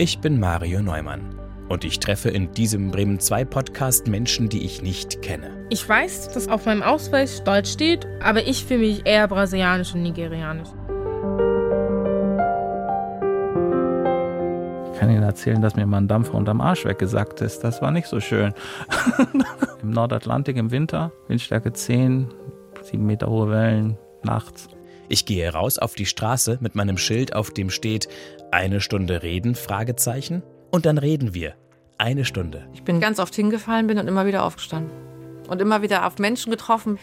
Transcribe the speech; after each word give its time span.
Ich 0.00 0.20
bin 0.20 0.38
Mario 0.38 0.80
Neumann 0.80 1.34
und 1.68 1.82
ich 1.82 1.98
treffe 1.98 2.28
in 2.28 2.52
diesem 2.52 2.92
Bremen 2.92 3.18
2 3.18 3.44
Podcast 3.44 4.06
Menschen, 4.06 4.48
die 4.48 4.64
ich 4.64 4.80
nicht 4.80 5.22
kenne. 5.22 5.66
Ich 5.70 5.88
weiß, 5.88 6.28
dass 6.28 6.46
auf 6.46 6.66
meinem 6.66 6.84
Ausweis 6.84 7.42
Deutsch 7.42 7.72
steht, 7.72 8.06
aber 8.22 8.46
ich 8.46 8.64
fühle 8.64 8.78
mich 8.78 9.06
eher 9.06 9.26
brasilianisch 9.26 9.92
und 9.96 10.04
nigerianisch. 10.04 10.68
Ich 14.92 15.00
kann 15.00 15.10
Ihnen 15.10 15.24
erzählen, 15.24 15.60
dass 15.60 15.74
mir 15.74 15.84
mal 15.84 15.96
ein 15.96 16.06
Dampfer 16.06 16.34
unterm 16.34 16.60
Arsch 16.60 16.84
weggesackt 16.84 17.40
ist. 17.40 17.64
Das 17.64 17.82
war 17.82 17.90
nicht 17.90 18.06
so 18.06 18.20
schön. 18.20 18.54
Im 19.82 19.90
Nordatlantik 19.90 20.56
im 20.58 20.70
Winter, 20.70 21.10
Windstärke 21.26 21.72
10, 21.72 22.28
7 22.82 23.04
Meter 23.04 23.28
hohe 23.28 23.50
Wellen, 23.50 23.98
nachts. 24.22 24.68
Ich 25.08 25.24
gehe 25.24 25.50
raus 25.50 25.78
auf 25.78 25.94
die 25.94 26.06
Straße 26.06 26.58
mit 26.60 26.74
meinem 26.74 26.98
Schild, 26.98 27.34
auf 27.34 27.50
dem 27.50 27.70
steht 27.70 28.08
eine 28.50 28.80
Stunde 28.80 29.22
reden, 29.22 29.54
Fragezeichen. 29.54 30.42
Und 30.70 30.84
dann 30.84 30.98
reden 30.98 31.32
wir. 31.32 31.54
Eine 31.96 32.24
Stunde. 32.24 32.68
Ich 32.74 32.82
bin 32.82 33.00
ganz 33.00 33.18
oft 33.18 33.34
hingefallen, 33.34 33.86
bin 33.86 33.98
und 33.98 34.06
immer 34.06 34.26
wieder 34.26 34.44
aufgestanden. 34.44 34.92
Und 35.48 35.62
immer 35.62 35.80
wieder 35.80 36.06
auf 36.06 36.18
Menschen 36.18 36.50
getroffen, 36.50 36.98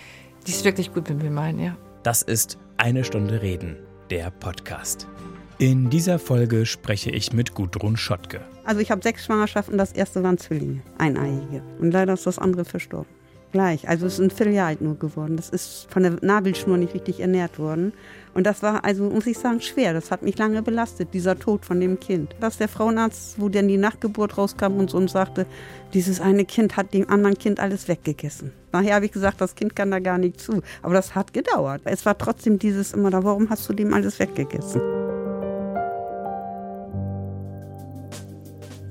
die 0.45 0.51
es 0.51 0.63
wirklich 0.63 0.93
gut 0.93 1.09
mit 1.09 1.23
mir 1.23 1.31
meinen, 1.31 1.59
ja. 1.59 1.77
Das 2.03 2.21
ist 2.21 2.59
eine 2.77 3.03
Stunde 3.03 3.41
reden, 3.41 3.77
der 4.11 4.29
Podcast. 4.29 5.07
In 5.57 5.89
dieser 5.89 6.19
Folge 6.19 6.65
spreche 6.65 7.09
ich 7.09 7.33
mit 7.33 7.55
Gudrun 7.55 7.97
Schottke. 7.97 8.41
Also 8.65 8.81
ich 8.81 8.91
habe 8.91 9.01
sechs 9.01 9.25
Schwangerschaften, 9.25 9.77
das 9.77 9.93
erste 9.93 10.21
waren 10.21 10.37
Zwillinge, 10.37 10.81
eineiige. 10.99 11.63
Und 11.79 11.91
leider 11.91 12.13
ist 12.13 12.27
das 12.27 12.37
andere 12.37 12.65
verstorben. 12.65 13.14
Gleich, 13.55 13.87
also 13.87 14.05
es 14.05 14.15
ist 14.15 14.19
ein 14.19 14.31
Vierteljahr 14.31 14.75
nur 14.81 14.99
geworden. 14.99 15.37
Das 15.37 15.47
ist 15.47 15.87
von 15.89 16.03
der 16.03 16.17
Nabelschnur 16.19 16.75
nicht 16.75 16.93
richtig 16.93 17.21
ernährt 17.21 17.57
worden. 17.57 17.93
Und 18.33 18.45
das 18.45 18.61
war 18.61 18.83
also, 18.83 19.09
muss 19.09 19.27
ich 19.27 19.37
sagen, 19.37 19.61
schwer. 19.61 19.93
Das 19.93 20.11
hat 20.11 20.23
mich 20.23 20.37
lange 20.37 20.61
belastet, 20.61 21.13
dieser 21.13 21.39
Tod 21.39 21.63
von 21.63 21.79
dem 21.79 21.97
Kind. 21.97 22.35
Dass 22.41 22.57
der 22.57 22.67
Frauenarzt, 22.67 23.39
wo 23.39 23.47
dann 23.47 23.69
die 23.69 23.77
Nachgeburt 23.77 24.37
rauskam 24.37 24.73
und 24.75 24.89
so 24.89 24.97
und 24.97 25.09
sagte, 25.09 25.45
dieses 25.93 26.19
eine 26.19 26.43
Kind 26.43 26.75
hat 26.75 26.93
dem 26.93 27.09
anderen 27.09 27.37
Kind 27.37 27.61
alles 27.61 27.87
weggegessen. 27.87 28.51
Nachher 28.73 28.95
habe 28.95 29.05
ich 29.05 29.13
gesagt, 29.13 29.39
das 29.39 29.55
Kind 29.55 29.73
kann 29.73 29.89
da 29.89 29.99
gar 29.99 30.17
nicht 30.17 30.41
zu. 30.41 30.61
Aber 30.81 30.93
das 30.93 31.15
hat 31.15 31.31
gedauert. 31.31 31.79
Es 31.85 32.05
war 32.05 32.17
trotzdem 32.17 32.59
dieses 32.59 32.91
immer 32.91 33.09
da, 33.09 33.23
warum 33.23 33.49
hast 33.49 33.69
du 33.69 33.73
dem 33.73 33.93
alles 33.93 34.19
weggegessen? 34.19 34.81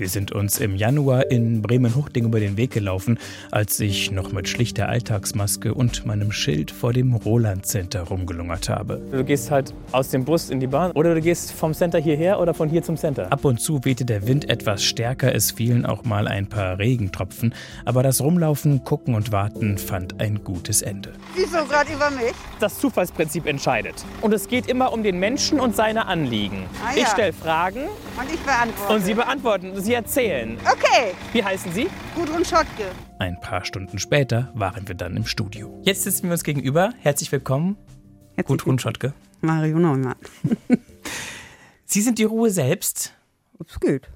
Wir 0.05 0.10
sind 0.10 0.33
uns 0.33 0.60
im 0.60 0.77
Januar 0.77 1.30
in 1.30 1.62
Bremen-Huchting 1.62 2.27
über 2.27 2.38
den 2.38 2.58
Weg 2.58 2.72
gelaufen, 2.72 3.19
als 3.50 3.80
ich 3.80 4.10
noch 4.10 4.33
mit 4.33 4.47
schlichter 4.50 4.86
Alltagsmaske 4.86 5.72
und 5.72 6.05
meinem 6.05 6.30
Schild 6.30 6.70
vor 6.70 6.92
dem 6.92 7.14
Roland 7.14 7.64
Center 7.64 8.02
rumgelungert 8.02 8.69
habe. 8.69 9.00
Du 9.10 9.25
gehst 9.25 9.50
halt 9.50 9.72
aus 9.92 10.10
dem 10.10 10.27
Bus 10.27 10.50
in 10.50 10.60
die 10.60 10.66
Bahn 10.66 10.91
oder 10.91 11.14
du 11.14 11.22
gehst 11.22 11.52
vom 11.52 11.72
Center 11.72 11.98
hierher 11.98 12.38
oder 12.38 12.52
von 12.52 12.69
hier 12.69 12.82
zum 12.82 12.98
Center. 12.98 13.32
Ab 13.32 13.47
und 13.47 13.62
zu 13.62 13.82
wehte 13.86 14.05
der 14.05 14.27
Wind 14.27 14.50
etwas 14.50 14.84
stärker, 14.84 15.34
es 15.34 15.52
fielen 15.52 15.86
auch 15.86 16.05
mal 16.05 16.28
ein 16.28 16.50
paar 16.50 16.78
Regentropfen, 16.78 17.55
aber 17.86 18.02
das 18.02 18.20
Rumlaufen, 18.20 18.84
Gucken 18.84 19.14
und 19.14 19.32
Warten 19.32 19.78
fand 19.78 20.20
ein 20.20 20.44
gutes 20.44 20.82
Ende. 20.82 21.14
Wieso 21.34 21.64
gerade 21.64 21.91
über 21.94 22.10
mich? 22.10 22.34
Das 22.60 22.78
Zufallsprinzip 22.78 23.47
entscheidet. 23.47 23.94
Und 24.20 24.34
es 24.34 24.48
geht 24.48 24.66
immer 24.66 24.92
um 24.92 25.02
den 25.02 25.19
Menschen 25.19 25.60
und 25.60 25.75
seine 25.75 26.05
Anliegen. 26.05 26.64
Ah, 26.84 26.94
ja. 26.94 27.05
Ich 27.05 27.08
stelle 27.08 27.32
Fragen 27.32 27.84
Und 27.84 28.30
ich 28.34 28.41
beantworte. 28.41 28.92
und 28.92 29.00
Sie 29.02 29.14
beantworten, 29.14 29.72
Sie 29.80 29.94
erzählen. 29.95 30.59
Okay, 30.61 31.14
Wie 31.33 31.42
heißen 31.42 31.73
Sie? 31.73 31.89
Gudrun 32.14 32.45
Schottke. 32.45 32.91
Ein 33.20 33.41
paar 33.41 33.64
Stunden 33.64 33.98
später 33.98 34.50
waren 34.55 34.87
wir 34.89 34.95
dann 34.97 35.17
im 35.17 35.25
Studio. 35.25 35.81
Jetzt 35.84 36.03
sitzen 36.03 36.25
wir 36.25 36.33
uns 36.33 36.42
gegenüber. 36.42 36.92
Herzlich 36.98 37.31
willkommen, 37.31 37.77
Gudrun 38.45 38.78
Schottke. 38.78 39.15
Mario 39.41 39.78
Neumann. 39.78 40.17
Sie 41.84 42.00
sind 42.03 42.19
die 42.19 42.25
Ruhe 42.25 42.50
selbst. 42.50 43.15
Es 43.65 43.78
geht. 43.78 44.11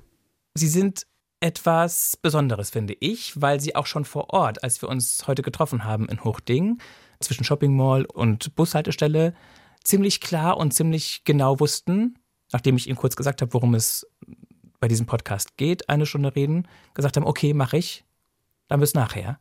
Sie 0.54 0.68
sind 0.68 1.06
etwas 1.40 2.18
Besonderes, 2.20 2.70
finde 2.70 2.96
ich, 2.98 3.40
weil 3.40 3.60
Sie 3.60 3.76
auch 3.76 3.86
schon 3.86 4.04
vor 4.04 4.30
Ort, 4.30 4.64
als 4.64 4.82
wir 4.82 4.88
uns 4.88 5.28
heute 5.28 5.42
getroffen 5.42 5.84
haben 5.84 6.08
in 6.08 6.24
Hochding, 6.24 6.78
zwischen 7.20 7.44
Shopping 7.44 7.76
Mall 7.76 8.04
und 8.04 8.56
Bushaltestelle, 8.56 9.34
ziemlich 9.84 10.20
klar 10.20 10.56
und 10.56 10.74
ziemlich 10.74 11.22
genau 11.24 11.60
wussten, 11.60 12.18
nachdem 12.50 12.76
ich 12.76 12.88
Ihnen 12.88 12.96
kurz 12.96 13.14
gesagt 13.14 13.42
habe, 13.42 13.54
worum 13.54 13.74
es 13.74 14.06
bei 14.80 14.88
diesem 14.88 15.06
Podcast 15.06 15.56
geht, 15.56 15.88
eine 15.88 16.06
Stunde 16.06 16.34
reden, 16.34 16.68
gesagt 16.94 17.16
haben, 17.16 17.26
okay, 17.26 17.54
mache 17.54 17.76
ich, 17.76 18.04
dann 18.68 18.80
bis 18.80 18.94
nachher. 18.94 19.38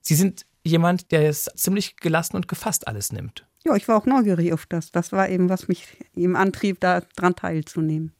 Sie 0.00 0.14
sind 0.14 0.46
jemand, 0.64 1.12
der 1.12 1.28
es 1.28 1.50
ziemlich 1.54 1.96
gelassen 1.96 2.36
und 2.36 2.48
gefasst 2.48 2.88
alles 2.88 3.12
nimmt. 3.12 3.46
Ja, 3.64 3.76
ich 3.76 3.88
war 3.88 3.96
auch 3.96 4.06
neugierig 4.06 4.52
auf 4.52 4.66
das. 4.66 4.90
Das 4.90 5.12
war 5.12 5.28
eben, 5.28 5.48
was 5.48 5.68
mich 5.68 5.86
eben 6.14 6.36
antrieb, 6.36 6.80
da 6.80 7.02
dran 7.16 7.36
teilzunehmen. 7.36 8.12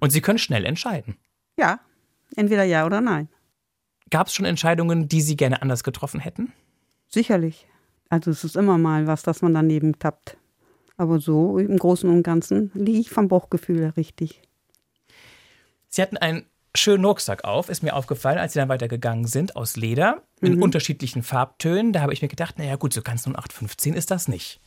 Und 0.00 0.10
Sie 0.10 0.20
können 0.20 0.38
schnell 0.38 0.64
entscheiden. 0.64 1.16
Ja, 1.56 1.80
entweder 2.36 2.64
ja 2.64 2.84
oder 2.84 3.00
nein. 3.00 3.28
Gab 4.10 4.26
es 4.26 4.34
schon 4.34 4.46
Entscheidungen, 4.46 5.08
die 5.08 5.22
Sie 5.22 5.36
gerne 5.36 5.62
anders 5.62 5.84
getroffen 5.84 6.20
hätten? 6.20 6.52
Sicherlich. 7.08 7.66
Also 8.08 8.30
es 8.30 8.44
ist 8.44 8.56
immer 8.56 8.78
mal 8.78 9.06
was, 9.06 9.22
dass 9.22 9.42
man 9.42 9.54
daneben 9.54 9.98
tappt. 9.98 10.36
Aber 10.96 11.18
so 11.18 11.58
im 11.58 11.76
Großen 11.76 12.08
und 12.08 12.22
Ganzen 12.22 12.70
liege 12.74 12.98
ich 12.98 13.10
vom 13.10 13.28
Bauchgefühl 13.28 13.92
richtig. 13.96 14.42
Sie 15.94 16.02
hatten 16.02 16.16
einen 16.16 16.44
schönen 16.74 17.04
Rucksack 17.04 17.44
auf, 17.44 17.68
ist 17.68 17.84
mir 17.84 17.94
aufgefallen, 17.94 18.36
als 18.38 18.52
Sie 18.52 18.58
dann 18.58 18.68
weitergegangen 18.68 19.26
sind, 19.28 19.54
aus 19.54 19.76
Leder, 19.76 20.24
in 20.40 20.60
unterschiedlichen 20.60 21.22
Farbtönen. 21.22 21.92
Da 21.92 22.00
habe 22.00 22.12
ich 22.12 22.20
mir 22.20 22.26
gedacht, 22.26 22.58
naja 22.58 22.74
gut, 22.74 22.92
so 22.92 23.00
ganz 23.00 23.28
0815 23.28 23.94
ist 23.94 24.10
das 24.10 24.26
nicht. 24.26 24.60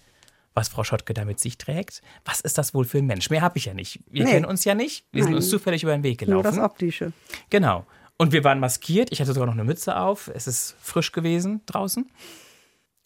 Was 0.54 0.70
Frau 0.70 0.86
Schottke 0.86 1.14
da 1.14 1.26
mit 1.26 1.42
sich 1.42 1.58
trägt. 1.58 2.02
Was 2.24 2.40
ist 2.40 2.58
das 2.58 2.74
wohl 2.74 2.86
für 2.86 3.00
ein 3.00 3.08
Mensch? 3.08 3.30
Mehr 3.30 3.42
habe 3.42 3.58
ich 3.58 3.66
ja 3.66 3.74
nicht. 3.74 4.00
Wir 4.10 4.24
Nee. 4.24 4.32
kennen 4.32 4.46
uns 4.46 4.64
ja 4.64 4.74
nicht. 4.74 5.06
Wir 5.12 5.24
sind 5.24 5.34
Nein. 5.34 5.42
uns 5.42 5.50
zufällig 5.50 5.84
über 5.84 5.92
den 5.92 6.04
Weg 6.04 6.26
Nur 6.26 6.44
das 6.44 6.54
gelaufen. 6.54 6.72
Optische. 6.72 7.12
Genau. 7.50 7.86
Und 8.18 8.32
wir 8.32 8.46
waren 8.46 8.62
maskiert. 8.62 9.12
Ich 9.12 9.20
hatte 9.20 9.34
sogar 9.34 9.48
noch 9.48 9.54
eine 9.54 9.66
Mütze 9.66 9.98
auf. 9.98 10.32
Es 10.34 10.48
ist 10.48 10.78
frisch 10.80 11.12
gewesen 11.12 11.60
draußen. 11.66 12.10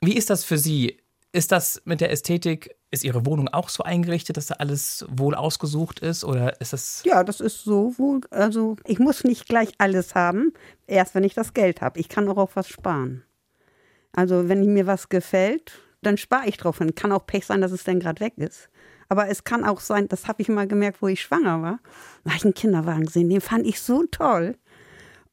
Wie 0.01 0.15
ist 0.15 0.29
das 0.29 0.43
für 0.43 0.59
Sie? 0.59 0.99
Ist 1.31 1.51
das 1.51 1.81
mit 1.85 2.01
der 2.01 2.11
Ästhetik, 2.11 2.75
ist 2.91 3.05
Ihre 3.05 3.25
Wohnung 3.25 3.47
auch 3.47 3.69
so 3.69 3.83
eingerichtet, 3.83 4.37
dass 4.37 4.47
da 4.47 4.55
alles 4.55 5.05
wohl 5.09 5.33
ausgesucht 5.33 5.99
ist? 5.99 6.23
Oder 6.23 6.59
ist 6.59 6.73
das. 6.73 7.01
Ja, 7.05 7.23
das 7.23 7.39
ist 7.39 7.63
so 7.63 7.97
wohl. 7.97 8.21
Also 8.29 8.75
ich 8.85 8.99
muss 8.99 9.23
nicht 9.23 9.47
gleich 9.47 9.69
alles 9.77 10.13
haben, 10.13 10.53
erst 10.87 11.15
wenn 11.15 11.23
ich 11.23 11.33
das 11.33 11.53
Geld 11.53 11.81
habe. 11.81 11.99
Ich 11.99 12.09
kann 12.09 12.27
auch 12.27 12.37
auf 12.37 12.55
was 12.55 12.67
sparen. 12.67 13.23
Also 14.11 14.49
wenn 14.49 14.73
mir 14.73 14.87
was 14.87 15.07
gefällt, 15.07 15.79
dann 16.01 16.17
spare 16.17 16.47
ich 16.47 16.57
drauf 16.57 16.79
hin. 16.79 16.93
Kann 16.93 17.13
auch 17.13 17.25
Pech 17.25 17.45
sein, 17.45 17.61
dass 17.61 17.71
es 17.71 17.85
dann 17.85 18.01
gerade 18.01 18.19
weg 18.19 18.33
ist. 18.37 18.69
Aber 19.07 19.29
es 19.29 19.43
kann 19.43 19.63
auch 19.63 19.79
sein, 19.79 20.07
das 20.07 20.27
habe 20.27 20.41
ich 20.41 20.49
mal 20.49 20.67
gemerkt, 20.67 21.01
wo 21.01 21.07
ich 21.07 21.21
schwanger 21.21 21.61
war. 21.61 21.79
Da 22.23 22.31
habe 22.31 22.37
ich 22.37 22.45
einen 22.45 22.53
Kinderwagen 22.53 23.05
gesehen, 23.05 23.29
den 23.29 23.41
fand 23.41 23.65
ich 23.65 23.81
so 23.81 24.03
toll. 24.11 24.57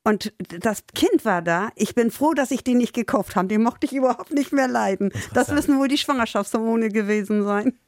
Und 0.08 0.32
das 0.64 0.84
Kind 0.94 1.26
war 1.26 1.42
da. 1.42 1.68
Ich 1.74 1.94
bin 1.94 2.10
froh, 2.10 2.32
dass 2.32 2.50
ich 2.50 2.64
den 2.64 2.78
nicht 2.78 2.94
gekauft 2.94 3.36
habe. 3.36 3.46
Den 3.46 3.62
mochte 3.62 3.84
ich 3.84 3.92
überhaupt 3.92 4.32
nicht 4.32 4.54
mehr 4.54 4.66
leiden. 4.66 5.12
Das 5.34 5.48
müssen 5.48 5.78
wohl 5.78 5.88
die 5.88 5.98
Schwangerschaftshormone 5.98 6.88
gewesen 6.88 7.44
sein. 7.44 7.78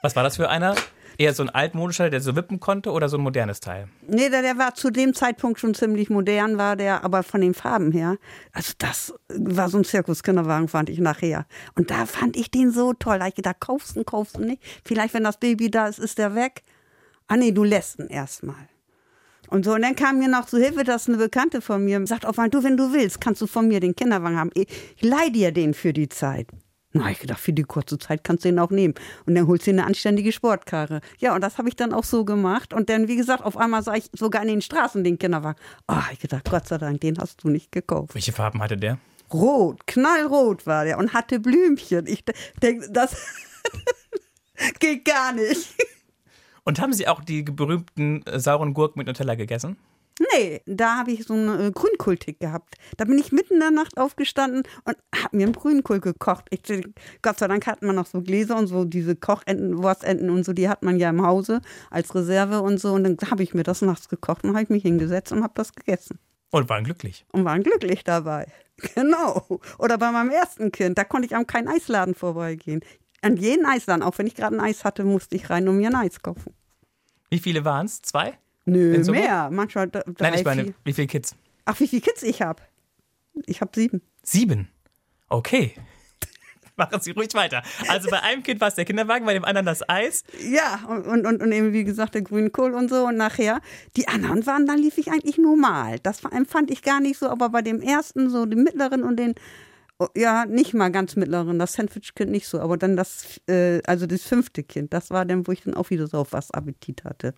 Was 0.00 0.16
war 0.16 0.22
das 0.22 0.36
für 0.36 0.48
einer? 0.48 0.74
Eher 1.18 1.34
so 1.34 1.42
ein 1.42 1.50
altmodischer, 1.50 2.08
der 2.08 2.22
so 2.22 2.34
wippen 2.36 2.58
konnte 2.58 2.90
oder 2.90 3.10
so 3.10 3.18
ein 3.18 3.22
modernes 3.22 3.60
Teil? 3.60 3.88
Nee, 4.08 4.30
der, 4.30 4.40
der 4.40 4.56
war 4.56 4.74
zu 4.74 4.88
dem 4.88 5.12
Zeitpunkt 5.12 5.60
schon 5.60 5.74
ziemlich 5.74 6.08
modern, 6.08 6.56
war 6.56 6.74
der, 6.74 7.04
aber 7.04 7.22
von 7.22 7.42
den 7.42 7.52
Farben 7.52 7.92
her. 7.92 8.16
Also 8.52 8.72
das 8.78 9.12
war 9.28 9.68
so 9.68 9.76
ein 9.76 9.84
Zirkuskinderwagen, 9.84 10.68
fand 10.68 10.88
ich 10.88 11.00
nachher. 11.00 11.44
Und 11.74 11.90
da 11.90 12.06
fand 12.06 12.34
ich 12.34 12.50
den 12.50 12.70
so 12.70 12.94
toll. 12.94 13.18
Da 13.18 13.26
ich 13.26 13.34
gedacht, 13.34 13.60
kaufst 13.60 13.94
du, 13.94 14.00
ihn, 14.00 14.06
kaufst 14.06 14.38
du 14.38 14.40
nicht. 14.40 14.62
Vielleicht, 14.86 15.12
wenn 15.12 15.24
das 15.24 15.38
Baby 15.38 15.70
da 15.70 15.86
ist, 15.86 15.98
ist 15.98 16.16
der 16.16 16.34
weg. 16.34 16.62
Ah 17.26 17.36
nee, 17.36 17.52
du 17.52 17.62
lässt 17.62 17.98
ihn 17.98 18.06
erstmal. 18.06 18.68
Und 19.48 19.64
so, 19.64 19.74
und 19.74 19.82
dann 19.82 19.96
kam 19.96 20.18
mir 20.18 20.28
noch 20.28 20.46
zu 20.46 20.58
Hilfe, 20.58 20.84
dass 20.84 21.08
eine 21.08 21.18
Bekannte 21.18 21.60
von 21.60 21.84
mir 21.84 22.06
sagt, 22.06 22.26
auf 22.26 22.36
du, 22.36 22.64
wenn 22.64 22.76
du 22.76 22.92
willst, 22.92 23.20
kannst 23.20 23.40
du 23.40 23.46
von 23.46 23.68
mir 23.68 23.80
den 23.80 23.94
Kinderwagen 23.94 24.36
haben. 24.36 24.50
Ich, 24.54 24.68
leih 25.00 25.30
dir 25.30 25.52
den 25.52 25.74
für 25.74 25.92
die 25.92 26.08
Zeit. 26.08 26.48
Na, 26.96 27.10
ich 27.10 27.18
gedacht, 27.18 27.40
für 27.40 27.52
die 27.52 27.64
kurze 27.64 27.98
Zeit 27.98 28.22
kannst 28.22 28.44
du 28.44 28.48
den 28.48 28.58
auch 28.60 28.70
nehmen. 28.70 28.94
Und 29.26 29.34
dann 29.34 29.48
holst 29.48 29.66
du 29.66 29.72
dir 29.72 29.78
eine 29.80 29.86
anständige 29.86 30.30
Sportkarre. 30.30 31.00
Ja, 31.18 31.34
und 31.34 31.40
das 31.40 31.58
habe 31.58 31.68
ich 31.68 31.74
dann 31.74 31.92
auch 31.92 32.04
so 32.04 32.24
gemacht. 32.24 32.72
Und 32.72 32.88
dann, 32.88 33.08
wie 33.08 33.16
gesagt, 33.16 33.42
auf 33.42 33.56
einmal 33.56 33.82
sah 33.82 33.94
ich 33.94 34.08
sogar 34.12 34.42
in 34.42 34.48
den 34.48 34.62
Straßen 34.62 35.02
den 35.02 35.18
Kinderwagen. 35.18 35.60
Oh, 35.88 35.96
ich 36.12 36.20
gedacht, 36.20 36.48
Gott 36.48 36.68
sei 36.68 36.78
Dank, 36.78 37.00
den 37.00 37.18
hast 37.18 37.42
du 37.42 37.48
nicht 37.48 37.72
gekauft. 37.72 38.14
Welche 38.14 38.32
Farben 38.32 38.62
hatte 38.62 38.76
der? 38.76 38.98
Rot, 39.32 39.88
knallrot 39.88 40.66
war 40.66 40.84
der 40.84 40.98
und 40.98 41.12
hatte 41.12 41.40
Blümchen. 41.40 42.06
Ich 42.06 42.24
denke, 42.62 42.88
das 42.92 43.16
geht 44.78 45.04
gar 45.04 45.32
nicht. 45.32 45.74
Und 46.64 46.80
haben 46.80 46.92
Sie 46.92 47.06
auch 47.08 47.22
die 47.22 47.42
berühmten 47.42 48.22
äh, 48.26 48.40
sauren 48.40 48.74
Gurken 48.74 48.98
mit 48.98 49.06
Nutella 49.06 49.34
gegessen? 49.34 49.76
Nee, 50.20 50.62
da 50.66 50.98
habe 50.98 51.10
ich 51.10 51.24
so 51.24 51.34
einen 51.34 51.60
äh, 51.60 51.70
Grünkohltick 51.72 52.38
gehabt. 52.38 52.76
Da 52.96 53.04
bin 53.04 53.18
ich 53.18 53.32
mitten 53.32 53.54
in 53.54 53.60
der 53.60 53.72
Nacht 53.72 53.98
aufgestanden 53.98 54.62
und 54.84 54.96
habe 55.14 55.36
mir 55.36 55.44
einen 55.44 55.52
Grünkohl 55.52 56.00
gekocht. 56.00 56.46
Ich, 56.50 56.60
Gott 57.20 57.38
sei 57.38 57.48
Dank 57.48 57.66
hatten 57.66 57.86
wir 57.86 57.92
noch 57.92 58.06
so 58.06 58.20
Gläser 58.20 58.56
und 58.56 58.68
so 58.68 58.84
diese 58.84 59.16
Kochenten, 59.16 59.82
Wurstenten 59.82 60.30
und 60.30 60.44
so, 60.44 60.52
die 60.52 60.68
hat 60.68 60.84
man 60.84 60.98
ja 60.98 61.10
im 61.10 61.26
Hause 61.26 61.62
als 61.90 62.14
Reserve 62.14 62.60
und 62.60 62.78
so. 62.78 62.92
Und 62.92 63.04
dann 63.04 63.30
habe 63.30 63.42
ich 63.42 63.54
mir 63.54 63.64
das 63.64 63.82
nachts 63.82 64.08
gekocht 64.08 64.44
und 64.44 64.50
habe 64.50 64.62
ich 64.62 64.70
mich 64.70 64.82
hingesetzt 64.82 65.32
und 65.32 65.42
habe 65.42 65.54
das 65.56 65.72
gegessen. 65.72 66.20
Und 66.50 66.68
waren 66.68 66.84
glücklich. 66.84 67.26
Und 67.32 67.44
waren 67.44 67.62
glücklich 67.62 68.04
dabei. 68.04 68.46
Genau. 68.96 69.60
Oder 69.78 69.98
bei 69.98 70.10
meinem 70.10 70.30
ersten 70.30 70.72
Kind, 70.72 70.98
da 70.98 71.04
konnte 71.04 71.26
ich 71.26 71.36
an 71.36 71.46
keinen 71.46 71.68
Eisladen 71.68 72.16
vorbeigehen. 72.16 72.80
An 73.24 73.36
jeden 73.36 73.64
Eisladen, 73.64 74.02
auch 74.02 74.18
wenn 74.18 74.26
ich 74.26 74.34
gerade 74.34 74.56
ein 74.56 74.60
Eis 74.60 74.84
hatte, 74.84 75.04
musste 75.04 75.34
ich 75.36 75.48
rein 75.48 75.66
und 75.68 75.78
mir 75.78 75.88
ein 75.88 75.94
Eis 75.94 76.20
kaufen. 76.20 76.52
Wie 77.30 77.38
viele 77.38 77.64
waren 77.64 77.86
es? 77.86 78.02
Zwei? 78.02 78.38
Nö, 78.66 78.98
mehr. 79.10 79.50
Manchmal 79.50 79.90
drei, 79.90 80.02
Nein, 80.18 80.34
ich 80.34 80.44
meine, 80.44 80.64
vier. 80.64 80.74
wie 80.84 80.92
viele 80.92 81.06
Kids? 81.06 81.36
Ach, 81.64 81.78
wie 81.80 81.88
viele 81.88 82.02
Kids 82.02 82.22
ich 82.22 82.42
habe? 82.42 82.62
Ich 83.46 83.60
habe 83.60 83.70
sieben. 83.74 84.02
Sieben. 84.22 84.68
Okay. 85.28 85.74
Machen 86.76 87.00
Sie 87.00 87.12
ruhig 87.12 87.32
weiter. 87.34 87.62
Also 87.88 88.10
bei 88.10 88.20
einem 88.20 88.42
Kind 88.42 88.60
war 88.60 88.68
es 88.68 88.74
der 88.74 88.84
Kinderwagen, 88.84 89.24
bei 89.24 89.34
dem 89.34 89.44
anderen 89.44 89.66
das 89.66 89.88
Eis. 89.88 90.24
Ja, 90.40 90.84
und, 90.88 91.26
und, 91.26 91.40
und, 91.40 91.52
eben 91.52 91.72
wie 91.72 91.84
gesagt 91.84 92.14
der 92.14 92.22
Grünkohl 92.22 92.74
und 92.74 92.88
so. 92.88 93.06
Und 93.06 93.16
nachher, 93.16 93.60
die 93.96 94.08
anderen 94.08 94.44
waren, 94.46 94.66
da 94.66 94.74
lief 94.74 94.98
ich 94.98 95.08
eigentlich 95.08 95.38
normal. 95.38 95.98
Das 96.02 96.22
empfand 96.24 96.70
ich 96.70 96.82
gar 96.82 97.00
nicht 97.00 97.18
so, 97.18 97.28
aber 97.28 97.48
bei 97.48 97.62
dem 97.62 97.80
ersten, 97.80 98.28
so 98.28 98.44
dem 98.44 98.64
mittleren 98.64 99.02
und 99.02 99.16
den, 99.16 99.34
ja, 100.16 100.44
nicht 100.46 100.74
mal 100.74 100.90
ganz 100.90 101.16
mittleren, 101.16 101.58
das 101.58 101.74
Sandwich-Kind 101.74 102.30
nicht 102.30 102.48
so, 102.48 102.60
aber 102.60 102.76
dann 102.76 102.96
das, 102.96 103.40
äh, 103.48 103.80
also 103.86 104.06
das 104.06 104.22
fünfte 104.22 104.62
Kind, 104.62 104.92
das 104.92 105.10
war 105.10 105.24
dann, 105.24 105.46
wo 105.46 105.52
ich 105.52 105.62
dann 105.62 105.74
auch 105.74 105.90
wieder 105.90 106.06
so 106.06 106.18
auf 106.18 106.32
was 106.32 106.50
Appetit 106.50 107.04
hatte. 107.04 107.34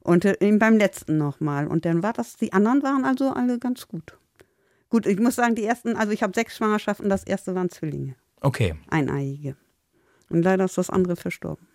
Und 0.00 0.24
äh, 0.24 0.36
eben 0.40 0.58
beim 0.58 0.78
letzten 0.78 1.16
nochmal. 1.18 1.68
Und 1.68 1.84
dann 1.84 2.02
war 2.02 2.12
das, 2.12 2.36
die 2.36 2.52
anderen 2.52 2.82
waren 2.82 3.04
also 3.04 3.30
alle 3.32 3.58
ganz 3.58 3.86
gut. 3.86 4.18
Gut, 4.88 5.06
ich 5.06 5.18
muss 5.18 5.36
sagen, 5.36 5.54
die 5.54 5.64
ersten, 5.64 5.96
also 5.96 6.12
ich 6.12 6.22
habe 6.22 6.32
sechs 6.34 6.56
Schwangerschaften, 6.56 7.08
das 7.08 7.24
erste 7.24 7.54
waren 7.54 7.70
Zwillinge, 7.70 8.16
Okay. 8.40 8.74
eineiige. 8.90 9.56
Und 10.28 10.42
leider 10.42 10.64
ist 10.64 10.76
das 10.78 10.90
andere 10.90 11.16
verstorben. 11.16 11.66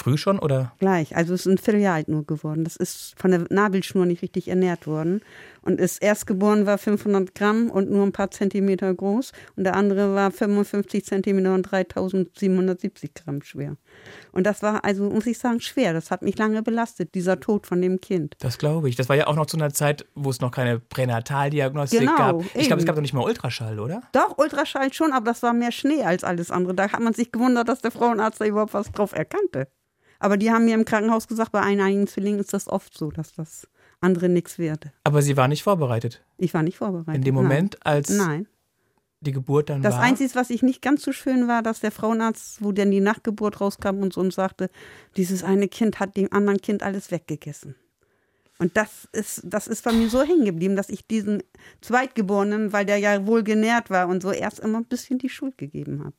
Früh 0.00 0.16
schon 0.16 0.38
oder? 0.38 0.72
Gleich. 0.78 1.14
Also 1.14 1.34
es 1.34 1.44
ist 1.44 1.52
ein 1.52 1.58
Vierteljahr 1.58 1.94
alt 1.96 2.08
nur 2.08 2.24
geworden. 2.24 2.64
Das 2.64 2.76
ist 2.76 3.14
von 3.18 3.32
der 3.32 3.44
Nabelschnur 3.50 4.06
nicht 4.06 4.22
richtig 4.22 4.48
ernährt 4.48 4.86
worden. 4.86 5.20
Und 5.60 5.78
ist 5.78 6.02
erst 6.02 6.26
geboren 6.26 6.64
war 6.64 6.78
500 6.78 7.34
Gramm 7.34 7.68
und 7.68 7.90
nur 7.90 8.06
ein 8.06 8.12
paar 8.12 8.30
Zentimeter 8.30 8.94
groß. 8.94 9.32
Und 9.56 9.64
der 9.64 9.76
andere 9.76 10.14
war 10.14 10.30
55 10.30 11.04
Zentimeter 11.04 11.54
und 11.54 11.64
3770 11.64 13.12
Gramm 13.12 13.42
schwer. 13.42 13.76
Und 14.32 14.46
das 14.46 14.62
war 14.62 14.86
also, 14.86 15.10
muss 15.10 15.26
ich 15.26 15.38
sagen, 15.38 15.60
schwer. 15.60 15.92
Das 15.92 16.10
hat 16.10 16.22
mich 16.22 16.38
lange 16.38 16.62
belastet, 16.62 17.14
dieser 17.14 17.38
Tod 17.38 17.66
von 17.66 17.82
dem 17.82 18.00
Kind. 18.00 18.36
Das 18.38 18.56
glaube 18.56 18.88
ich. 18.88 18.96
Das 18.96 19.10
war 19.10 19.16
ja 19.16 19.26
auch 19.26 19.36
noch 19.36 19.46
zu 19.46 19.58
einer 19.58 19.70
Zeit, 19.74 20.06
wo 20.14 20.30
es 20.30 20.40
noch 20.40 20.50
keine 20.50 20.78
Pränataldiagnostik 20.80 22.00
Genau, 22.00 22.16
gab. 22.16 22.40
Ich 22.54 22.68
glaube, 22.68 22.80
es 22.80 22.86
gab 22.86 22.96
noch 22.96 23.02
nicht 23.02 23.12
mal 23.12 23.24
Ultraschall, 23.24 23.78
oder? 23.78 24.00
Doch, 24.12 24.38
Ultraschall 24.38 24.94
schon, 24.94 25.12
aber 25.12 25.26
das 25.26 25.42
war 25.42 25.52
mehr 25.52 25.72
Schnee 25.72 26.04
als 26.04 26.24
alles 26.24 26.50
andere. 26.50 26.74
Da 26.74 26.90
hat 26.90 27.00
man 27.00 27.12
sich 27.12 27.32
gewundert, 27.32 27.68
dass 27.68 27.82
der 27.82 27.90
Frauenarzt 27.90 28.40
da 28.40 28.46
überhaupt 28.46 28.72
was 28.72 28.90
drauf 28.92 29.12
erkannte. 29.12 29.68
Aber 30.20 30.36
die 30.36 30.50
haben 30.50 30.66
mir 30.66 30.74
im 30.74 30.84
Krankenhaus 30.84 31.26
gesagt, 31.26 31.50
bei 31.50 31.60
einigen 31.60 32.06
Zwillingen 32.06 32.40
ist 32.40 32.52
das 32.52 32.68
oft 32.68 32.96
so, 32.96 33.10
dass 33.10 33.32
das 33.32 33.66
andere 34.00 34.28
nichts 34.28 34.58
wird. 34.58 34.86
Aber 35.02 35.22
sie 35.22 35.36
war 35.36 35.48
nicht 35.48 35.62
vorbereitet. 35.62 36.22
Ich 36.38 36.54
war 36.54 36.62
nicht 36.62 36.78
vorbereitet. 36.78 37.16
In 37.16 37.22
dem 37.22 37.34
Nein. 37.34 37.44
Moment, 37.44 37.86
als 37.86 38.10
Nein. 38.10 38.46
die 39.20 39.32
Geburt 39.32 39.70
dann 39.70 39.82
Das 39.82 39.94
war. 39.94 40.02
Einzige, 40.02 40.34
was 40.34 40.50
ich 40.50 40.62
nicht 40.62 40.82
ganz 40.82 41.02
so 41.02 41.12
schön 41.12 41.48
war, 41.48 41.62
dass 41.62 41.80
der 41.80 41.90
Frauenarzt, 41.90 42.62
wo 42.62 42.70
dann 42.72 42.90
die 42.90 43.00
Nachgeburt 43.00 43.60
rauskam 43.60 44.02
und 44.02 44.12
so 44.12 44.20
und 44.20 44.32
sagte, 44.32 44.70
dieses 45.16 45.42
eine 45.42 45.68
Kind 45.68 46.00
hat 46.00 46.16
dem 46.16 46.32
anderen 46.32 46.60
Kind 46.60 46.82
alles 46.82 47.10
weggegessen. 47.10 47.74
Und 48.58 48.76
das 48.76 49.08
ist, 49.12 49.40
das 49.44 49.66
ist 49.66 49.84
bei 49.84 49.92
mir 49.92 50.10
so 50.10 50.22
hängen 50.22 50.44
geblieben, 50.44 50.76
dass 50.76 50.90
ich 50.90 51.06
diesem 51.06 51.40
Zweitgeborenen, 51.80 52.74
weil 52.74 52.84
der 52.84 52.98
ja 52.98 53.26
wohl 53.26 53.42
genährt 53.42 53.88
war 53.88 54.06
und 54.06 54.22
so, 54.22 54.32
erst 54.32 54.60
immer 54.60 54.78
ein 54.78 54.84
bisschen 54.84 55.18
die 55.18 55.30
Schuld 55.30 55.56
gegeben 55.56 56.04
habe. 56.04 56.14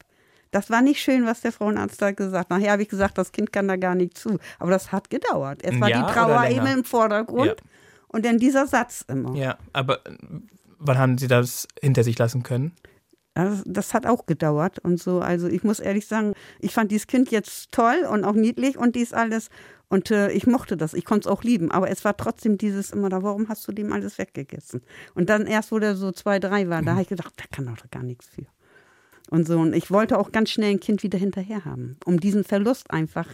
Das 0.51 0.69
war 0.69 0.81
nicht 0.81 1.01
schön, 1.01 1.25
was 1.25 1.42
der 1.42 1.51
Frauenarzt 1.51 2.01
da 2.01 2.12
gesagt 2.12 2.50
hat. 2.51 2.57
Nachher 2.59 2.74
habe 2.74 2.81
ich 2.83 2.89
gesagt, 2.89 3.18
das 3.18 3.31
Kind 3.31 3.51
kann 3.53 3.68
da 3.68 3.77
gar 3.77 3.95
nicht 3.95 4.18
zu. 4.18 4.38
Aber 4.59 4.69
das 4.71 4.92
hat 4.92 5.09
gedauert. 5.09 5.62
Es 5.63 5.80
war 5.80 5.89
Jahr 5.89 6.07
die 6.07 6.13
Trauer 6.13 6.45
eben 6.50 6.68
im 6.80 6.83
Vordergrund 6.83 7.48
Ja. 7.48 7.56
und 8.09 8.25
dann 8.25 8.38
dieser 8.38 8.68
Satz 8.68 9.06
immer. 9.07 9.33
ja, 9.36 9.57
aber 9.74 10.06
äh, 10.06 10.18
wann 10.80 10.98
haben 10.98 11.18
Sie 11.18 11.27
das 11.27 11.68
hinter 11.81 12.03
sich 12.03 12.18
lassen 12.19 12.44
können? 12.44 12.74
Das, 13.33 13.63
das 13.65 13.94
hat 13.94 14.06
auch 14.06 14.25
gedauert 14.25 14.80
und 14.80 15.00
so. 15.00 15.21
Also 15.21 15.48
ich 15.48 15.63
muss 15.63 15.80
ehrlich 15.80 16.06
sagen, 16.06 16.33
ich 16.59 16.74
fand 16.74 16.92
dieses 16.92 17.07
Kind 17.07 17.31
jetzt 17.31 17.71
toll 17.71 18.06
und 18.12 18.25
auch 18.25 18.33
niedlich 18.33 18.77
und 18.77 18.95
dies 18.97 19.13
alles. 19.13 19.50
Und 19.88 20.12
äh, 20.12 20.31
ich 20.31 20.47
mochte 20.47 20.75
das, 20.75 20.94
ich 20.94 21.06
konnte 21.06 21.30
es 21.30 21.33
auch 21.33 21.44
lieben. 21.44 21.71
Aber 21.71 21.89
es 21.89 22.04
war 22.04 22.15
trotzdem 22.18 22.57
dieses 22.57 22.92
immer 22.92 23.07
da, 23.07 23.24
warum 23.24 23.47
hast 23.47 23.65
du 23.68 23.71
dem 23.71 23.94
alles 23.94 24.18
weggegessen? 24.18 24.81
Und 25.15 25.30
dann 25.30 25.45
erst, 25.47 25.71
wo 25.71 25.80
der 25.80 25.95
so 25.95 26.12
zwei, 26.12 26.39
drei 26.39 26.68
war, 26.69 26.81
da 26.81 26.92
habe 26.92 27.04
ich 27.04 27.07
gedacht, 27.07 27.33
der 27.39 27.47
kann 27.47 27.65
doch 27.65 27.89
gar 27.89 28.04
nichts 28.04 28.27
für. 28.27 28.45
Und 29.31 29.48
so. 29.48 29.57
Und 29.57 29.74
ich 29.74 29.89
wollte 29.89 30.19
auch 30.19 30.31
ganz 30.31 30.51
schnell 30.51 30.72
ein 30.72 30.80
Kind 30.80 31.01
wieder 31.01 31.18
hinterher 31.18 31.66
haben, 31.66 31.98
um 32.06 32.19
diesen 32.19 32.44
Verlust 32.44 32.92
einfach, 32.92 33.33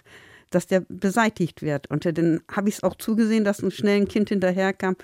dass 0.51 0.67
der 0.67 0.81
beseitigt 0.87 1.61
wird. 1.61 1.89
Und 1.89 2.05
äh, 2.05 2.13
dann 2.13 2.39
habe 2.49 2.69
ich 2.69 2.75
es 2.75 2.83
auch 2.83 2.95
zugesehen, 2.95 3.43
dass 3.43 3.61
ein 3.61 3.71
schnell 3.71 4.01
ein 4.01 4.07
Kind 4.07 4.29
hinterherkam. 4.29 4.95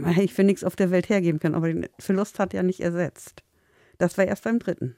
Meine, 0.00 0.24
Ich 0.24 0.36
will 0.36 0.46
nichts 0.46 0.64
auf 0.64 0.74
der 0.74 0.90
Welt 0.90 1.08
hergeben 1.08 1.38
können, 1.38 1.54
aber 1.54 1.68
den 1.68 1.86
Verlust 1.98 2.38
hat 2.40 2.54
ja 2.54 2.62
nicht 2.62 2.80
ersetzt. 2.80 3.44
Das 3.98 4.18
war 4.18 4.24
erst 4.24 4.44
beim 4.44 4.58
dritten. 4.58 4.96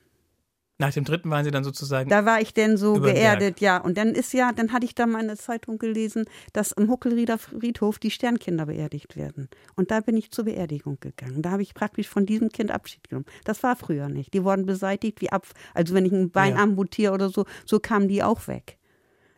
Nach 0.80 0.94
dem 0.94 1.04
dritten 1.04 1.28
waren 1.28 1.44
Sie 1.44 1.50
dann 1.50 1.62
sozusagen. 1.62 2.08
Da 2.08 2.24
war 2.24 2.40
ich 2.40 2.54
denn 2.54 2.78
so 2.78 2.94
geerdet, 2.94 3.60
ja. 3.60 3.76
Und 3.76 3.98
dann 3.98 4.14
ist 4.14 4.32
ja, 4.32 4.50
dann 4.52 4.72
hatte 4.72 4.86
ich 4.86 4.94
da 4.94 5.04
mal 5.04 5.20
in 5.20 5.26
der 5.26 5.36
Zeitung 5.36 5.76
gelesen, 5.78 6.24
dass 6.54 6.72
im 6.72 6.88
Huckelrieder 6.88 7.36
Friedhof 7.36 7.98
die 7.98 8.10
Sternkinder 8.10 8.64
beerdigt 8.64 9.14
werden. 9.14 9.50
Und 9.76 9.90
da 9.90 10.00
bin 10.00 10.16
ich 10.16 10.30
zur 10.30 10.46
Beerdigung 10.46 10.96
gegangen. 10.98 11.42
Da 11.42 11.50
habe 11.50 11.60
ich 11.60 11.74
praktisch 11.74 12.08
von 12.08 12.24
diesem 12.24 12.48
Kind 12.48 12.70
Abschied 12.70 13.10
genommen. 13.10 13.26
Das 13.44 13.62
war 13.62 13.76
früher 13.76 14.08
nicht. 14.08 14.32
Die 14.32 14.42
wurden 14.42 14.64
beseitigt 14.64 15.20
wie 15.20 15.30
ab, 15.30 15.46
also 15.74 15.92
wenn 15.92 16.06
ich 16.06 16.12
ein 16.12 16.30
Bein 16.30 16.54
Ja. 16.54 16.62
amputiere 16.62 17.12
oder 17.12 17.28
so, 17.28 17.44
so 17.66 17.78
kamen 17.78 18.08
die 18.08 18.22
auch 18.22 18.48
weg. 18.48 18.78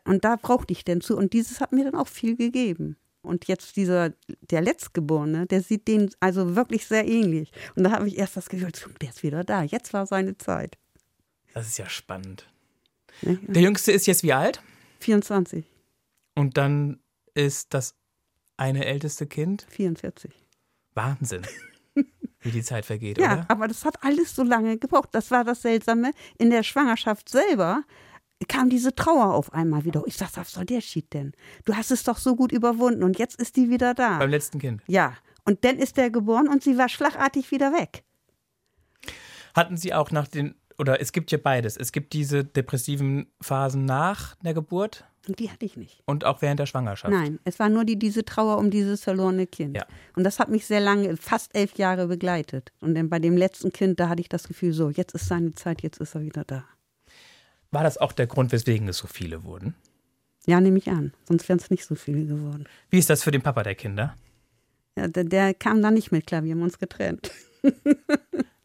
Und 0.05 0.25
da 0.25 0.37
brauchte 0.37 0.73
ich 0.73 0.85
denn 0.85 1.01
zu. 1.01 1.17
Und 1.17 1.33
dieses 1.33 1.61
hat 1.61 1.73
mir 1.73 1.85
dann 1.85 1.97
auch 1.97 2.09
viel 2.09 2.37
gegeben. 2.37 2.97
Und 3.23 3.49
jetzt 3.49 3.77
dieser, 3.77 4.13
der 4.43 4.63
Letztgeborene, 4.63 5.47
der 5.47 5.63
sieht 5.63 5.89
den 5.89 6.11
also 6.21 6.55
wirklich 6.55 6.87
sehr 6.87 7.07
ähnlich. 7.07 7.51
Und 7.75 7.83
da 7.83 7.91
habe 7.91 8.07
ich 8.07 8.17
erst 8.17 8.37
das 8.37 8.49
Gefühl, 8.49 8.71
der 9.01 9.09
ist 9.09 9.25
wieder 9.25 9.43
da. 9.43 9.65
Jetzt 9.65 9.93
war 9.93 10.07
seine 10.07 10.39
Zeit. 10.39 10.79
Das 11.55 11.67
ist 11.67 11.79
ja 11.79 11.89
spannend. 11.89 12.49
Ne? 13.23 13.39
Der 13.43 13.63
Jüngste 13.63 13.93
ist 13.93 14.07
jetzt 14.07 14.23
wie 14.23 14.33
alt? 14.33 14.63
24, 15.01 15.65
Und 16.37 16.57
dann 16.57 17.01
ist 17.35 17.75
das 17.75 17.95
eine 18.57 18.85
älteste 18.85 19.27
Kind. 19.27 19.67
44. 19.71 20.33
Wahnsinn, 20.95 21.43
wie 22.41 22.51
die 22.51 22.63
Zeit 22.63 22.87
vergeht, 22.87 23.19
Ja, 23.19 23.33
oder? 23.33 23.45
aber 23.49 23.69
das 23.69 23.85
hat 23.85 24.03
alles 24.05 24.35
so 24.35 24.43
lange 24.43 24.79
gebraucht. 24.79 25.09
Das 25.13 25.31
war 25.31 25.43
das 25.45 25.63
Seltsame. 25.63 26.13
In 26.39 26.51
der 26.51 26.63
Schwangerschaft 26.63 27.29
selber 27.29 27.83
kam 28.49 28.69
diese 28.71 28.95
Trauer 28.95 29.35
auf 29.35 29.53
einmal 29.53 29.85
wieder. 29.85 30.03
Ich 30.07 30.17
sag, 30.17 30.37
was 30.37 30.53
soll 30.53 30.65
der 30.65 30.81
Schied 30.81 31.13
denn? 31.13 31.33
Du 31.65 31.75
hast 31.77 31.91
es 31.91 32.03
doch 32.05 32.19
so 32.19 32.35
gut 32.37 32.53
überwunden 32.53 33.03
und 33.03 33.19
jetzt 33.19 33.41
ist 33.41 33.57
die 33.57 33.71
wieder 33.71 33.95
da. 33.95 34.19
Beim 34.19 34.31
letzten 34.31 34.59
Kind. 34.59 34.83
Ja, 34.87 35.17
und 35.45 35.65
dann 35.65 35.79
ist 35.79 35.97
der 35.97 36.11
geboren 36.11 36.49
und 36.49 36.63
sie 36.63 36.77
war 36.79 36.89
schlagartig 36.89 37.51
wieder 37.51 37.73
weg. 37.73 38.05
Hatten 39.55 39.77
Sie 39.77 39.93
auch 39.93 40.11
nach 40.11 40.29
den, 40.29 40.55
oder 40.79 41.01
es 41.01 41.13
gibt 41.13 41.31
ja 41.33 41.39
beides. 41.39 41.77
Es 41.77 41.93
gibt 41.93 42.13
diese 42.13 42.45
depressiven 42.45 43.27
Phasen 43.41 43.85
nach 43.85 44.35
der 44.37 44.55
Geburt 44.55 45.05
Und 45.29 45.39
die 45.39 45.51
hatte 45.51 45.65
ich 45.65 45.77
nicht. 45.77 46.03
und 46.07 46.25
auch 46.25 46.43
während 46.43 46.61
der 46.61 46.67
Schwangerschaft. 46.67 47.13
Nein, 47.13 47.39
es 47.45 47.59
war 47.59 47.69
nur 47.69 47.85
die, 47.85 47.99
diese 47.99 48.25
Trauer 48.25 48.59
um 48.59 48.71
dieses 48.71 49.03
verlorene 49.03 49.47
Kind. 49.47 49.77
Ja. 49.77 49.87
Und 50.17 50.25
das 50.25 50.39
hat 50.39 50.49
mich 50.49 50.67
sehr 50.67 50.81
lange, 50.81 51.17
fast 51.17 51.55
elf 51.55 51.77
Jahre 51.77 52.07
begleitet. 52.07 52.73
Und 52.81 52.95
dann 52.95 53.09
bei 53.11 53.19
dem 53.19 53.37
letzten 53.37 53.73
Kind, 53.73 54.01
da 54.01 54.09
hatte 54.09 54.21
ich 54.21 54.29
das 54.29 54.49
Gefühl, 54.49 54.73
so, 54.73 54.91
jetzt 54.91 55.15
ist 55.15 55.27
seine 55.27 55.55
Zeit, 55.55 55.83
jetzt 55.83 56.01
ist 56.01 56.15
er 56.15 56.23
wieder 56.23 56.45
da. 56.45 56.65
War 57.71 57.83
das 57.85 57.97
auch 57.99 58.13
der 58.13 58.27
Grund, 58.27 58.53
weswegen 58.53 58.89
es 58.89 58.99
so 58.99 59.07
viele 59.07 59.45
wurden? 59.45 59.75
Ja, 60.47 60.61
nehme 60.61 60.79
ich 60.79 60.91
an. 60.91 61.13
Sonst 61.29 61.49
wären 61.49 61.59
es 61.59 61.71
nicht 61.71 61.85
so 61.87 61.95
viele 61.95 62.25
geworden. 62.27 62.67
Wie 62.91 62.99
ist 62.99 63.09
das 63.09 63.23
für 63.23 63.31
den 63.31 63.43
Papa 63.43 63.63
der 63.63 63.75
Kinder? 63.77 64.17
Ja, 64.97 65.09
der, 65.09 65.25
der 65.25 65.55
kam 65.55 65.81
da 65.81 65.91
nicht 65.91 66.13
mit, 66.13 66.27
klar, 66.27 66.45
wir 66.45 66.53
haben 66.53 66.63
uns 66.63 66.79
getrennt. 66.79 67.31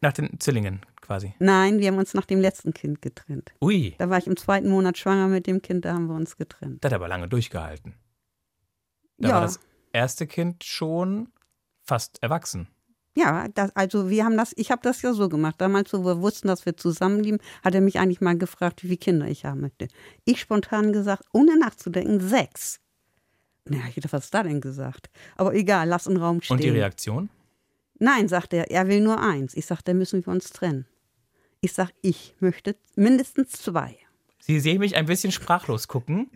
Nach 0.00 0.12
den 0.12 0.38
Zwillingen 0.40 0.80
quasi. 1.08 1.34
Nein, 1.40 1.78
wir 1.80 1.88
haben 1.88 1.98
uns 1.98 2.14
nach 2.14 2.26
dem 2.26 2.40
letzten 2.40 2.72
Kind 2.74 3.02
getrennt. 3.02 3.52
Ui, 3.62 3.94
Da 3.98 4.08
war 4.10 4.18
ich 4.18 4.26
im 4.26 4.36
zweiten 4.36 4.68
Monat 4.68 4.96
schwanger 4.98 5.26
mit 5.26 5.46
dem 5.46 5.60
Kind, 5.62 5.84
da 5.84 5.94
haben 5.94 6.06
wir 6.06 6.14
uns 6.14 6.36
getrennt. 6.36 6.84
das 6.84 6.90
hat 6.92 6.96
aber 6.96 7.08
lange 7.08 7.26
durchgehalten. 7.28 7.94
Da 9.16 9.28
Ja. 9.28 9.34
war 9.36 9.40
das 9.40 9.58
erste 9.92 10.26
Kind 10.26 10.62
schon 10.64 11.28
fast 11.82 12.22
erwachsen. 12.22 12.68
Ja, 13.16 13.48
das, 13.48 13.74
also 13.74 14.10
wir 14.10 14.24
haben 14.24 14.36
das, 14.36 14.52
ich 14.56 14.70
habe 14.70 14.82
das 14.82 15.02
ja 15.02 15.12
so 15.12 15.28
gemacht. 15.28 15.56
Damals, 15.58 15.92
wo 15.92 16.04
wir 16.04 16.20
wussten, 16.20 16.46
dass 16.46 16.66
wir 16.66 16.76
zusammenleben, 16.76 17.40
hat 17.64 17.74
er 17.74 17.80
mich 17.80 17.98
eigentlich 17.98 18.20
mal 18.20 18.36
gefragt, 18.38 18.84
wie 18.84 18.88
viele 18.88 18.98
Kinder 18.98 19.26
ich 19.26 19.44
haben 19.44 19.60
möchte. 19.62 19.88
Ich 20.24 20.40
spontan 20.40 20.92
gesagt, 20.92 21.24
ohne 21.32 21.58
nachzudenken, 21.58 22.20
sechs. 22.20 22.78
Na, 23.64 23.78
ich 23.88 23.96
dachte, 23.96 24.12
was 24.12 24.26
ist 24.26 24.34
da 24.34 24.42
denn 24.44 24.60
gesagt? 24.60 25.10
Aber 25.36 25.52
egal, 25.54 25.88
lass 25.88 26.06
im 26.06 26.16
Raum 26.16 26.40
stehen. 26.42 26.54
Und 26.56 26.62
die 26.62 26.68
Reaktion? 26.68 27.28
Nein, 27.98 28.28
sagt 28.28 28.52
er, 28.52 28.70
er 28.70 28.86
will 28.86 29.00
nur 29.00 29.20
eins. 29.20 29.54
Ich 29.54 29.66
sage, 29.66 29.80
dann 29.84 29.98
müssen 29.98 30.24
wir 30.24 30.32
uns 30.32 30.50
trennen. 30.50 30.86
Ich 31.60 31.72
sage, 31.72 31.90
ich 32.02 32.34
möchte 32.40 32.76
mindestens 32.94 33.52
zwei. 33.52 33.96
Sie 34.38 34.60
sehen 34.60 34.78
mich 34.78 34.96
ein 34.96 35.06
bisschen 35.06 35.32
sprachlos 35.32 35.88
gucken. 35.88 36.30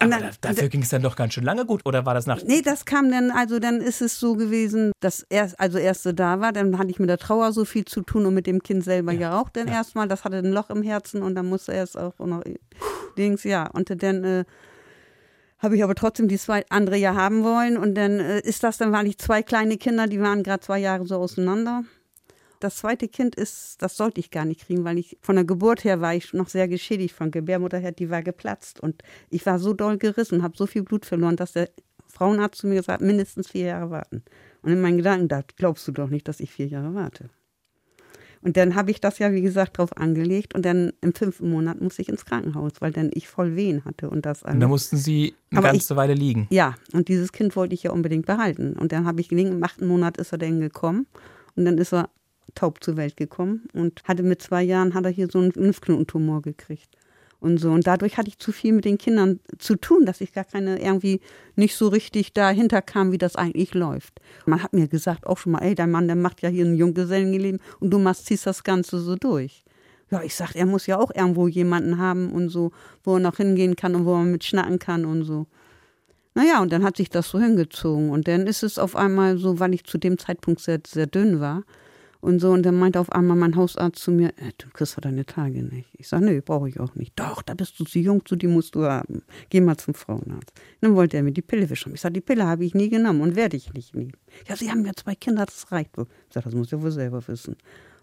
Aber 0.00 0.18
da, 0.18 0.30
dafür 0.40 0.68
ging 0.68 0.82
es 0.82 0.90
dann 0.90 1.02
doch 1.02 1.16
ganz 1.16 1.34
schön 1.34 1.44
lange 1.44 1.66
gut, 1.66 1.80
oder 1.84 2.06
war 2.06 2.14
das 2.14 2.26
nach. 2.26 2.42
Nee, 2.44 2.62
das 2.62 2.84
kam 2.84 3.10
dann, 3.10 3.30
also 3.30 3.58
dann 3.58 3.80
ist 3.80 4.00
es 4.00 4.20
so 4.20 4.34
gewesen, 4.34 4.92
dass 5.00 5.26
erst, 5.28 5.58
also 5.58 5.78
erste 5.78 6.14
da 6.14 6.40
war, 6.40 6.52
dann 6.52 6.78
hatte 6.78 6.90
ich 6.90 7.00
mit 7.00 7.08
der 7.08 7.18
Trauer 7.18 7.52
so 7.52 7.64
viel 7.64 7.84
zu 7.84 8.02
tun 8.02 8.26
und 8.26 8.34
mit 8.34 8.46
dem 8.46 8.62
Kind 8.62 8.84
selber 8.84 9.12
ja, 9.12 9.40
auch 9.40 9.48
dann 9.48 9.66
erstmal. 9.66 10.06
Das 10.06 10.24
hatte 10.24 10.36
ein 10.38 10.52
Loch 10.52 10.70
im 10.70 10.82
Herzen 10.82 11.22
und 11.22 11.34
dann 11.34 11.46
musste 11.46 11.72
er 11.72 11.82
es 11.82 11.96
auch 11.96 12.16
noch 12.18 12.42
Dings, 13.16 13.44
ja. 13.44 13.66
Und 13.66 13.90
dann 14.02 14.24
äh, 14.24 14.44
habe 15.58 15.76
ich 15.76 15.82
aber 15.82 15.94
trotzdem 15.94 16.28
die 16.28 16.38
zwei 16.38 16.64
andere 16.68 16.96
ja 16.96 17.14
haben 17.14 17.42
wollen 17.42 17.76
und 17.76 17.94
dann 17.94 18.20
äh, 18.20 18.40
ist 18.40 18.62
das, 18.62 18.78
dann 18.78 18.92
waren 18.92 19.06
ich 19.06 19.18
zwei 19.18 19.42
kleine 19.42 19.78
Kinder, 19.78 20.06
die 20.06 20.20
waren 20.20 20.42
gerade 20.42 20.60
zwei 20.60 20.78
Jahre 20.78 21.06
so 21.06 21.16
auseinander. 21.16 21.84
Das 22.60 22.76
zweite 22.76 23.08
Kind 23.08 23.36
ist, 23.36 23.80
das 23.82 23.96
sollte 23.96 24.20
ich 24.20 24.30
gar 24.30 24.44
nicht 24.44 24.66
kriegen, 24.66 24.84
weil 24.84 24.98
ich 24.98 25.16
von 25.20 25.36
der 25.36 25.44
Geburt 25.44 25.84
her 25.84 26.00
war 26.00 26.14
ich 26.14 26.32
noch 26.32 26.48
sehr 26.48 26.68
geschädigt. 26.68 27.14
Von 27.14 27.30
Gebärmutter 27.30 27.78
her, 27.78 27.92
die 27.92 28.10
war 28.10 28.22
geplatzt. 28.22 28.80
Und 28.80 29.02
ich 29.30 29.46
war 29.46 29.58
so 29.58 29.72
doll 29.72 29.98
gerissen, 29.98 30.42
habe 30.42 30.56
so 30.56 30.66
viel 30.66 30.82
Blut 30.82 31.06
verloren, 31.06 31.36
dass 31.36 31.52
der 31.52 31.70
Frauenarzt 32.06 32.60
zu 32.60 32.66
mir 32.66 32.76
gesagt 32.76 33.00
hat, 33.00 33.06
mindestens 33.06 33.48
vier 33.48 33.66
Jahre 33.66 33.90
warten. 33.90 34.22
Und 34.62 34.72
in 34.72 34.80
meinen 34.80 34.96
Gedanken, 34.96 35.28
da 35.28 35.42
glaubst 35.56 35.86
du 35.86 35.92
doch 35.92 36.08
nicht, 36.08 36.26
dass 36.26 36.40
ich 36.40 36.50
vier 36.50 36.66
Jahre 36.66 36.94
warte. 36.94 37.30
Und 38.40 38.56
dann 38.56 38.74
habe 38.74 38.90
ich 38.90 39.00
das 39.00 39.18
ja, 39.18 39.32
wie 39.32 39.40
gesagt, 39.40 39.78
drauf 39.78 39.96
angelegt. 39.96 40.54
Und 40.54 40.64
dann 40.64 40.92
im 41.00 41.12
fünften 41.12 41.50
Monat 41.50 41.80
musste 41.80 42.02
ich 42.02 42.08
ins 42.08 42.24
Krankenhaus, 42.24 42.72
weil 42.80 42.92
dann 42.92 43.10
ich 43.12 43.28
voll 43.28 43.56
Wehen 43.56 43.84
hatte 43.84 44.10
und 44.10 44.26
das 44.26 44.42
alles. 44.42 44.54
Und 44.54 44.60
da 44.60 44.68
mussten 44.68 44.96
Sie 44.96 45.34
eine 45.50 45.58
Aber 45.58 45.68
ganze 45.70 45.96
Weile 45.96 46.14
liegen. 46.14 46.46
Ja, 46.50 46.74
und 46.92 47.08
dieses 47.08 47.32
Kind 47.32 47.56
wollte 47.56 47.74
ich 47.74 47.84
ja 47.84 47.90
unbedingt 47.90 48.26
behalten. 48.26 48.74
Und 48.74 48.92
dann 48.92 49.06
habe 49.06 49.20
ich 49.20 49.28
gelingen, 49.28 49.54
im 49.54 49.64
achten 49.64 49.86
Monat 49.86 50.16
ist 50.18 50.32
er 50.32 50.38
dann 50.38 50.60
gekommen. 50.60 51.06
Und 51.56 51.64
dann 51.64 51.78
ist 51.78 51.92
er 51.92 52.10
taub 52.58 52.82
zur 52.82 52.96
Welt 52.96 53.16
gekommen 53.16 53.68
und 53.72 54.02
hatte 54.04 54.22
mit 54.22 54.42
zwei 54.42 54.62
Jahren 54.62 54.94
hat 54.94 55.04
er 55.04 55.10
hier 55.10 55.28
so 55.30 55.38
einen 55.38 55.52
Lymphknotentumor 55.52 56.42
gekriegt. 56.42 56.88
Und 57.40 57.58
so. 57.58 57.70
Und 57.70 57.86
dadurch 57.86 58.18
hatte 58.18 58.28
ich 58.28 58.38
zu 58.38 58.50
viel 58.50 58.72
mit 58.72 58.84
den 58.84 58.98
Kindern 58.98 59.38
zu 59.58 59.76
tun, 59.76 60.04
dass 60.04 60.20
ich 60.20 60.32
gar 60.32 60.42
keine 60.42 60.82
irgendwie 60.82 61.20
nicht 61.54 61.76
so 61.76 61.86
richtig 61.86 62.32
dahinter 62.32 62.82
kam, 62.82 63.12
wie 63.12 63.18
das 63.18 63.36
eigentlich 63.36 63.74
läuft. 63.74 64.20
Man 64.44 64.60
hat 64.60 64.72
mir 64.72 64.88
gesagt 64.88 65.24
auch 65.24 65.38
schon 65.38 65.52
mal, 65.52 65.60
ey, 65.60 65.76
dein 65.76 65.92
Mann, 65.92 66.08
der 66.08 66.16
macht 66.16 66.42
ja 66.42 66.48
hier 66.48 66.64
ein 66.64 66.74
Junggesellenleben 66.74 67.60
und 67.78 67.90
du 67.90 68.00
machst, 68.00 68.26
ziehst 68.26 68.44
das 68.44 68.64
Ganze 68.64 68.98
so 68.98 69.14
durch. 69.14 69.62
Ja, 70.10 70.22
ich 70.22 70.34
sag, 70.34 70.56
er 70.56 70.66
muss 70.66 70.86
ja 70.86 70.98
auch 70.98 71.14
irgendwo 71.14 71.46
jemanden 71.46 71.98
haben 71.98 72.32
und 72.32 72.48
so, 72.48 72.72
wo 73.04 73.14
er 73.14 73.20
noch 73.20 73.36
hingehen 73.36 73.76
kann 73.76 73.94
und 73.94 74.04
wo 74.04 74.14
man 74.16 74.32
mit 74.32 74.42
schnacken 74.42 74.80
kann 74.80 75.04
und 75.04 75.22
so. 75.22 75.46
Naja, 76.34 76.60
und 76.60 76.72
dann 76.72 76.82
hat 76.82 76.96
sich 76.96 77.08
das 77.10 77.28
so 77.28 77.38
hingezogen. 77.38 78.10
Und 78.10 78.26
dann 78.26 78.48
ist 78.48 78.64
es 78.64 78.78
auf 78.78 78.96
einmal 78.96 79.38
so, 79.38 79.60
weil 79.60 79.74
ich 79.74 79.84
zu 79.84 79.98
dem 79.98 80.18
Zeitpunkt 80.18 80.60
sehr, 80.60 80.80
sehr 80.84 81.06
dünn 81.06 81.38
war, 81.40 81.62
und 82.20 82.40
so, 82.40 82.50
und 82.50 82.64
dann 82.64 82.74
meinte 82.74 82.98
auf 82.98 83.12
einmal 83.12 83.36
mein 83.36 83.54
Hausarzt 83.54 84.02
zu 84.02 84.10
mir, 84.10 84.30
äh, 84.30 84.52
du 84.58 84.68
kriegst 84.70 84.96
doch 84.96 85.00
deine 85.00 85.24
Tage 85.24 85.62
nicht. 85.62 85.88
Ich 85.96 86.08
sage, 86.08 86.24
nee, 86.24 86.40
brauche 86.40 86.68
ich 86.68 86.80
auch 86.80 86.94
nicht. 86.96 87.12
Doch, 87.16 87.42
da 87.42 87.54
bist 87.54 87.78
du 87.78 87.84
zu 87.84 88.00
jung, 88.00 88.24
zu 88.26 88.34
die 88.34 88.48
musst 88.48 88.74
du 88.74 88.84
haben. 88.84 89.22
Geh 89.50 89.60
mal 89.60 89.76
zum 89.76 89.94
Frauenarzt. 89.94 90.52
Dann 90.80 90.96
wollte 90.96 91.16
er 91.16 91.22
mir 91.22 91.32
die 91.32 91.42
Pille 91.42 91.70
wischen. 91.70 91.94
Ich 91.94 92.00
sage, 92.00 92.14
die 92.14 92.20
Pille 92.20 92.44
habe 92.44 92.64
ich 92.64 92.74
nie 92.74 92.88
genommen 92.88 93.20
und 93.20 93.36
werde 93.36 93.56
ich 93.56 93.72
nicht 93.72 93.94
nehmen. 93.94 94.12
Ja, 94.48 94.56
Sie 94.56 94.70
haben 94.70 94.84
ja 94.84 94.92
zwei 94.94 95.14
Kinder, 95.14 95.46
das 95.46 95.70
reicht 95.70 95.96
wohl. 95.96 96.06
Ich 96.28 96.34
sage, 96.34 96.44
das 96.46 96.54
muss 96.54 96.72
ich 96.72 96.82
wohl 96.82 96.90
selber 96.90 97.26
wissen. 97.28 97.56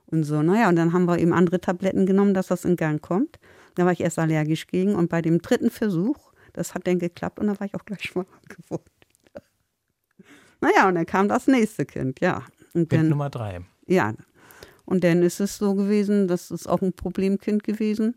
Und 0.07 0.23
so, 0.23 0.41
naja, 0.41 0.69
und 0.69 0.77
dann 0.77 0.93
haben 0.93 1.05
wir 1.05 1.19
eben 1.19 1.33
andere 1.33 1.59
Tabletten 1.59 2.05
genommen, 2.05 2.33
dass 2.33 2.47
das 2.47 2.63
in 2.63 2.77
Gang 2.77 3.01
kommt. 3.01 3.39
Da 3.75 3.83
war 3.83 3.91
ich 3.91 3.99
erst 3.99 4.17
allergisch 4.17 4.67
gegen 4.67 4.95
und 4.95 5.09
bei 5.09 5.21
dem 5.21 5.41
dritten 5.41 5.69
Versuch, 5.69 6.31
das 6.53 6.73
hat 6.73 6.87
dann 6.87 6.99
geklappt 6.99 7.39
und 7.39 7.47
da 7.47 7.59
war 7.59 7.67
ich 7.67 7.75
auch 7.75 7.83
gleich 7.83 8.01
schwanger 8.03 8.27
geworden. 8.47 8.83
Naja, 10.61 10.87
und 10.87 10.95
dann 10.95 11.05
kam 11.05 11.27
das 11.27 11.47
nächste 11.47 11.85
Kind, 11.85 12.21
ja. 12.21 12.43
Und 12.73 12.89
Kind 12.89 12.93
dann, 12.93 13.09
Nummer 13.09 13.29
drei. 13.29 13.61
Ja. 13.87 14.13
Und 14.85 15.03
dann 15.03 15.23
ist 15.23 15.39
es 15.39 15.57
so 15.57 15.73
gewesen, 15.73 16.27
das 16.27 16.51
ist 16.51 16.67
auch 16.67 16.81
ein 16.81 16.93
Problemkind 16.93 17.63
gewesen. 17.63 18.15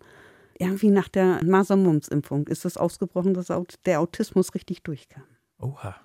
Irgendwie 0.58 0.90
nach 0.90 1.08
der 1.08 1.42
Masern-Mumps-Impfung 1.44 2.46
ist 2.48 2.64
es 2.64 2.76
ausgebrochen, 2.76 3.32
dass 3.32 3.52
der 3.86 4.00
Autismus 4.00 4.54
richtig 4.54 4.82
durchkam. 4.82 5.22
Oha. 5.58 5.96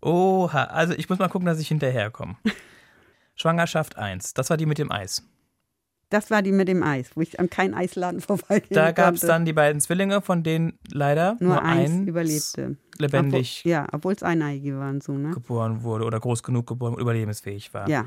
Oha. 0.00 0.64
Also 0.64 0.94
ich 0.94 1.08
muss 1.08 1.18
mal 1.18 1.28
gucken, 1.28 1.46
dass 1.46 1.60
ich 1.60 1.68
hinterherkomme. 1.68 2.36
Schwangerschaft 3.34 3.96
1. 3.96 4.34
Das 4.34 4.50
war 4.50 4.56
die 4.56 4.66
mit 4.66 4.78
dem 4.78 4.90
Eis. 4.90 5.22
Das 6.10 6.30
war 6.30 6.40
die 6.40 6.52
mit 6.52 6.68
dem 6.68 6.82
Eis, 6.82 7.10
wo 7.14 7.20
ich 7.20 7.38
an 7.38 7.50
keinen 7.50 7.74
Eisladen 7.74 8.20
vorbeigehen 8.20 8.74
Da 8.74 8.92
gab 8.92 9.14
es 9.14 9.20
dann 9.20 9.44
die 9.44 9.52
beiden 9.52 9.80
Zwillinge, 9.80 10.22
von 10.22 10.42
denen 10.42 10.78
leider 10.90 11.36
nur, 11.40 11.54
nur, 11.54 11.62
eins 11.62 11.90
ein 11.90 12.06
überlebte. 12.06 12.76
lebendig 12.98 13.60
Obwohl, 13.60 13.70
ja, 13.70 13.86
obwohl 13.92 14.12
es 14.14 14.22
eineige 14.22 14.78
waren, 14.78 15.00
so, 15.00 15.12
ne? 15.12 15.30
geboren 15.30 15.82
wurde 15.82 16.04
oder 16.04 16.18
groß 16.18 16.42
genug 16.42 16.66
geboren 16.66 16.94
und 16.94 17.00
überlebensfähig 17.00 17.74
war. 17.74 17.88
Ja. 17.88 18.06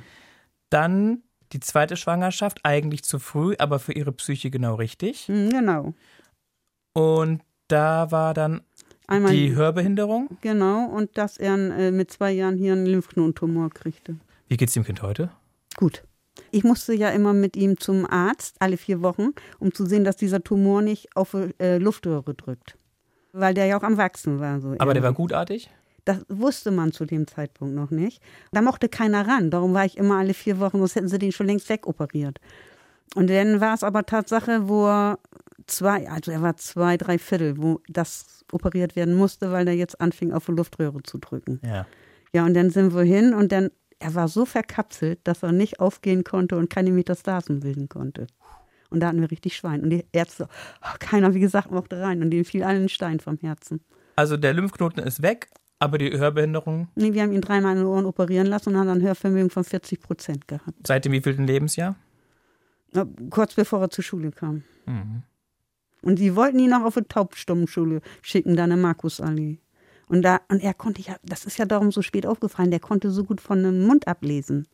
Dann 0.70 1.24
die 1.54 1.60
zweite 1.60 1.98
Schwangerschaft, 1.98 2.62
eigentlich 2.64 3.04
zu 3.04 3.20
früh, 3.20 3.56
aber 3.60 3.80
für 3.80 3.94
ihre 3.94 4.12
Psyche 4.14 4.50
genau 4.50 4.76
richtig. 4.76 5.28
Hm, 5.28 5.50
genau. 5.50 5.94
Und 6.94 7.42
da 7.68 8.12
war 8.12 8.34
dann 8.34 8.62
Einmal, 9.08 9.34
die 9.34 9.54
Hörbehinderung. 9.54 10.30
genau, 10.42 10.86
und 10.86 11.18
dass 11.18 11.38
er 11.38 11.56
äh, 11.56 11.92
mit 11.92 12.12
zwei 12.12 12.32
Jahren 12.32 12.58
hier 12.58 12.74
einen 12.74 12.86
Lymphknotentumor 12.86 13.70
kriegte. 13.70 14.16
Wie 14.48 14.58
geht's 14.58 14.74
dem 14.74 14.84
Kind 14.84 15.02
heute? 15.02 15.30
Gut. 15.76 16.04
Ich 16.52 16.64
musste 16.64 16.94
ja 16.94 17.10
immer 17.10 17.34
mit 17.34 17.56
ihm 17.56 17.78
zum 17.78 18.06
Arzt, 18.06 18.56
alle 18.60 18.78
vier 18.78 19.02
Wochen, 19.02 19.30
um 19.60 19.74
zu 19.74 19.86
sehen, 19.86 20.04
dass 20.04 20.18
dieser 20.18 20.44
Tumor 20.44 20.82
nicht 20.82 21.16
auf 21.16 21.36
äh, 21.60 21.78
Luftröhre 21.78 22.34
drückt. 22.34 22.78
Weil 23.34 23.54
der 23.54 23.66
ja 23.66 23.78
auch 23.78 23.84
am 23.84 23.98
Wachsen 23.98 24.40
war. 24.40 24.60
So 24.60 24.76
Aber 24.80 24.94
der 24.94 25.04
war 25.04 25.14
gutartig? 25.14 25.70
Das 26.06 26.26
wusste 26.30 26.72
man 26.72 26.92
zu 26.92 27.06
dem 27.06 27.28
Zeitpunkt 27.28 27.76
noch 27.76 27.92
nicht. 27.92 28.22
Da 28.52 28.62
mochte 28.62 28.90
keiner 28.90 29.28
ran. 29.28 29.52
Darum 29.52 29.74
war 29.74 29.86
ich 29.86 29.98
immer 29.98 30.18
alle 30.18 30.34
vier 30.34 30.60
Wochen, 30.60 30.80
sonst 30.80 30.96
hätten 30.96 31.08
sie 31.08 31.20
den 31.20 31.32
schon 31.32 31.48
längst 31.48 31.70
wegoperiert. 31.70 32.40
Und 33.16 33.30
dann 33.30 33.62
war 33.62 33.74
es 33.74 33.84
aber 33.84 34.06
Tatsache, 34.06 34.68
wo 34.68 34.88
er 34.88 35.20
zwei, 35.68 36.10
also 36.10 36.32
er 36.32 36.42
war 36.42 36.58
zwei, 36.58 36.98
drei 36.98 37.18
Viertel, 37.18 37.58
wo 37.58 37.82
das 37.88 38.46
operiert 38.52 38.96
werden 38.96 39.16
musste, 39.16 39.52
weil 39.52 39.68
er 39.68 39.74
jetzt 39.74 40.02
anfing, 40.02 40.34
auf 40.34 40.46
die 40.46 40.54
Luftröhre 40.54 41.04
zu 41.04 41.18
drücken. 41.18 41.60
Ja. 41.64 41.86
Ja, 42.34 42.46
und 42.46 42.54
dann 42.54 42.70
sind 42.70 42.96
wir 42.96 43.04
hin 43.04 43.34
und 43.34 43.52
dann, 43.52 43.72
er 44.02 44.16
war 44.16 44.28
so 44.28 44.46
verkapselt, 44.46 45.20
dass 45.24 45.44
er 45.44 45.52
nicht 45.52 45.80
aufgehen 45.80 46.24
konnte 46.24 46.58
und 46.58 46.70
keine 46.70 46.92
Metastasen 46.92 47.60
bilden 47.60 47.88
konnte. 47.88 48.28
Und 48.90 49.00
da 49.00 49.08
hatten 49.08 49.22
wir 49.22 49.32
richtig 49.32 49.56
Schwein. 49.56 49.84
Und 49.84 49.92
die 49.92 50.06
Ärzte, 50.12 50.48
oh, 50.84 50.96
keiner, 51.00 51.34
wie 51.34 51.40
gesagt, 51.40 51.72
mochte 51.72 52.02
rein. 52.02 52.22
Und 52.22 52.32
denen 52.32 52.44
fiel 52.44 52.64
allen 52.64 52.84
ein 52.84 52.90
Stein 52.90 53.20
vom 53.20 53.38
Herzen. 53.38 53.82
Also 54.18 54.36
der 54.38 54.54
Lymphknoten 54.54 55.02
ist 55.04 55.22
weg, 55.22 55.48
aber 55.80 55.98
die 55.98 56.12
Hörbehinderung 56.12 56.90
Nee, 56.96 57.14
wir 57.14 57.22
haben 57.22 57.32
ihn 57.32 57.42
dreimal 57.42 57.72
in 57.74 57.80
den 57.80 57.88
Ohren 57.88 58.06
operieren 58.06 58.48
lassen 58.48 58.70
und 58.70 58.78
haben 58.78 58.88
dann 58.88 58.98
ein 59.00 59.04
Hörvermögen 59.04 59.50
von 59.50 59.64
40 59.64 60.02
Prozent 60.02 60.48
gehabt. 60.48 60.86
seit 60.86 61.06
dem 61.06 61.14
wievielten 61.14 61.48
Lebensjahr? 61.48 61.96
Na, 62.92 63.08
Kurz 63.30 63.54
bevor 63.54 63.82
er 63.82 63.90
zur 63.90 64.04
Schule 64.04 64.32
kam. 64.32 64.64
Mhm. 64.86 65.24
Und 66.02 66.20
die 66.20 66.36
wollten 66.36 66.60
ihn 66.60 66.72
noch 66.72 66.84
auf 66.84 66.98
eine 66.98 67.08
Taubstummenschule 67.08 68.02
schicken, 68.22 68.56
da 68.56 68.66
in 68.66 68.82
Markusallee. 68.82 69.60
Und, 70.12 70.24
da, 70.24 70.42
und 70.50 70.62
er 70.62 70.74
konnte 70.74 71.02
ja, 71.02 71.16
das 71.24 71.46
ist 71.46 71.58
ja 71.58 71.64
darum 71.66 71.92
so 71.94 72.02
spät 72.02 72.26
aufgefallen, 72.26 72.70
der 72.70 72.82
konnte 72.82 73.12
so 73.12 73.24
gut 73.24 73.40
von 73.40 73.64
dem 73.64 73.88
Mund 73.88 74.08
ablesen. 74.10 74.68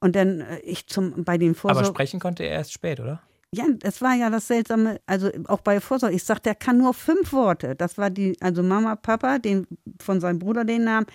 Und 0.00 0.16
dann 0.16 0.40
äh, 0.40 0.58
ich 0.60 0.88
zum 0.88 1.22
bei 1.24 1.38
den 1.38 1.50
Aber 1.50 1.58
Vorsorge. 1.60 1.88
sprechen 1.90 2.18
konnte 2.18 2.42
er 2.42 2.50
erst 2.56 2.72
spät, 2.72 2.98
oder? 2.98 3.22
Ja, 3.54 3.66
das 3.78 4.02
war 4.02 4.14
ja 4.14 4.30
das 4.30 4.48
Seltsame, 4.48 5.00
also 5.06 5.30
auch 5.46 5.60
bei 5.60 5.80
Vorsorge. 5.80 6.16
Ich 6.16 6.24
sagte, 6.24 6.48
er 6.48 6.54
kann 6.56 6.78
nur 6.78 6.92
fünf 6.92 7.32
Worte. 7.32 7.76
Das 7.76 7.98
war 7.98 8.10
die, 8.10 8.36
also 8.40 8.64
Mama, 8.64 8.96
Papa, 8.96 9.38
den, 9.38 9.68
von 10.00 10.20
seinem 10.20 10.40
Bruder 10.40 10.64
den 10.64 10.82
Namen, 10.82 11.06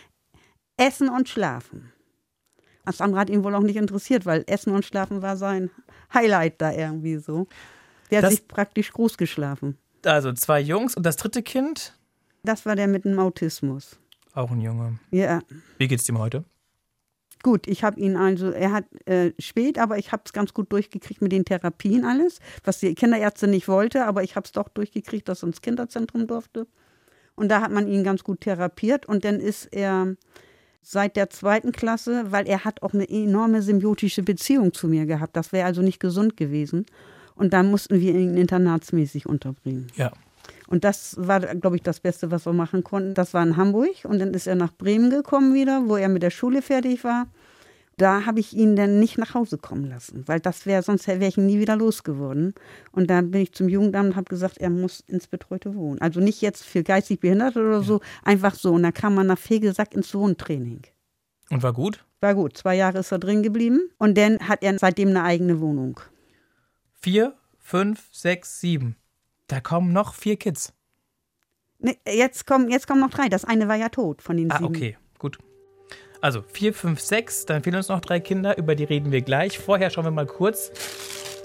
Essen 0.77 1.09
und 1.09 1.27
Schlafen. 1.27 1.91
Das 2.85 3.01
andere 3.01 3.19
hat 3.19 3.29
ihn 3.29 3.43
wohl 3.43 3.53
auch 3.55 3.61
nicht 3.61 3.75
interessiert, 3.75 4.25
weil 4.25 4.45
Essen 4.47 4.73
und 4.73 4.85
Schlafen 4.85 5.21
war 5.21 5.35
sein 5.35 5.69
Highlight 6.13 6.61
da 6.61 6.71
irgendwie 6.71 7.17
so. 7.17 7.47
Der 8.09 8.19
hat 8.19 8.23
Das- 8.23 8.35
sich 8.35 8.47
praktisch 8.47 8.93
groß 8.93 9.17
geschlafen. 9.17 9.77
Also 10.05 10.31
zwei 10.31 10.61
Jungs 10.61 10.95
und 10.95 11.05
das 11.05 11.17
dritte 11.17 11.43
Kind, 11.43 11.98
Das 12.43 12.65
war 12.65 12.75
der 12.75 12.87
mit 12.87 13.05
dem 13.05 13.19
Autismus. 13.19 13.99
auch 14.33 14.51
ein 14.51 14.61
Junge. 14.61 14.99
Ja, 15.11 15.41
Wie 15.77 15.87
geht's 15.87 16.07
ihm 16.09 16.17
heute? 16.17 16.43
gut, 17.43 17.67
ich 17.67 17.83
habe 17.83 17.99
ihn 17.99 18.17
also, 18.17 18.51
er 18.51 18.71
hat 18.73 18.85
äh, 19.07 19.31
spät, 19.39 19.79
aber 19.79 19.97
ich 19.97 20.11
habe 20.11 20.23
es 20.25 20.33
ganz 20.33 20.53
gut 20.53 20.71
durchgekriegt 20.71 21.21
mit 21.21 21.31
den 21.31 21.45
Therapien 21.45 22.03
alles, 22.03 22.39
was 22.63 22.79
die 22.79 22.93
Kinderärzte 22.95 23.47
nicht 23.47 23.67
wollte, 23.67 24.05
aber 24.05 24.23
ich 24.23 24.35
habe 24.35 24.45
es 24.45 24.51
doch 24.51 24.67
durchgekriegt, 24.69 25.27
dass 25.29 25.43
er 25.43 25.47
ins 25.47 25.61
Kinderzentrum 25.61 26.27
durfte. 26.27 26.67
Und 27.35 27.49
da 27.49 27.61
hat 27.61 27.71
man 27.71 27.87
ihn 27.87 28.03
ganz 28.03 28.23
gut 28.25 28.41
therapiert 28.41 29.05
und 29.05 29.23
dann 29.23 29.39
ist 29.39 29.67
er 29.71 30.15
seit 30.81 31.15
der 31.15 31.29
zweiten 31.29 31.71
Klasse, 31.71 32.25
weil 32.31 32.45
er 32.47 32.65
hat 32.65 32.83
auch 32.83 32.93
eine 32.93 33.09
enorme 33.09 33.61
symbiotische 33.61 34.23
Beziehung 34.23 34.73
zu 34.73 34.87
mir 34.89 35.05
gehabt. 35.05 35.37
Das 35.37 35.53
wäre 35.53 35.65
also 35.65 35.81
nicht 35.81 35.99
gesund 35.99 36.35
gewesen. 36.35 36.85
Und 37.35 37.53
da 37.53 37.63
mussten 37.63 38.01
wir 38.01 38.13
ihn 38.15 38.35
internatsmäßig 38.35 39.25
unterbringen. 39.25 39.87
Ja. 39.95 40.11
Und 40.69 40.83
das 40.83 41.15
war, 41.17 41.39
glaube 41.39 41.77
ich, 41.77 41.81
das 41.81 41.99
Beste, 41.99 42.29
was 42.29 42.45
wir 42.45 42.53
machen 42.53 42.83
konnten. 42.83 43.15
Das 43.15 43.33
war 43.33 43.41
in 43.41 43.57
Hamburg 43.57 44.05
und 44.05 44.19
dann 44.19 44.35
ist 44.35 44.45
er 44.45 44.53
nach 44.53 44.71
Bremen 44.71 45.09
gekommen 45.09 45.55
wieder, 45.55 45.89
wo 45.89 45.97
er 45.97 46.09
mit 46.09 46.21
der 46.21 46.29
Schule 46.29 46.61
fertig 46.61 47.03
war. 47.03 47.27
Da 47.97 48.27
habe 48.27 48.39
ich 48.39 48.53
ihn 48.53 48.75
dann 48.75 48.99
nicht 48.99 49.17
nach 49.17 49.33
Hause 49.33 49.57
kommen 49.57 49.89
lassen, 49.89 50.23
weil 50.27 50.39
das 50.39 50.67
wäre, 50.67 50.83
sonst 50.83 51.07
wäre 51.07 51.25
ich 51.25 51.37
ihn 51.37 51.47
nie 51.47 51.59
wieder 51.59 51.75
losgeworden. 51.75 52.53
Und 52.91 53.09
dann 53.09 53.31
bin 53.31 53.41
ich 53.41 53.51
zum 53.51 53.67
Jugendamt 53.67 54.11
und 54.11 54.15
habe 54.15 54.29
gesagt, 54.29 54.59
er 54.59 54.69
muss 54.69 55.01
ins 55.01 55.27
betreute 55.27 55.75
Wohnen. 55.75 55.99
Also 55.99 56.19
nicht 56.19 56.39
jetzt 56.41 56.63
für 56.63 56.83
geistig 56.83 57.19
Behinderte 57.19 57.59
oder 57.59 57.81
so, 57.81 57.99
einfach 58.23 58.53
so. 58.53 58.71
Und 58.73 58.83
dann 58.83 58.93
kam 58.93 59.15
man 59.15 59.27
nach 59.27 59.39
Fegesack 59.39 59.95
ins 59.95 60.13
Wohntraining. 60.13 60.83
Und 61.49 61.63
war 61.63 61.73
gut? 61.73 62.05
War 62.21 62.35
gut, 62.35 62.55
zwei 62.55 62.75
Jahre 62.75 62.99
ist 62.99 63.11
er 63.11 63.19
drin 63.19 63.41
geblieben 63.43 63.89
und 63.97 64.17
dann 64.17 64.47
hat 64.47 64.61
er 64.61 64.77
seitdem 64.77 65.09
eine 65.09 65.23
eigene 65.23 65.59
Wohnung. 65.59 65.99
Vier, 66.93 67.33
fünf, 67.57 68.07
sechs, 68.11 68.61
sieben. 68.61 68.97
Da 69.49 69.59
kommen 69.59 69.91
noch 69.91 70.13
vier 70.13 70.37
Kids. 70.37 70.73
Ne, 71.79 71.97
jetzt, 72.07 72.45
kommen, 72.45 72.69
jetzt 72.69 72.87
kommen 72.87 73.01
noch 73.01 73.09
drei. 73.09 73.27
Das 73.29 73.43
eine 73.45 73.67
war 73.67 73.75
ja 73.75 73.89
tot 73.89 74.21
von 74.21 74.37
den 74.37 74.51
Ah, 74.51 74.59
sieben. 74.59 74.65
okay, 74.75 74.97
gut. 75.17 75.37
Also 76.21 76.43
vier, 76.53 76.73
fünf, 76.73 76.99
sechs, 76.99 77.45
dann 77.45 77.63
fehlen 77.63 77.77
uns 77.77 77.87
noch 77.89 78.01
drei 78.01 78.19
Kinder, 78.19 78.57
über 78.57 78.75
die 78.75 78.83
reden 78.83 79.11
wir 79.11 79.21
gleich. 79.21 79.57
Vorher 79.57 79.89
schauen 79.89 80.03
wir 80.05 80.11
mal 80.11 80.27
kurz, 80.27 80.71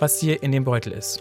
was 0.00 0.20
hier 0.20 0.42
in 0.42 0.52
dem 0.52 0.64
Beutel 0.64 0.92
ist. 0.92 1.20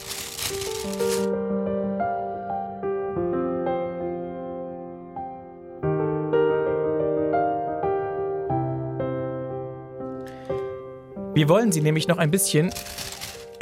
Wir 11.34 11.50
wollen 11.50 11.72
Sie 11.72 11.82
nämlich 11.82 12.08
noch 12.08 12.18
ein 12.18 12.30
bisschen 12.32 12.72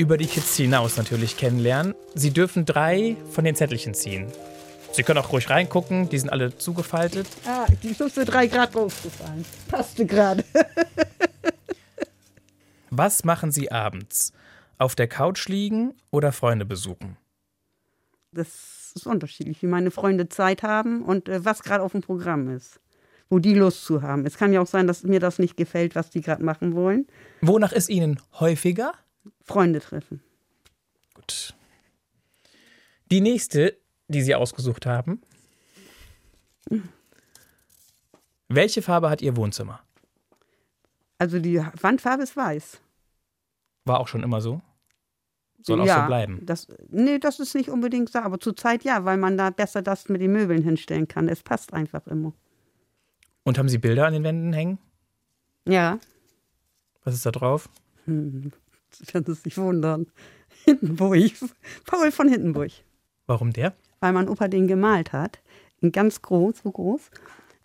über 0.01 0.17
die 0.17 0.25
Kids 0.25 0.57
hinaus 0.57 0.97
natürlich 0.97 1.37
kennenlernen. 1.37 1.93
Sie 2.15 2.31
dürfen 2.31 2.65
drei 2.65 3.15
von 3.29 3.45
den 3.45 3.55
Zettelchen 3.55 3.93
ziehen. 3.93 4.25
Sie 4.93 5.03
können 5.03 5.19
auch 5.19 5.31
ruhig 5.31 5.49
reingucken, 5.49 6.09
die 6.09 6.17
sind 6.17 6.29
alle 6.29 6.57
zugefaltet. 6.57 7.27
Ah, 7.45 7.67
die 7.83 7.93
für 7.93 8.25
drei 8.25 8.47
Grad 8.47 8.75
rausgefallen. 8.75 9.45
Passte 9.67 10.07
gerade. 10.07 10.43
Was 12.89 13.23
machen 13.23 13.51
Sie 13.51 13.71
abends? 13.71 14.33
Auf 14.79 14.95
der 14.95 15.07
Couch 15.07 15.47
liegen 15.47 15.93
oder 16.09 16.31
Freunde 16.31 16.65
besuchen? 16.65 17.15
Das 18.31 18.93
ist 18.95 19.05
unterschiedlich, 19.05 19.61
wie 19.61 19.67
meine 19.67 19.91
Freunde 19.91 20.27
Zeit 20.29 20.63
haben 20.63 21.03
und 21.03 21.29
äh, 21.29 21.45
was 21.45 21.61
gerade 21.61 21.83
auf 21.83 21.91
dem 21.91 22.01
Programm 22.01 22.49
ist. 22.49 22.79
Wo 23.29 23.37
die 23.37 23.53
Lust 23.53 23.85
zu 23.85 24.01
haben. 24.01 24.25
Es 24.25 24.35
kann 24.35 24.51
ja 24.51 24.61
auch 24.61 24.67
sein, 24.67 24.87
dass 24.87 25.03
mir 25.03 25.19
das 25.19 25.37
nicht 25.37 25.55
gefällt, 25.55 25.95
was 25.95 26.09
die 26.09 26.21
gerade 26.21 26.43
machen 26.43 26.73
wollen. 26.73 27.05
Wonach 27.41 27.71
ist 27.71 27.87
Ihnen 27.87 28.19
häufiger? 28.39 28.93
Freunde 29.43 29.79
treffen. 29.79 30.21
Gut. 31.13 31.53
Die 33.11 33.21
nächste, 33.21 33.77
die 34.07 34.21
Sie 34.21 34.35
ausgesucht 34.35 34.85
haben. 34.85 35.21
Welche 38.47 38.81
Farbe 38.81 39.09
hat 39.09 39.21
Ihr 39.21 39.35
Wohnzimmer? 39.35 39.81
Also 41.17 41.39
die 41.39 41.59
Wandfarbe 41.81 42.23
ist 42.23 42.35
weiß. 42.35 42.81
War 43.85 43.99
auch 43.99 44.07
schon 44.07 44.23
immer 44.23 44.41
so? 44.41 44.61
Soll 45.63 45.81
auch 45.81 45.85
ja, 45.85 46.01
so 46.01 46.07
bleiben. 46.07 46.45
Das, 46.45 46.67
nee, 46.89 47.19
das 47.19 47.39
ist 47.39 47.53
nicht 47.53 47.69
unbedingt 47.69 48.09
so, 48.09 48.19
aber 48.19 48.39
zurzeit 48.39 48.83
ja, 48.83 49.05
weil 49.05 49.17
man 49.17 49.37
da 49.37 49.51
besser 49.51 49.81
das 49.81 50.09
mit 50.09 50.21
den 50.21 50.31
Möbeln 50.31 50.63
hinstellen 50.63 51.07
kann. 51.07 51.29
Es 51.29 51.43
passt 51.43 51.73
einfach 51.73 52.07
immer. 52.07 52.33
Und 53.43 53.57
haben 53.57 53.69
Sie 53.69 53.77
Bilder 53.77 54.07
an 54.07 54.13
den 54.13 54.23
Wänden 54.23 54.53
hängen? 54.53 54.79
Ja. 55.67 55.99
Was 57.03 57.13
ist 57.13 57.25
da 57.25 57.31
drauf? 57.31 57.69
Hm, 58.05 58.51
kann 59.07 59.25
es 59.27 59.45
nicht 59.45 59.57
wundern. 59.57 60.07
Hindenburg. 60.65 61.31
Paul 61.85 62.11
von 62.11 62.27
Hindenburg. 62.27 62.71
Warum 63.27 63.53
der? 63.53 63.73
Weil 63.99 64.13
mein 64.13 64.29
Opa 64.29 64.47
den 64.47 64.67
gemalt 64.67 65.13
hat. 65.13 65.39
In 65.79 65.91
ganz 65.91 66.21
groß, 66.21 66.59
so 66.63 66.71
groß. 66.71 67.09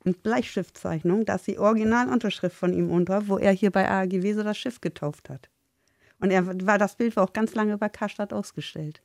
In 0.04 0.14
Bleistiftzeichnung. 0.14 1.24
Da 1.24 1.36
ist 1.36 1.46
die 1.46 1.58
Originalunterschrift 1.58 2.56
von 2.56 2.72
ihm 2.72 2.90
unter, 2.90 3.28
wo 3.28 3.38
er 3.38 3.52
hier 3.52 3.70
bei 3.70 3.88
AGW 3.88 4.32
so 4.34 4.42
das 4.42 4.56
Schiff 4.56 4.80
getauft 4.80 5.28
hat. 5.28 5.48
Und 6.20 6.30
er 6.30 6.66
war, 6.66 6.78
das 6.78 6.96
Bild 6.96 7.16
war 7.16 7.24
auch 7.24 7.32
ganz 7.32 7.54
lange 7.54 7.76
bei 7.78 7.88
Karstadt 7.88 8.32
ausgestellt. 8.32 9.02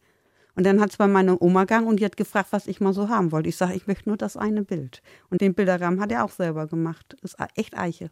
Und 0.55 0.65
dann 0.65 0.81
hat 0.81 0.91
es 0.91 0.97
bei 0.97 1.07
meiner 1.07 1.41
Oma 1.41 1.61
gegangen 1.61 1.87
und 1.87 1.99
die 1.99 2.05
hat 2.05 2.17
gefragt, 2.17 2.49
was 2.51 2.67
ich 2.67 2.81
mal 2.81 2.93
so 2.93 3.09
haben 3.09 3.31
wollte. 3.31 3.49
Ich 3.49 3.55
sage, 3.55 3.73
ich 3.73 3.87
möchte 3.87 4.09
nur 4.09 4.17
das 4.17 4.35
eine 4.35 4.63
Bild. 4.63 5.01
Und 5.29 5.41
den 5.41 5.53
Bilderrahmen 5.53 6.01
hat 6.01 6.11
er 6.11 6.25
auch 6.25 6.31
selber 6.31 6.67
gemacht. 6.67 7.15
Ist 7.21 7.37
echt 7.55 7.77
Eiche. 7.77 8.11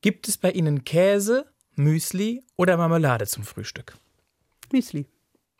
Gibt 0.00 0.28
es 0.28 0.36
bei 0.36 0.50
Ihnen 0.50 0.84
Käse, 0.84 1.46
Müsli 1.76 2.42
oder 2.56 2.76
Marmelade 2.76 3.26
zum 3.26 3.44
Frühstück? 3.44 3.96
Müsli. 4.72 5.06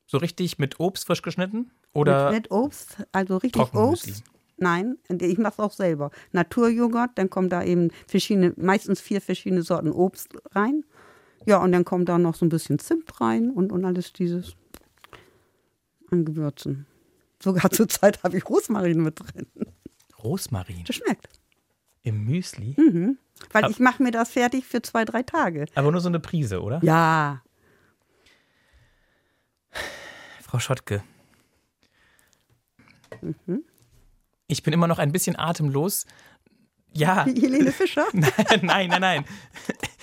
So 0.07 0.19
richtig 0.19 0.59
mit 0.59 0.81
Obst 0.81 1.07
frisch 1.07 1.23
geschnitten? 1.23 1.71
Oder 1.93 2.31
mit, 2.31 2.43
mit 2.45 2.51
Obst, 2.51 2.99
also 3.13 3.37
richtig? 3.39 3.73
Obst. 3.75 4.23
Nein, 4.57 4.99
ich 5.09 5.39
mache 5.39 5.55
es 5.55 5.59
auch 5.59 5.73
selber. 5.73 6.11
Naturjoghurt, 6.33 7.11
dann 7.17 7.29
kommen 7.31 7.49
da 7.49 7.63
eben 7.65 7.91
verschiedene, 8.07 8.53
meistens 8.57 9.01
vier 9.01 9.21
verschiedene 9.21 9.63
Sorten 9.63 9.91
Obst 9.91 10.37
rein. 10.53 10.85
Ja, 11.47 11.59
und 11.59 11.73
dann 11.73 11.85
kommt 11.85 12.09
da 12.09 12.19
noch 12.19 12.35
so 12.35 12.47
ein 12.47 12.49
bisschen 12.49 12.79
Zimt 12.79 13.21
rein 13.21 13.51
und, 13.51 13.73
und 13.73 13.85
alles 13.85 14.13
dieses 14.13 14.57
an 16.11 16.25
Gewürzen. 16.25 16.87
Sogar 17.43 17.71
zur 17.73 17.89
Zeit 17.89 18.23
habe 18.23 18.37
ich 18.39 18.49
Rosmarin 18.49 19.03
mit 19.03 19.19
drin. 19.21 19.47
Rosmarin 20.23 20.85
Das 20.87 20.97
schmeckt. 20.97 21.29
im 22.03 22.25
Müsli? 22.25 22.75
Mhm. 22.79 23.19
Weil 23.53 23.65
Ab- 23.65 23.71
ich 23.71 23.79
mache 23.79 24.03
mir 24.03 24.11
das 24.11 24.31
fertig 24.31 24.65
für 24.67 24.83
zwei, 24.83 25.05
drei 25.05 25.23
Tage. 25.23 25.67
Aber 25.75 25.91
nur 25.91 26.01
so 26.01 26.09
eine 26.09 26.21
Prise, 26.21 26.63
oder? 26.63 26.81
Ja. 26.83 27.43
Frau 30.41 30.59
Schottke. 30.59 31.03
Mhm. 33.21 33.65
Ich 34.47 34.63
bin 34.63 34.73
immer 34.73 34.87
noch 34.87 34.99
ein 34.99 35.13
bisschen 35.13 35.37
atemlos. 35.39 36.07
Ja. 36.97 37.27
Wie 37.27 37.41
Helene 37.41 37.73
Fischer. 37.73 38.07
Nein, 38.13 38.31
nein, 38.63 38.89
nein, 38.89 39.01
nein. 39.01 39.25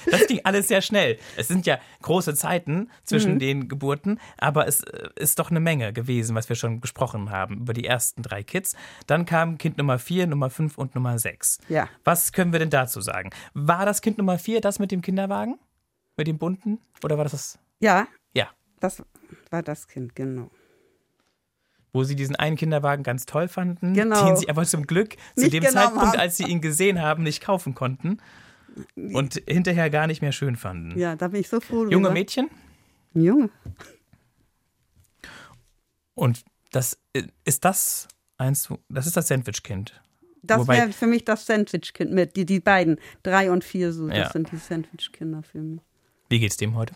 Das 0.10 0.26
ging 0.26 0.42
alles 0.46 0.68
sehr 0.68 0.82
schnell. 0.82 1.20
Es 1.38 1.48
sind 1.48 1.68
ja 1.68 1.78
große 2.02 2.34
Zeiten 2.34 2.90
zwischen 3.04 3.36
Mhm. 3.36 3.40
den 3.40 3.68
Geburten, 3.70 4.20
aber 4.40 4.68
es 4.68 4.82
äh, 4.82 5.10
ist 5.16 5.38
doch 5.38 5.52
eine 5.52 5.60
Menge 5.60 5.94
gewesen, 5.94 6.36
was 6.36 6.50
wir 6.50 6.56
schon 6.56 6.82
gesprochen 6.82 7.30
haben 7.30 7.58
über 7.60 7.74
die 7.74 7.86
ersten 7.86 8.24
drei 8.24 8.42
Kids. 8.42 8.76
Dann 9.06 9.26
kam 9.26 9.60
Kind 9.60 9.78
Nummer 9.78 10.00
vier, 10.00 10.26
Nummer 10.26 10.50
fünf 10.50 10.80
und 10.80 10.96
Nummer 10.96 11.20
sechs. 11.20 11.60
Ja. 11.70 11.88
Was 12.04 12.32
können 12.32 12.52
wir 12.52 12.58
denn 12.58 12.72
dazu 12.72 13.00
sagen? 13.00 13.30
War 13.54 13.86
das 13.86 14.02
Kind 14.02 14.18
Nummer 14.18 14.40
vier 14.40 14.60
das 14.60 14.80
mit 14.80 14.92
dem 14.92 15.04
Kinderwagen? 15.04 15.60
Mit 16.18 16.26
dem 16.26 16.40
bunten? 16.40 16.80
Oder 17.04 17.18
war 17.18 17.24
das 17.26 17.34
das? 17.34 17.60
Ja, 17.80 18.08
Ja. 18.34 18.48
das 18.80 19.04
war 19.52 19.62
das 19.62 19.88
Kind, 19.88 20.16
genau. 20.16 20.50
Wo 21.94 22.04
sie 22.04 22.16
diesen 22.16 22.36
einen 22.38 22.56
Kinderwagen 22.56 23.04
ganz 23.04 23.26
toll 23.26 23.48
fanden, 23.50 23.94
Genau. 23.94 24.26
den 24.26 24.38
sie 24.38 24.50
aber 24.50 24.66
zum 24.66 24.88
Glück 24.88 25.18
zu 25.36 25.42
Nicht 25.44 25.54
dem 25.54 25.64
Zeitpunkt, 25.66 26.06
haben. 26.14 26.20
als 26.20 26.38
sie 26.38 26.46
ihn 26.46 26.62
gesehen 26.62 27.02
haben, 27.02 27.24
nicht 27.24 27.42
kaufen 27.44 27.76
konnten 27.76 28.18
und 28.96 29.42
hinterher 29.48 29.90
gar 29.90 30.08
nicht 30.08 30.22
mehr 30.22 30.32
schön 30.32 30.56
fanden. 30.56 30.98
Ja, 30.98 31.16
da 31.18 31.28
bin 31.28 31.42
ich 31.42 31.50
so 31.50 31.60
froh. 31.60 31.86
Junge 31.90 32.10
Mädchen? 32.12 32.50
Ein 33.14 33.24
Junge. 33.24 33.50
Und 36.14 36.44
das 36.72 36.98
ist 37.44 37.66
das 37.66 38.08
eins, 38.38 38.70
das 38.90 39.08
ist 39.08 39.18
das 39.18 39.28
Sandwich-Kind. 39.28 40.02
Das 40.44 40.68
wäre 40.68 40.92
für 40.92 41.06
mich 41.08 41.26
das 41.26 41.46
Sandwich-Kind 41.46 42.12
mit. 42.12 42.36
Die, 42.36 42.46
die 42.46 42.60
beiden, 42.60 42.98
drei 43.22 43.52
und 43.52 43.64
vier, 43.64 43.92
so, 43.94 44.08
das 44.08 44.18
Ja. 44.18 44.30
sind 44.32 44.52
die 44.52 44.58
Sandwich-Kinder 44.58 45.44
für 45.44 45.60
mich. 45.60 45.82
Wie 46.30 46.40
geht's 46.40 46.58
dem 46.58 46.76
heute? 46.76 46.96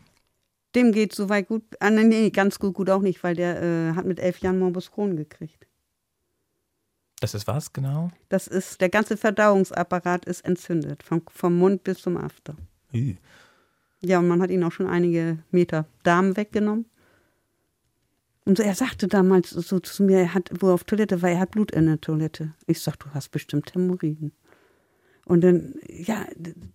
Dem 0.76 0.92
geht 0.92 1.16
soweit 1.16 1.48
gut. 1.48 1.64
Ah, 1.80 1.90
nee, 1.90 2.30
ganz 2.30 2.60
gut, 2.60 2.74
gut 2.74 2.90
auch 2.90 3.02
nicht, 3.02 3.24
weil 3.24 3.36
der 3.36 3.64
äh, 3.64 3.96
hat 3.96 4.06
mit 4.06 4.20
elf 4.20 4.40
Jahren 4.40 4.60
Morbus 4.60 4.92
Crohn 4.92 5.16
gekriegt. 5.16 5.66
Das 7.22 7.34
ist 7.34 7.48
was 7.48 7.72
genau? 7.72 8.12
Das 8.30 8.48
ist, 8.48 8.82
der 8.82 8.90
ganze 8.90 9.16
Verdauungsapparat 9.16 10.26
ist 10.26 10.44
entzündet, 10.44 11.02
vom, 11.02 11.22
vom 11.32 11.58
Mund 11.58 11.84
bis 11.84 12.00
zum 12.00 12.18
After. 12.18 12.56
Ü. 12.94 13.16
Ja, 14.02 14.20
und 14.20 14.28
man 14.28 14.42
hat 14.42 14.52
ihn 14.52 14.64
auch 14.64 14.72
schon 14.72 14.88
einige 14.88 15.40
Meter 15.50 15.88
Darm 16.04 16.36
weggenommen. 16.36 16.86
Und 18.44 18.58
so, 18.58 18.64
er 18.64 18.76
sagte 18.76 19.08
damals 19.08 19.50
so 19.50 19.80
zu 19.80 20.04
mir, 20.04 20.20
er 20.20 20.34
hat, 20.36 20.52
wo 20.60 20.68
er 20.68 20.74
auf 20.76 20.84
Toilette 20.84 21.22
war, 21.22 21.32
er 21.32 21.40
hat 21.40 21.52
Blut 21.52 21.72
in 21.72 21.88
der 21.88 22.00
Toilette. 22.00 22.54
Ich 22.68 22.82
sag, 22.82 22.98
du 22.98 23.08
hast 23.14 23.30
bestimmt 23.30 23.74
Hämorrhoiden. 23.74 24.34
Und 25.26 25.42
dann, 25.42 25.74
ja, 25.88 26.26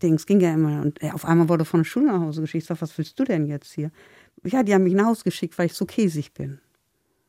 Dings 0.02 0.26
ging 0.26 0.40
ja 0.40 0.52
immer. 0.52 0.82
Und 0.82 1.00
er, 1.00 1.14
auf 1.14 1.24
einmal 1.24 1.48
wurde 1.48 1.64
von 1.64 1.80
der 1.80 1.84
Schule 1.84 2.06
nach 2.06 2.20
Hause 2.20 2.42
geschickt. 2.42 2.64
Ich 2.64 2.68
sag, 2.68 2.82
was 2.82 2.96
willst 2.98 3.18
du 3.18 3.24
denn 3.24 3.46
jetzt 3.46 3.72
hier? 3.72 3.90
Ja, 4.44 4.62
die 4.62 4.74
haben 4.74 4.84
mich 4.84 4.94
nach 4.94 5.06
Hause 5.06 5.24
geschickt, 5.24 5.56
weil 5.56 5.66
ich 5.66 5.74
so 5.74 5.86
käsig 5.86 6.34
bin. 6.34 6.58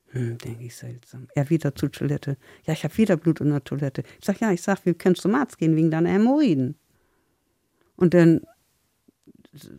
Hm, 0.08 0.38
denke 0.40 0.66
ich 0.66 0.76
seltsam. 0.76 1.28
Er 1.36 1.50
wieder 1.50 1.74
zur 1.76 1.92
Toilette. 1.92 2.38
Ja, 2.66 2.74
ich 2.74 2.84
habe 2.84 2.98
wieder 2.98 3.18
Blut 3.18 3.40
in 3.40 3.50
der 3.50 3.64
Toilette. 3.64 4.04
Ich 4.20 4.26
sag, 4.26 4.40
ja, 4.42 4.52
ich 4.52 4.62
sag, 4.62 4.86
wir 4.86 4.94
können 4.94 5.16
zum 5.16 5.36
Arzt 5.36 5.58
gehen 5.58 5.76
wegen 5.76 5.92
deiner 5.92 6.10
Hämorrhoiden. 6.10 6.76
Und 7.96 8.14
dann 8.14 8.42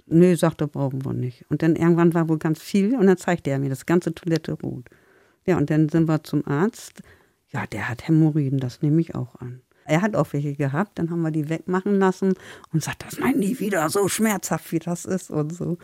Nö, 0.07 0.37
sagt 0.37 0.61
er, 0.61 0.67
brauchen 0.67 1.05
wir 1.05 1.15
nicht. 1.15 1.47
Und 1.49 1.63
dann 1.63 1.77
irgendwann 1.77 2.13
war 2.13 2.29
wohl 2.29 2.39
ganz 2.39 2.61
viel 2.61 2.95
und 2.95 3.07
dann 3.07 3.17
zeigte 3.17 3.51
er 3.51 3.59
mir 3.59 3.71
das 3.71 3.87
ganze 3.87 4.15
Toilette 4.15 4.53
rot. 4.53 4.89
Ja, 5.47 5.57
und 5.57 5.71
dann 5.71 5.89
sind 5.89 6.09
wir 6.09 6.23
zum 6.23 6.47
Arzt. 6.47 7.03
Ja, 7.49 7.67
der 7.67 7.89
hat 7.89 8.07
Hämorrhoiden, 8.07 8.61
das 8.61 8.83
nehme 8.83 9.01
ich 9.01 9.15
auch 9.15 9.37
an. 9.37 9.63
Er 9.93 10.01
hat 10.01 10.17
auch 10.17 10.33
welche 10.33 10.55
gehabt, 10.55 10.99
dann 10.99 11.11
haben 11.11 11.21
wir 11.21 11.31
die 11.31 11.51
wegmachen 11.51 11.99
lassen 11.99 12.33
und 12.73 12.83
sagt, 12.83 13.05
das 13.05 13.19
meint 13.19 13.39
nie 13.39 13.61
wieder 13.61 13.91
so 13.91 14.09
schmerzhaft, 14.09 14.73
wie 14.73 14.79
das 14.79 15.05
ist 15.05 15.31
und 15.31 15.55
so. 15.55 15.77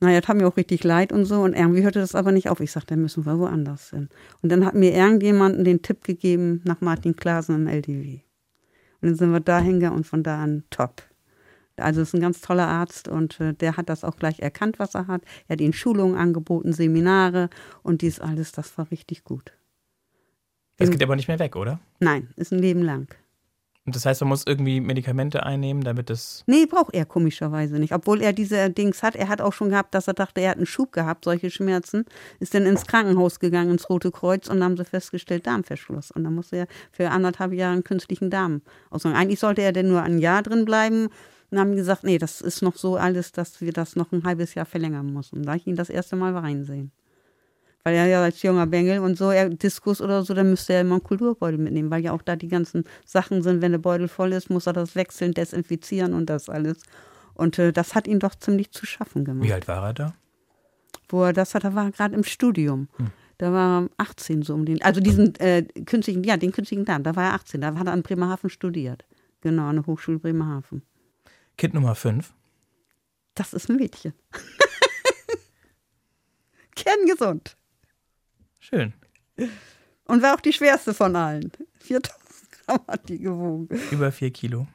Naja, 0.00 0.20
das 0.20 0.28
hat 0.28 0.36
mir 0.36 0.46
auch 0.46 0.58
richtig 0.58 0.84
leid 0.84 1.12
und 1.12 1.24
so. 1.24 1.40
Und 1.40 1.54
irgendwie 1.54 1.82
hörte 1.82 1.98
das 1.98 2.14
aber 2.14 2.30
nicht 2.30 2.50
auf. 2.50 2.60
Ich 2.60 2.72
sagte, 2.72 2.88
dann 2.88 3.00
müssen 3.00 3.24
wir 3.24 3.38
woanders 3.38 3.88
hin. 3.88 4.10
Und 4.42 4.52
dann 4.52 4.66
hat 4.66 4.74
mir 4.74 4.92
irgendjemanden 4.92 5.64
den 5.64 5.80
Tipp 5.80 6.04
gegeben 6.04 6.60
nach 6.64 6.82
Martin 6.82 7.16
Klasen 7.16 7.54
im 7.54 7.66
LDW. 7.66 8.20
Und 9.00 9.08
dann 9.08 9.14
sind 9.14 9.32
wir 9.32 9.40
da 9.40 9.60
hingegangen 9.60 9.96
und 9.96 10.06
von 10.06 10.22
da 10.22 10.42
an 10.42 10.64
top. 10.68 11.02
Also 11.76 12.02
ist 12.02 12.14
ein 12.14 12.20
ganz 12.20 12.42
toller 12.42 12.68
Arzt 12.68 13.08
und 13.08 13.40
äh, 13.40 13.54
der 13.54 13.78
hat 13.78 13.88
das 13.88 14.04
auch 14.04 14.16
gleich 14.16 14.40
erkannt, 14.40 14.78
was 14.78 14.94
er 14.94 15.06
hat. 15.06 15.22
Er 15.46 15.54
hat 15.54 15.62
ihnen 15.62 15.72
Schulungen 15.72 16.16
angeboten, 16.16 16.74
Seminare 16.74 17.48
und 17.82 18.02
dies 18.02 18.20
alles, 18.20 18.52
das 18.52 18.76
war 18.76 18.90
richtig 18.90 19.24
gut. 19.24 19.54
Das 20.76 20.90
geht 20.90 21.02
aber 21.02 21.16
nicht 21.16 21.28
mehr 21.28 21.38
weg, 21.38 21.56
oder? 21.56 21.80
Nein, 21.98 22.28
ist 22.36 22.52
ein 22.52 22.58
Leben 22.58 22.82
lang. 22.82 23.08
Und 23.88 23.96
das 23.96 24.04
heißt, 24.04 24.20
man 24.20 24.28
muss 24.28 24.44
irgendwie 24.46 24.82
Medikamente 24.82 25.46
einnehmen, 25.46 25.82
damit 25.82 26.10
es. 26.10 26.44
Nee, 26.46 26.66
braucht 26.66 26.94
er 26.94 27.06
komischerweise 27.06 27.78
nicht. 27.78 27.94
Obwohl 27.94 28.20
er 28.20 28.34
diese 28.34 28.68
Dings 28.68 29.02
hat. 29.02 29.16
Er 29.16 29.28
hat 29.28 29.40
auch 29.40 29.54
schon 29.54 29.70
gehabt, 29.70 29.94
dass 29.94 30.06
er 30.06 30.12
dachte, 30.12 30.42
er 30.42 30.50
hat 30.50 30.58
einen 30.58 30.66
Schub 30.66 30.92
gehabt, 30.92 31.24
solche 31.24 31.48
Schmerzen. 31.50 32.04
Ist 32.38 32.52
dann 32.52 32.66
ins 32.66 32.84
Krankenhaus 32.86 33.40
gegangen, 33.40 33.70
ins 33.70 33.88
Rote 33.88 34.10
Kreuz 34.10 34.46
und 34.46 34.56
dann 34.56 34.64
haben 34.64 34.76
sie 34.76 34.84
festgestellt, 34.84 35.46
Darmverschluss. 35.46 36.10
Und 36.10 36.24
dann 36.24 36.34
musste 36.34 36.56
er 36.56 36.66
für 36.92 37.08
anderthalb 37.08 37.54
Jahre 37.54 37.72
einen 37.72 37.84
künstlichen 37.84 38.28
Darm 38.28 38.60
ausmachen. 38.90 39.16
Eigentlich 39.16 39.40
sollte 39.40 39.62
er 39.62 39.72
denn 39.72 39.88
nur 39.88 40.02
ein 40.02 40.18
Jahr 40.18 40.42
drin 40.42 40.66
bleiben. 40.66 41.08
Und 41.50 41.58
haben 41.58 41.74
gesagt, 41.74 42.04
nee, 42.04 42.18
das 42.18 42.42
ist 42.42 42.60
noch 42.60 42.76
so 42.76 42.96
alles, 42.96 43.32
dass 43.32 43.62
wir 43.62 43.72
das 43.72 43.96
noch 43.96 44.12
ein 44.12 44.24
halbes 44.24 44.54
Jahr 44.54 44.66
verlängern 44.66 45.10
müssen. 45.14 45.44
Da 45.44 45.54
ich 45.54 45.66
ihn 45.66 45.76
das 45.76 45.88
erste 45.88 46.14
Mal 46.14 46.36
reinsehen. 46.36 46.92
Weil 47.84 47.94
er 47.94 48.06
ja 48.06 48.22
als 48.22 48.42
junger 48.42 48.66
Bengel 48.66 48.98
und 48.98 49.16
so, 49.16 49.30
er 49.30 49.48
Diskus 49.48 50.00
oder 50.00 50.22
so, 50.22 50.34
dann 50.34 50.50
müsste 50.50 50.74
er 50.74 50.82
immer 50.82 50.96
einen 50.96 51.04
Kulturbeutel 51.04 51.58
mitnehmen, 51.58 51.90
weil 51.90 52.02
ja 52.02 52.12
auch 52.12 52.22
da 52.22 52.36
die 52.36 52.48
ganzen 52.48 52.84
Sachen 53.04 53.42
sind, 53.42 53.62
wenn 53.62 53.72
der 53.72 53.78
Beutel 53.78 54.08
voll 54.08 54.32
ist, 54.32 54.50
muss 54.50 54.66
er 54.66 54.72
das 54.72 54.94
wechseln, 54.94 55.32
desinfizieren 55.32 56.12
und 56.12 56.26
das 56.26 56.48
alles. 56.48 56.82
Und 57.34 57.58
äh, 57.58 57.72
das 57.72 57.94
hat 57.94 58.08
ihn 58.08 58.18
doch 58.18 58.34
ziemlich 58.34 58.72
zu 58.72 58.84
schaffen 58.84 59.24
gemacht. 59.24 59.46
Wie 59.46 59.52
alt 59.52 59.68
war 59.68 59.86
er 59.86 59.94
da? 59.94 60.14
Wo 61.08 61.24
er 61.24 61.32
das 61.32 61.54
hat, 61.54 61.64
er 61.64 61.74
war 61.74 61.90
gerade 61.90 62.14
im 62.14 62.24
Studium. 62.24 62.88
Da 63.38 63.52
war 63.52 63.82
er 63.82 63.90
18 63.98 64.42
so 64.42 64.54
um 64.54 64.66
den, 64.66 64.82
also 64.82 65.00
diesen 65.00 65.36
äh, 65.36 65.62
künstlichen, 65.62 66.24
ja, 66.24 66.36
den 66.36 66.50
künstlichen 66.50 66.84
Darm, 66.84 67.04
da 67.04 67.14
war 67.14 67.26
er 67.26 67.34
18, 67.34 67.60
da 67.60 67.76
hat 67.76 67.86
er 67.86 67.92
an 67.92 68.02
Bremerhaven 68.02 68.50
studiert. 68.50 69.04
Genau, 69.40 69.68
an 69.68 69.76
der 69.76 69.86
Hochschule 69.86 70.18
Bremerhaven. 70.18 70.82
Kind 71.56 71.74
Nummer 71.74 71.94
5. 71.94 72.34
Das 73.34 73.52
ist 73.52 73.70
ein 73.70 73.76
Mädchen. 73.76 74.12
Kerngesund. 76.74 77.56
Schön. 78.58 78.92
Und 80.04 80.22
war 80.22 80.34
auch 80.34 80.40
die 80.40 80.52
schwerste 80.52 80.94
von 80.94 81.14
allen. 81.16 81.52
4000 81.80 82.18
Gramm 82.66 82.80
hat 82.88 83.08
die 83.08 83.18
gewogen. 83.18 83.68
Über 83.90 84.10
4 84.12 84.30
Kilo. 84.30 84.66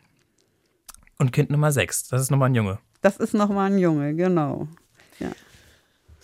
Und 1.17 1.31
Kind 1.31 1.49
Nummer 1.49 1.71
6. 1.71 2.07
Das 2.09 2.21
ist 2.21 2.31
nochmal 2.31 2.49
ein 2.49 2.55
Junge. 2.55 2.79
Das 3.01 3.17
ist 3.17 3.33
nochmal 3.33 3.71
ein 3.71 3.77
Junge, 3.77 4.15
genau. 4.15 4.67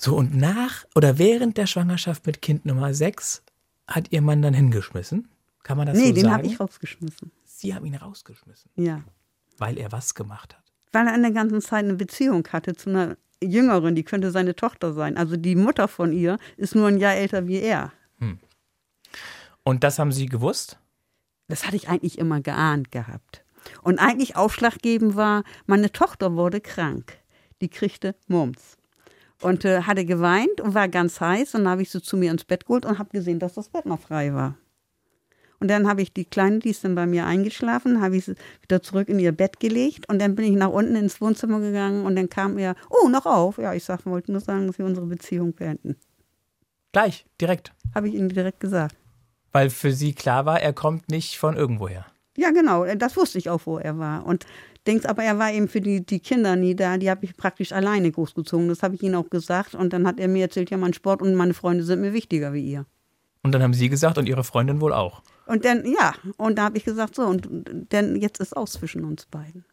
So, 0.01 0.15
und 0.15 0.33
nach 0.33 0.85
oder 0.95 1.17
während 1.17 1.57
der 1.57 1.67
Schwangerschaft 1.67 2.25
mit 2.25 2.41
Kind 2.41 2.65
Nummer 2.65 2.93
6 2.93 3.43
hat 3.85 4.13
ihr 4.13 4.21
Mann 4.21 4.41
dann 4.41 4.53
hingeschmissen? 4.53 5.27
Kann 5.63 5.75
man 5.75 5.87
das 5.87 5.97
nee, 5.97 6.07
so 6.07 6.13
den 6.13 6.23
sagen? 6.23 6.33
habe 6.35 6.47
ich 6.47 6.57
rausgeschmissen. 6.57 7.31
Sie 7.43 7.75
haben 7.75 7.85
ihn 7.85 7.95
rausgeschmissen, 7.95 8.71
Ja. 8.77 9.01
weil 9.57 9.77
er 9.77 9.91
was 9.91 10.15
gemacht 10.15 10.55
hat. 10.55 10.63
Weil 10.93 11.07
er 11.07 11.15
in 11.15 11.21
der 11.23 11.31
ganzen 11.31 11.59
Zeit 11.59 11.83
eine 11.83 11.95
Beziehung 11.95 12.47
hatte 12.49 12.75
zu 12.75 12.89
einer 12.89 13.17
Jüngeren, 13.43 13.95
die 13.95 14.03
könnte 14.03 14.31
seine 14.31 14.55
Tochter 14.55 14.93
sein. 14.93 15.17
Also 15.17 15.37
die 15.37 15.55
Mutter 15.55 15.87
von 15.87 16.11
ihr 16.11 16.37
ist 16.57 16.75
nur 16.75 16.87
ein 16.87 16.97
Jahr 16.97 17.15
älter 17.15 17.47
wie 17.47 17.59
er. 17.59 17.91
Und 19.63 19.83
das 19.83 19.99
haben 19.99 20.11
Sie 20.11 20.25
gewusst? 20.25 20.79
Das 21.47 21.65
hatte 21.65 21.75
ich 21.75 21.89
eigentlich 21.89 22.17
immer 22.17 22.41
geahnt 22.41 22.91
gehabt. 22.91 23.43
Und 23.81 23.99
eigentlich 23.99 24.35
ausschlaggebend 24.35 25.15
war, 25.15 25.43
meine 25.67 25.91
Tochter 25.91 26.35
wurde 26.35 26.61
krank. 26.61 27.17
Die 27.61 27.69
kriegte 27.69 28.15
Mumps. 28.27 28.77
Und 29.41 29.65
äh, 29.65 29.83
hatte 29.83 30.05
geweint 30.05 30.59
und 30.59 30.73
war 30.73 30.87
ganz 30.87 31.21
heiß. 31.21 31.55
Und 31.55 31.63
dann 31.63 31.71
habe 31.71 31.81
ich 31.81 31.91
sie 31.91 32.01
zu 32.01 32.17
mir 32.17 32.31
ins 32.31 32.45
Bett 32.45 32.65
geholt 32.65 32.85
und 32.85 32.99
habe 32.99 33.09
gesehen, 33.09 33.39
dass 33.39 33.53
das 33.53 33.69
Bett 33.69 33.85
noch 33.85 33.99
frei 33.99 34.33
war. 34.33 34.55
Und 35.59 35.69
dann 35.69 35.87
habe 35.87 36.01
ich 36.01 36.13
die 36.13 36.25
Kleine, 36.25 36.59
die 36.59 36.69
ist 36.69 36.83
dann 36.83 36.95
bei 36.95 37.05
mir 37.05 37.25
eingeschlafen, 37.25 38.01
habe 38.01 38.17
ich 38.17 38.25
sie 38.25 38.35
wieder 38.61 38.81
zurück 38.81 39.09
in 39.09 39.19
ihr 39.19 39.31
Bett 39.31 39.59
gelegt. 39.59 40.07
Und 40.07 40.19
dann 40.21 40.35
bin 40.35 40.45
ich 40.45 40.57
nach 40.57 40.69
unten 40.69 40.95
ins 40.95 41.19
Wohnzimmer 41.19 41.59
gegangen 41.59 42.05
und 42.05 42.15
dann 42.15 42.29
kam 42.29 42.57
er, 42.57 42.75
oh, 42.89 43.09
noch 43.09 43.25
auf. 43.25 43.57
Ja, 43.57 43.73
ich 43.73 43.83
sag, 43.83 44.05
wollte 44.05 44.31
nur 44.31 44.41
sagen, 44.41 44.67
dass 44.67 44.77
wir 44.77 44.85
unsere 44.85 45.05
Beziehung 45.05 45.53
beenden. 45.53 45.97
Gleich, 46.91 47.25
direkt. 47.39 47.73
Habe 47.93 48.07
ich 48.07 48.15
ihnen 48.15 48.29
direkt 48.29 48.59
gesagt. 48.59 48.95
Weil 49.51 49.69
für 49.69 49.91
Sie 49.91 50.13
klar 50.13 50.45
war, 50.45 50.61
er 50.61 50.73
kommt 50.73 51.09
nicht 51.09 51.37
von 51.37 51.57
irgendwoher. 51.57 52.05
Ja, 52.37 52.51
genau, 52.51 52.85
das 52.95 53.17
wusste 53.17 53.37
ich 53.37 53.49
auch, 53.49 53.61
wo 53.65 53.79
er 53.79 53.97
war. 53.97 54.25
Und 54.25 54.45
denkst, 54.87 55.05
aber 55.05 55.23
er 55.23 55.37
war 55.39 55.51
eben 55.51 55.67
für 55.67 55.81
die, 55.81 56.05
die 56.05 56.19
Kinder 56.19 56.55
nie 56.55 56.75
da, 56.75 56.97
die 56.97 57.09
habe 57.09 57.25
ich 57.25 57.35
praktisch 57.35 57.71
alleine 57.73 58.11
großgezogen. 58.11 58.69
Das 58.69 58.81
habe 58.81 58.95
ich 58.95 59.03
ihm 59.03 59.15
auch 59.15 59.29
gesagt. 59.29 59.75
Und 59.75 59.91
dann 59.91 60.07
hat 60.07 60.19
er 60.19 60.27
mir 60.27 60.43
erzählt, 60.43 60.69
ja, 60.69 60.77
mein 60.77 60.93
Sport 60.93 61.21
und 61.21 61.35
meine 61.35 61.53
Freunde 61.53 61.83
sind 61.83 62.01
mir 62.01 62.13
wichtiger 62.13 62.53
wie 62.53 62.61
ihr. 62.61 62.85
Und 63.43 63.53
dann 63.53 63.63
haben 63.63 63.73
Sie 63.73 63.89
gesagt 63.89 64.17
und 64.17 64.27
Ihre 64.27 64.43
Freundin 64.43 64.81
wohl 64.81 64.93
auch. 64.93 65.21
Und 65.49 65.65
dann, 65.65 65.83
ja, 65.83 66.13
und 66.37 66.59
da 66.59 66.65
habe 66.65 66.77
ich 66.77 66.85
gesagt, 66.85 67.15
so, 67.15 67.23
und 67.23 67.49
dann 67.89 68.15
jetzt 68.15 68.39
ist 68.39 68.55
aus 68.55 68.73
zwischen 68.73 69.03
uns 69.03 69.25
beiden. 69.25 69.65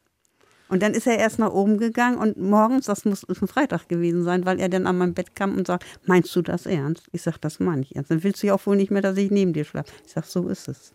Und 0.69 0.83
dann 0.83 0.95
ist 0.95 1.07
er 1.07 1.19
erst 1.19 1.39
nach 1.39 1.53
oben 1.53 1.77
gegangen 1.77 2.17
und 2.17 2.39
morgens, 2.39 2.87
das 2.87 3.05
muss 3.05 3.29
ein 3.29 3.47
Freitag 3.47 3.87
gewesen 3.87 4.25
sein, 4.25 4.47
weil 4.47 4.59
er 4.59 4.71
dann 4.71 4.87
an 4.87 4.97
mein 4.97 5.12
Bett 5.12 5.37
kam 5.37 5.55
und 5.55 5.67
sagt, 5.67 5.85
meinst 6.07 6.35
du 6.35 6.41
das 6.41 6.65
ernst? 6.65 7.07
Ich 7.12 7.21
sag, 7.21 7.37
das 7.43 7.61
meine 7.61 7.83
ich 7.83 7.95
ernst. 7.95 8.11
Dann 8.11 8.25
willst 8.25 8.43
du 8.43 8.47
ja 8.47 8.55
auch 8.55 8.65
wohl 8.65 8.77
nicht 8.77 8.91
mehr, 8.91 9.03
dass 9.03 9.19
ich 9.19 9.31
neben 9.31 9.53
dir 9.53 9.67
schlafe. 9.67 9.93
Ich 10.07 10.12
sag, 10.12 10.25
so 10.25 10.49
ist 10.49 10.67
es. 10.67 10.95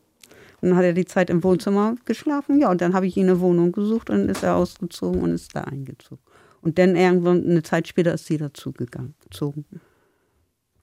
Und 0.62 0.70
dann 0.70 0.78
hat 0.80 0.84
er 0.84 0.94
die 0.94 1.06
Zeit 1.06 1.30
im 1.30 1.44
Wohnzimmer 1.44 1.96
geschlafen, 2.06 2.60
ja, 2.60 2.72
und 2.72 2.82
dann 2.82 2.96
habe 2.96 3.06
ich 3.06 3.16
ihm 3.16 3.28
eine 3.28 3.40
Wohnung 3.40 3.72
gesucht 3.72 4.10
und 4.10 4.30
ist 4.30 4.42
er 4.42 4.56
ausgezogen 4.56 5.22
und 5.22 5.32
ist 5.32 5.56
da 5.56 5.62
eingezogen. 5.62 6.24
Und 6.62 6.80
dann 6.80 6.96
irgendwann, 6.96 7.48
eine 7.48 7.62
Zeit 7.62 7.88
später 7.88 8.16
ist 8.16 8.26
sie 8.26 8.38
dazu 8.38 8.72
gegangen, 8.72 9.14
gezogen. 9.22 9.64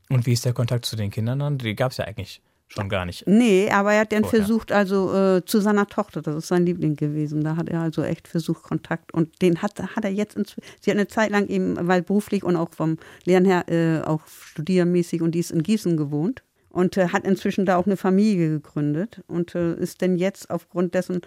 Und 0.09 0.25
wie 0.25 0.35
ist 0.35 0.45
der 0.45 0.53
Kontakt 0.53 0.87
zu 0.87 0.95
den 0.95 1.11
Kindern 1.11 1.41
dann? 1.41 1.59
Die 1.59 1.75
gab 1.75 1.91
es 1.91 1.97
ja 1.97 2.05
eigentlich 2.05 2.41
schon 2.69 2.89
gar 2.89 3.05
nicht. 3.07 3.27
Nee, 3.27 3.71
aber 3.71 3.93
er 3.95 4.01
hat 4.01 4.13
dann 4.13 4.25
Vorher. 4.25 4.41
versucht, 4.41 4.73
also 4.73 5.15
äh, 5.15 5.45
zu 5.45 5.61
seiner 5.61 5.87
Tochter, 5.87 6.23
das 6.23 6.37
ist 6.37 6.49
sein 6.49 6.67
Liebling 6.67 6.97
gewesen, 6.97 7.43
da 7.43 7.57
hat 7.57 7.69
er 7.69 7.81
also 7.81 8.03
echt 8.03 8.29
versucht, 8.29 8.63
Kontakt 8.63 9.13
und 9.13 9.41
den 9.43 9.63
hat, 9.63 9.81
hat 9.81 10.05
er 10.05 10.11
jetzt, 10.13 10.37
inzw- 10.37 10.59
sie 10.81 10.91
hat 10.91 10.97
eine 10.99 11.09
Zeit 11.09 11.31
lang 11.31 11.47
eben, 11.49 11.77
weil 11.81 12.03
beruflich 12.03 12.45
und 12.45 12.57
auch 12.57 12.71
vom 12.75 12.99
Lernen 13.25 13.47
her, 13.47 13.65
äh, 13.69 14.07
auch 14.07 14.27
studiermäßig 14.27 15.23
und 15.23 15.35
die 15.35 15.41
ist 15.41 15.51
in 15.51 15.63
Gießen 15.63 15.97
gewohnt 15.97 16.43
und 16.69 16.97
äh, 16.97 17.09
hat 17.09 17.25
inzwischen 17.25 17.67
da 17.67 17.77
auch 17.77 17.87
eine 17.87 17.97
Familie 17.97 18.51
gegründet 18.51 19.23
und 19.27 19.55
äh, 19.55 19.75
ist 19.75 20.01
denn 20.01 20.17
jetzt 20.17 20.51
aufgrund 20.51 20.95
dessen, 20.95 21.21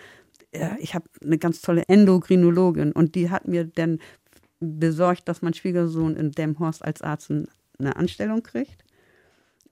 ich 0.80 0.96
habe 0.96 1.06
eine 1.24 1.38
ganz 1.38 1.62
tolle 1.62 1.84
Endokrinologin 1.88 2.92
und 2.92 3.16
die 3.16 3.30
hat 3.30 3.48
mir 3.48 3.64
dann 3.64 4.00
besorgt, 4.60 5.30
dass 5.30 5.42
mein 5.42 5.54
Schwiegersohn 5.54 6.18
in 6.18 6.32
Demhorst 6.32 6.84
als 6.84 7.02
Arzt 7.02 7.32
eine 7.32 7.96
Anstellung 7.96 8.44
kriegt. 8.44 8.81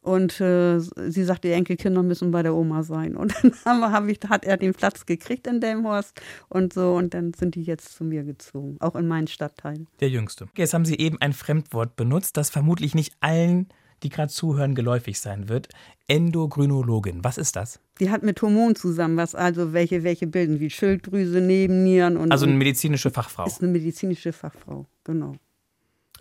Und 0.01 0.39
äh, 0.39 0.79
sie 0.79 1.23
sagt, 1.23 1.43
die 1.43 1.51
Enkelkinder 1.51 2.03
müssen 2.03 2.31
bei 2.31 2.41
der 2.41 2.55
Oma 2.55 2.83
sein. 2.83 3.15
Und 3.15 3.35
dann 3.41 3.53
haben, 3.65 3.91
hab 3.91 4.07
ich, 4.07 4.19
hat 4.27 4.45
er 4.45 4.57
den 4.57 4.73
Platz 4.73 5.05
gekriegt 5.05 5.45
in 5.47 5.59
Delmhorst 5.59 6.21
und 6.47 6.73
so. 6.73 6.95
Und 6.95 7.13
dann 7.13 7.33
sind 7.33 7.55
die 7.55 7.63
jetzt 7.63 7.95
zu 7.95 8.03
mir 8.03 8.23
gezogen, 8.23 8.77
auch 8.79 8.95
in 8.95 9.07
meinen 9.07 9.27
Stadtteil. 9.27 9.85
Der 9.99 10.09
Jüngste. 10.09 10.47
Jetzt 10.55 10.73
haben 10.73 10.85
Sie 10.85 10.97
eben 10.97 11.17
ein 11.19 11.33
Fremdwort 11.33 11.95
benutzt, 11.95 12.37
das 12.37 12.49
vermutlich 12.49 12.95
nicht 12.95 13.13
allen, 13.19 13.67
die 14.03 14.09
gerade 14.09 14.31
zuhören, 14.31 14.75
geläufig 14.75 15.19
sein 15.19 15.49
wird. 15.49 15.67
Endokrinologin. 16.07 17.23
Was 17.23 17.37
ist 17.37 17.55
das? 17.55 17.81
Die 17.99 18.09
hat 18.09 18.23
mit 18.23 18.41
Hormonen 18.41 18.75
zusammen, 18.75 19.17
was 19.17 19.35
also 19.35 19.73
welche, 19.73 20.03
welche 20.03 20.27
bilden, 20.27 20.59
wie 20.59 20.69
Schilddrüse, 20.69 21.41
Nebennieren 21.41 22.15
und. 22.15 22.31
Also 22.31 22.45
eine 22.45 22.55
medizinische 22.55 23.11
Fachfrau. 23.11 23.45
ist 23.45 23.61
eine 23.61 23.71
medizinische 23.71 24.31
Fachfrau, 24.31 24.85
genau. 25.03 25.35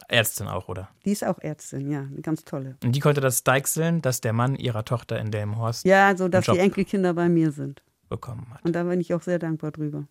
Ärztin 0.08 0.48
auch, 0.48 0.68
oder? 0.68 0.88
Die 1.04 1.12
ist 1.12 1.24
auch 1.24 1.38
Ärztin, 1.38 1.90
ja, 1.90 2.00
eine 2.00 2.20
ganz 2.22 2.44
tolle. 2.44 2.76
Und 2.82 2.92
die 2.92 3.00
konnte 3.00 3.20
das 3.20 3.44
deichseln, 3.44 4.00
dass 4.02 4.20
der 4.20 4.32
Mann 4.32 4.56
ihrer 4.56 4.84
Tochter 4.84 5.18
in 5.20 5.30
Delmenhorst 5.30 5.84
Ja, 5.84 6.16
so 6.16 6.28
dass 6.28 6.46
die 6.46 6.58
Enkelkinder 6.58 7.14
bei 7.14 7.28
mir 7.28 7.52
sind. 7.52 7.82
bekommen 8.08 8.46
hat. 8.54 8.64
Und 8.64 8.72
da 8.74 8.84
bin 8.84 9.00
ich 9.00 9.12
auch 9.14 9.22
sehr 9.22 9.38
dankbar 9.38 9.70
drüber. 9.70 10.06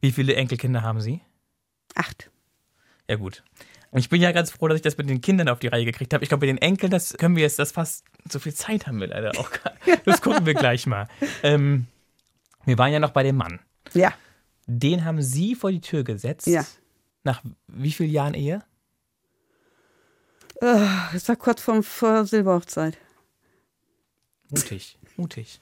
Wie 0.00 0.12
viele 0.12 0.34
Enkelkinder 0.34 0.82
haben 0.82 1.00
Sie? 1.00 1.20
Acht. 1.94 2.30
Ja, 3.08 3.16
gut. 3.16 3.42
Und 3.90 4.00
ich 4.00 4.08
bin 4.08 4.20
ja 4.20 4.32
ganz 4.32 4.50
froh, 4.50 4.68
dass 4.68 4.76
ich 4.76 4.82
das 4.82 4.98
mit 4.98 5.08
den 5.08 5.20
Kindern 5.20 5.48
auf 5.48 5.60
die 5.60 5.68
Reihe 5.68 5.84
gekriegt 5.84 6.12
habe. 6.12 6.22
Ich 6.22 6.28
glaube, 6.28 6.46
mit 6.46 6.54
den 6.54 6.60
Enkeln, 6.62 6.90
das 6.90 7.14
können 7.16 7.36
wir 7.36 7.42
jetzt, 7.42 7.58
das 7.58 7.72
fast, 7.72 8.04
so 8.30 8.38
viel 8.38 8.52
Zeit 8.54 8.86
haben 8.86 9.00
wir 9.00 9.06
leider 9.06 9.30
auch 9.38 9.50
gar 9.50 9.72
nicht. 9.86 10.06
Das 10.06 10.20
gucken 10.20 10.44
wir 10.46 10.54
gleich 10.54 10.86
mal. 10.86 11.08
Ähm, 11.42 11.86
wir 12.66 12.76
waren 12.76 12.92
ja 12.92 13.00
noch 13.00 13.10
bei 13.12 13.22
dem 13.22 13.36
Mann. 13.36 13.60
Ja, 13.94 14.12
Den 14.66 15.04
haben 15.06 15.22
Sie 15.22 15.54
vor 15.54 15.70
die 15.72 15.80
Tür 15.80 16.04
gesetzt. 16.04 16.46
Ja. 16.46 16.66
Nach 17.24 17.42
wie 17.66 17.92
vielen 17.92 18.10
Jahren 18.10 18.34
Ehe? 18.34 18.62
äh, 20.60 20.86
das 21.12 21.28
war 21.28 21.36
kurz 21.36 21.60
vor, 21.60 21.82
vor 21.82 22.24
Silberhochzeit. 22.24 22.98
Mutig, 24.50 24.98
mutig. 25.16 25.60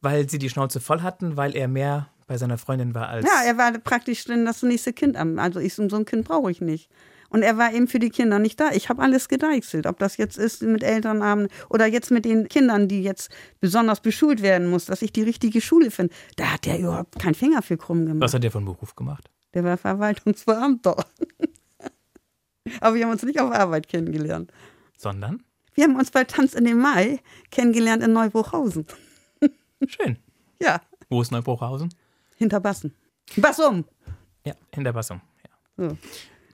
Weil 0.00 0.28
Sie 0.28 0.38
die 0.38 0.50
Schnauze 0.50 0.80
voll 0.80 1.00
hatten, 1.00 1.36
weil 1.36 1.56
er 1.56 1.66
mehr 1.66 2.10
bei 2.26 2.36
seiner 2.36 2.58
Freundin 2.58 2.94
war 2.94 3.08
als. 3.08 3.26
Ja, 3.26 3.42
er 3.46 3.56
war 3.56 3.72
praktisch 3.78 4.24
dann 4.24 4.44
das 4.44 4.62
nächste 4.62 4.92
Kind 4.92 5.16
am. 5.16 5.38
Also 5.38 5.60
ich, 5.60 5.74
so 5.74 5.82
ein 5.82 6.04
Kind 6.04 6.26
brauche 6.26 6.50
ich 6.50 6.60
nicht. 6.60 6.90
Und 7.30 7.42
er 7.42 7.58
war 7.58 7.72
eben 7.72 7.88
für 7.88 7.98
die 7.98 8.10
Kinder 8.10 8.38
nicht 8.38 8.60
da. 8.60 8.70
Ich 8.70 8.88
habe 8.88 9.02
alles 9.02 9.28
gedeichselt. 9.28 9.86
Ob 9.86 9.98
das 9.98 10.18
jetzt 10.18 10.38
ist 10.38 10.62
mit 10.62 10.84
Elternabend 10.84 11.50
oder 11.68 11.86
jetzt 11.86 12.10
mit 12.10 12.24
den 12.24 12.48
Kindern, 12.48 12.86
die 12.86 13.02
jetzt 13.02 13.28
besonders 13.60 14.00
beschult 14.00 14.40
werden 14.40 14.70
muss, 14.70 14.84
dass 14.84 15.02
ich 15.02 15.12
die 15.12 15.22
richtige 15.22 15.60
Schule 15.60 15.90
finde. 15.90 16.14
Da 16.36 16.52
hat 16.52 16.66
er 16.66 16.78
überhaupt 16.78 17.18
keinen 17.18 17.34
Finger 17.34 17.62
für 17.62 17.76
krumm 17.76 18.06
gemacht. 18.06 18.20
Was 18.20 18.34
hat 18.34 18.44
der 18.44 18.52
von 18.52 18.64
Beruf 18.64 18.94
gemacht? 18.94 19.30
Der 19.54 19.64
war 19.64 19.76
Verwaltungsbeamter. 19.76 20.96
Aber 22.80 22.94
wir 22.96 23.04
haben 23.04 23.12
uns 23.12 23.22
nicht 23.22 23.40
auf 23.40 23.52
Arbeit 23.52 23.88
kennengelernt. 23.88 24.52
Sondern? 24.96 25.42
Wir 25.74 25.84
haben 25.84 25.96
uns 25.96 26.10
bei 26.10 26.24
Tanz 26.24 26.54
in 26.54 26.64
den 26.64 26.78
Mai 26.78 27.20
kennengelernt 27.50 28.02
in 28.02 28.12
Neubruchhausen. 28.12 28.86
Schön. 29.86 30.18
Ja, 30.60 30.80
Wo 31.10 31.20
ist 31.20 31.32
Neubruchhausen? 31.32 31.92
hinter 32.36 32.60
Bassen. 32.60 32.94
Bassum. 33.36 33.84
Ja, 34.46 34.54
in 34.70 34.84
der 34.84 34.92
Bassum. 34.92 35.20
Ja. 35.76 35.88
So. 35.88 35.98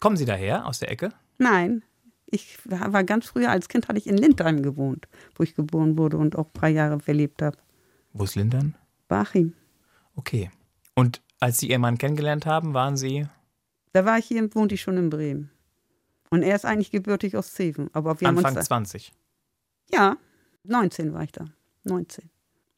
Kommen 0.01 0.17
Sie 0.17 0.25
daher, 0.25 0.67
aus 0.67 0.79
der 0.81 0.91
Ecke? 0.91 1.11
Nein, 1.39 1.85
ich 2.27 2.59
war 2.65 3.05
ganz 3.05 3.27
früher, 3.27 3.51
als 3.51 3.69
Kind 3.69 3.87
hatte 3.89 3.99
ich 3.99 4.07
in 4.07 4.17
Lindheim 4.17 4.63
gewohnt, 4.63 5.07
wo 5.37 5.43
ich 5.45 5.55
geboren 5.55 5.99
wurde 5.99 6.17
und 6.17 6.35
auch 6.37 6.47
ein 6.47 6.53
paar 6.53 6.71
Jahre 6.71 6.99
verlebt 6.99 7.43
habe. 7.43 7.59
Wo 8.15 8.25
ist 8.25 8.35
Lindern? 8.35 8.75
Bachim. 9.07 9.53
Okay. 10.17 10.51
Und 10.95 11.21
als 11.41 11.59
Sie 11.59 11.71
Ihren 11.71 11.81
Mann 11.81 11.99
kennengelernt 11.99 12.47
haben, 12.47 12.75
waren 12.75 12.97
Sie. 12.97 13.27
Da 13.93 14.05
war 14.05 14.19
ich 14.19 14.27
hier, 14.27 14.55
wohnte 14.55 14.75
ich 14.75 14.83
schon 14.83 14.97
in 14.97 15.11
Bremen. 15.11 15.51
Und 16.31 16.43
er 16.43 16.55
ist 16.55 16.65
eigentlich 16.65 16.91
gebürtig 16.93 17.37
aus 17.37 17.53
Zeven. 17.55 17.91
Aber 17.93 18.21
wir 18.21 18.29
haben 18.29 18.37
Anfang 18.39 18.53
uns 18.57 18.61
da, 18.69 18.75
20. 18.77 19.13
Ja, 19.93 20.17
19 20.65 21.13
war 21.13 21.25
ich 21.25 21.33
da. 21.33 21.47
19. 21.85 22.31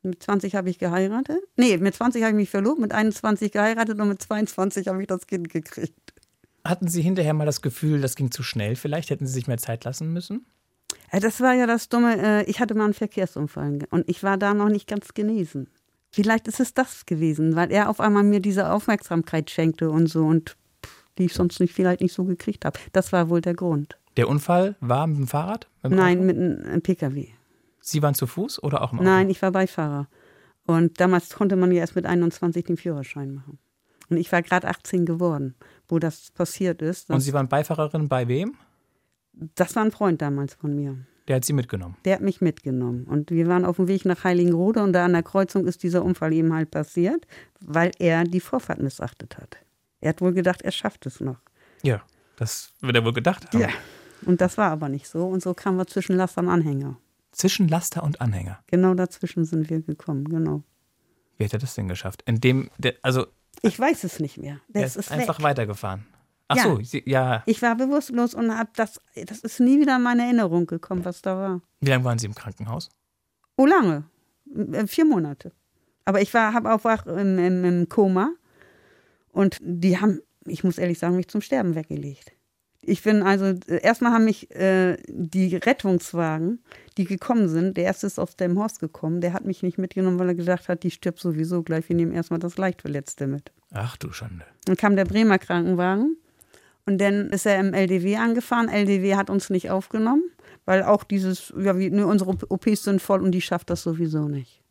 Mit 0.04 0.22
20 0.22 0.54
habe 0.54 0.70
ich 0.70 0.78
geheiratet. 0.78 1.38
Nee, 1.56 1.76
mit 1.76 1.94
20 1.94 2.22
habe 2.22 2.30
ich 2.30 2.36
mich 2.36 2.50
verlobt, 2.50 2.80
mit 2.80 2.92
21 2.92 3.52
geheiratet 3.52 4.00
und 4.00 4.08
mit 4.08 4.22
22 4.22 4.88
habe 4.88 5.00
ich 5.02 5.06
das 5.06 5.26
Kind 5.26 5.48
gekriegt. 5.50 6.14
Hatten 6.64 6.88
Sie 6.88 7.02
hinterher 7.02 7.34
mal 7.34 7.44
das 7.44 7.60
Gefühl, 7.62 8.00
das 8.00 8.16
ging 8.16 8.30
zu 8.30 8.42
schnell 8.42 8.74
vielleicht? 8.76 9.10
Hätten 9.10 9.26
Sie 9.26 9.32
sich 9.32 9.46
mehr 9.48 9.58
Zeit 9.58 9.84
lassen 9.84 10.12
müssen? 10.12 10.46
Ja, 11.12 11.20
das 11.20 11.40
war 11.40 11.52
ja 11.54 11.66
das 11.66 11.88
Dumme. 11.88 12.16
äh, 12.20 12.44
Ich 12.50 12.58
hatte 12.60 12.74
mal 12.74 12.84
einen 12.84 12.94
Verkehrsunfall 12.94 13.80
und 13.90 14.08
ich 14.08 14.22
war 14.22 14.38
da 14.38 14.54
noch 14.54 14.68
nicht 14.68 14.88
ganz 14.88 15.12
genesen. 15.14 15.68
Vielleicht 16.12 16.46
ist 16.46 16.60
es 16.60 16.74
das 16.74 17.06
gewesen, 17.06 17.56
weil 17.56 17.72
er 17.72 17.88
auf 17.88 18.00
einmal 18.00 18.22
mir 18.22 18.40
diese 18.40 18.70
Aufmerksamkeit 18.70 19.50
schenkte 19.50 19.90
und 19.90 20.06
so 20.06 20.24
und 20.24 20.56
pff, 20.84 21.04
die 21.18 21.24
ich 21.24 21.34
sonst 21.34 21.58
nicht 21.58 21.74
vielleicht 21.74 22.00
nicht 22.00 22.12
so 22.12 22.24
gekriegt 22.24 22.64
habe. 22.64 22.78
Das 22.92 23.12
war 23.12 23.28
wohl 23.28 23.40
der 23.40 23.54
Grund. 23.54 23.98
Der 24.16 24.28
Unfall 24.28 24.76
war 24.80 25.06
mit 25.06 25.16
dem 25.16 25.26
Fahrrad? 25.26 25.68
Mit 25.82 25.92
dem 25.92 25.96
Nein, 25.96 26.18
Auto? 26.18 26.26
mit 26.26 26.36
einem 26.36 26.82
Pkw. 26.82 27.28
Sie 27.80 28.02
waren 28.02 28.14
zu 28.14 28.26
Fuß 28.26 28.62
oder 28.62 28.82
auch 28.82 28.92
im 28.92 28.98
Auto? 28.98 29.08
Nein, 29.08 29.30
ich 29.30 29.40
war 29.40 29.50
Beifahrer. 29.50 30.06
Und 30.66 31.00
damals 31.00 31.30
konnte 31.30 31.56
man 31.56 31.72
ja 31.72 31.78
erst 31.78 31.96
mit 31.96 32.06
21 32.06 32.66
den 32.66 32.76
Führerschein 32.76 33.34
machen. 33.34 33.58
Und 34.10 34.18
ich 34.18 34.30
war 34.30 34.42
gerade 34.42 34.68
18 34.68 35.06
geworden, 35.06 35.54
wo 35.88 35.98
das 35.98 36.30
passiert 36.30 36.82
ist. 36.82 37.10
Und 37.10 37.20
Sie 37.20 37.32
waren 37.32 37.48
Beifahrerin 37.48 38.08
bei 38.08 38.28
wem? 38.28 38.54
das 39.32 39.74
war 39.76 39.84
ein 39.84 39.90
Freund 39.92 40.20
damals 40.22 40.54
von 40.54 40.74
mir. 40.74 40.96
Der 41.32 41.36
hat 41.36 41.46
Sie 41.46 41.54
mitgenommen. 41.54 41.96
Der 42.04 42.16
hat 42.16 42.20
mich 42.20 42.42
mitgenommen. 42.42 43.04
Und 43.04 43.30
wir 43.30 43.46
waren 43.46 43.64
auf 43.64 43.76
dem 43.76 43.88
Weg 43.88 44.04
nach 44.04 44.22
Heiligenrode 44.22 44.82
und 44.82 44.92
da 44.92 45.06
an 45.06 45.14
der 45.14 45.22
Kreuzung 45.22 45.66
ist 45.66 45.82
dieser 45.82 46.04
Unfall 46.04 46.34
eben 46.34 46.52
halt 46.52 46.70
passiert, 46.70 47.26
weil 47.58 47.90
er 47.98 48.24
die 48.24 48.38
Vorfahrt 48.38 48.82
missachtet 48.82 49.38
hat. 49.38 49.56
Er 50.02 50.10
hat 50.10 50.20
wohl 50.20 50.34
gedacht, 50.34 50.60
er 50.60 50.72
schafft 50.72 51.06
es 51.06 51.20
noch. 51.20 51.38
Ja, 51.82 52.02
das 52.36 52.74
wird 52.82 52.96
er 52.96 53.04
wohl 53.06 53.14
gedacht 53.14 53.46
haben. 53.50 53.60
Ja. 53.60 53.68
Und 54.26 54.42
das 54.42 54.58
war 54.58 54.70
aber 54.70 54.90
nicht 54.90 55.08
so. 55.08 55.26
Und 55.26 55.42
so 55.42 55.54
kamen 55.54 55.78
wir 55.78 55.86
zwischen 55.86 56.16
Laster 56.16 56.42
und 56.42 56.50
Anhänger. 56.50 56.98
Zwischen 57.30 57.66
Laster 57.66 58.02
und 58.02 58.20
Anhänger. 58.20 58.58
Genau 58.66 58.92
dazwischen 58.92 59.46
sind 59.46 59.70
wir 59.70 59.80
gekommen, 59.80 60.28
genau. 60.28 60.62
Wie 61.38 61.44
hat 61.46 61.54
er 61.54 61.60
das 61.60 61.74
denn 61.74 61.88
geschafft? 61.88 62.22
Indem, 62.26 62.68
der, 62.76 62.96
also 63.00 63.24
Ich 63.62 63.78
weiß 63.78 64.04
es 64.04 64.20
nicht 64.20 64.36
mehr. 64.36 64.60
er 64.74 64.82
Das 64.82 64.96
ist, 64.96 65.06
ist, 65.06 65.12
einfach 65.12 65.38
weg. 65.38 65.44
weitergefahren. 65.44 66.04
Ach 66.52 66.56
Ja. 66.56 66.62
so, 66.64 66.80
Sie, 66.82 67.02
ja. 67.06 67.42
Ich 67.46 67.60
war 67.62 67.74
bewusstlos 67.76 68.34
und 68.34 68.56
hab 68.56 68.74
das, 68.74 69.00
das 69.26 69.40
ist 69.40 69.60
nie 69.60 69.80
wieder 69.80 69.96
in 69.96 70.02
meine 70.02 70.22
Erinnerung 70.24 70.66
gekommen, 70.66 71.04
was 71.04 71.22
da 71.22 71.36
war. 71.36 71.60
Wie 71.80 71.90
lange 71.90 72.04
waren 72.04 72.18
Sie 72.18 72.26
im 72.26 72.34
Krankenhaus? 72.34 72.90
Oh, 73.56 73.66
lange. 73.66 74.04
Äh, 74.72 74.86
Vier 74.86 75.04
Monate. 75.04 75.52
Aber 76.04 76.20
ich 76.20 76.32
war, 76.34 76.52
habe 76.52 76.72
auch 76.72 76.84
wach 76.84 77.06
im, 77.06 77.38
im, 77.38 77.64
im 77.64 77.88
Koma 77.88 78.30
und 79.32 79.58
die 79.60 79.98
haben, 80.00 80.20
ich 80.46 80.64
muss 80.64 80.78
ehrlich 80.78 80.98
sagen, 80.98 81.16
mich 81.16 81.28
zum 81.28 81.40
Sterben 81.40 81.74
weggelegt. 81.74 82.32
Ich 82.84 83.04
bin 83.04 83.22
also, 83.22 83.44
äh, 83.68 83.80
erstmal 83.82 84.12
haben 84.12 84.24
mich 84.24 84.50
äh, 84.50 84.96
die 85.06 85.54
Rettungswagen, 85.54 86.58
die 86.98 87.04
gekommen 87.04 87.48
sind, 87.48 87.76
der 87.76 87.84
erste 87.84 88.08
ist 88.08 88.18
aus 88.18 88.34
dem 88.34 88.58
Horst 88.58 88.80
gekommen, 88.80 89.20
der 89.20 89.32
hat 89.32 89.44
mich 89.44 89.62
nicht 89.62 89.78
mitgenommen, 89.78 90.18
weil 90.18 90.30
er 90.30 90.34
gedacht 90.34 90.68
hat, 90.68 90.82
die 90.82 90.90
stirbt 90.90 91.20
sowieso 91.20 91.62
gleich, 91.62 91.88
wir 91.88 91.94
nehmen 91.94 92.10
erstmal 92.12 92.40
das 92.40 92.56
Leichtverletzte 92.58 93.28
mit. 93.28 93.52
Ach 93.70 93.96
du 93.96 94.10
Schande. 94.12 94.44
Dann 94.64 94.76
kam 94.76 94.96
der 94.96 95.04
Bremer 95.04 95.38
Krankenwagen 95.38 96.16
und 96.86 96.98
dann 96.98 97.30
ist 97.30 97.46
er 97.46 97.60
im 97.60 97.74
LDW 97.74 98.16
angefahren. 98.16 98.68
LDW 98.68 99.14
hat 99.16 99.30
uns 99.30 99.50
nicht 99.50 99.70
aufgenommen, 99.70 100.24
weil 100.64 100.82
auch 100.82 101.04
dieses, 101.04 101.52
ja, 101.56 101.78
wie, 101.78 101.90
ne, 101.90 102.06
unsere 102.06 102.30
OPs 102.48 102.84
sind 102.84 103.00
voll 103.00 103.22
und 103.22 103.32
die 103.32 103.40
schafft 103.40 103.70
das 103.70 103.82
sowieso 103.82 104.28
nicht. 104.28 104.62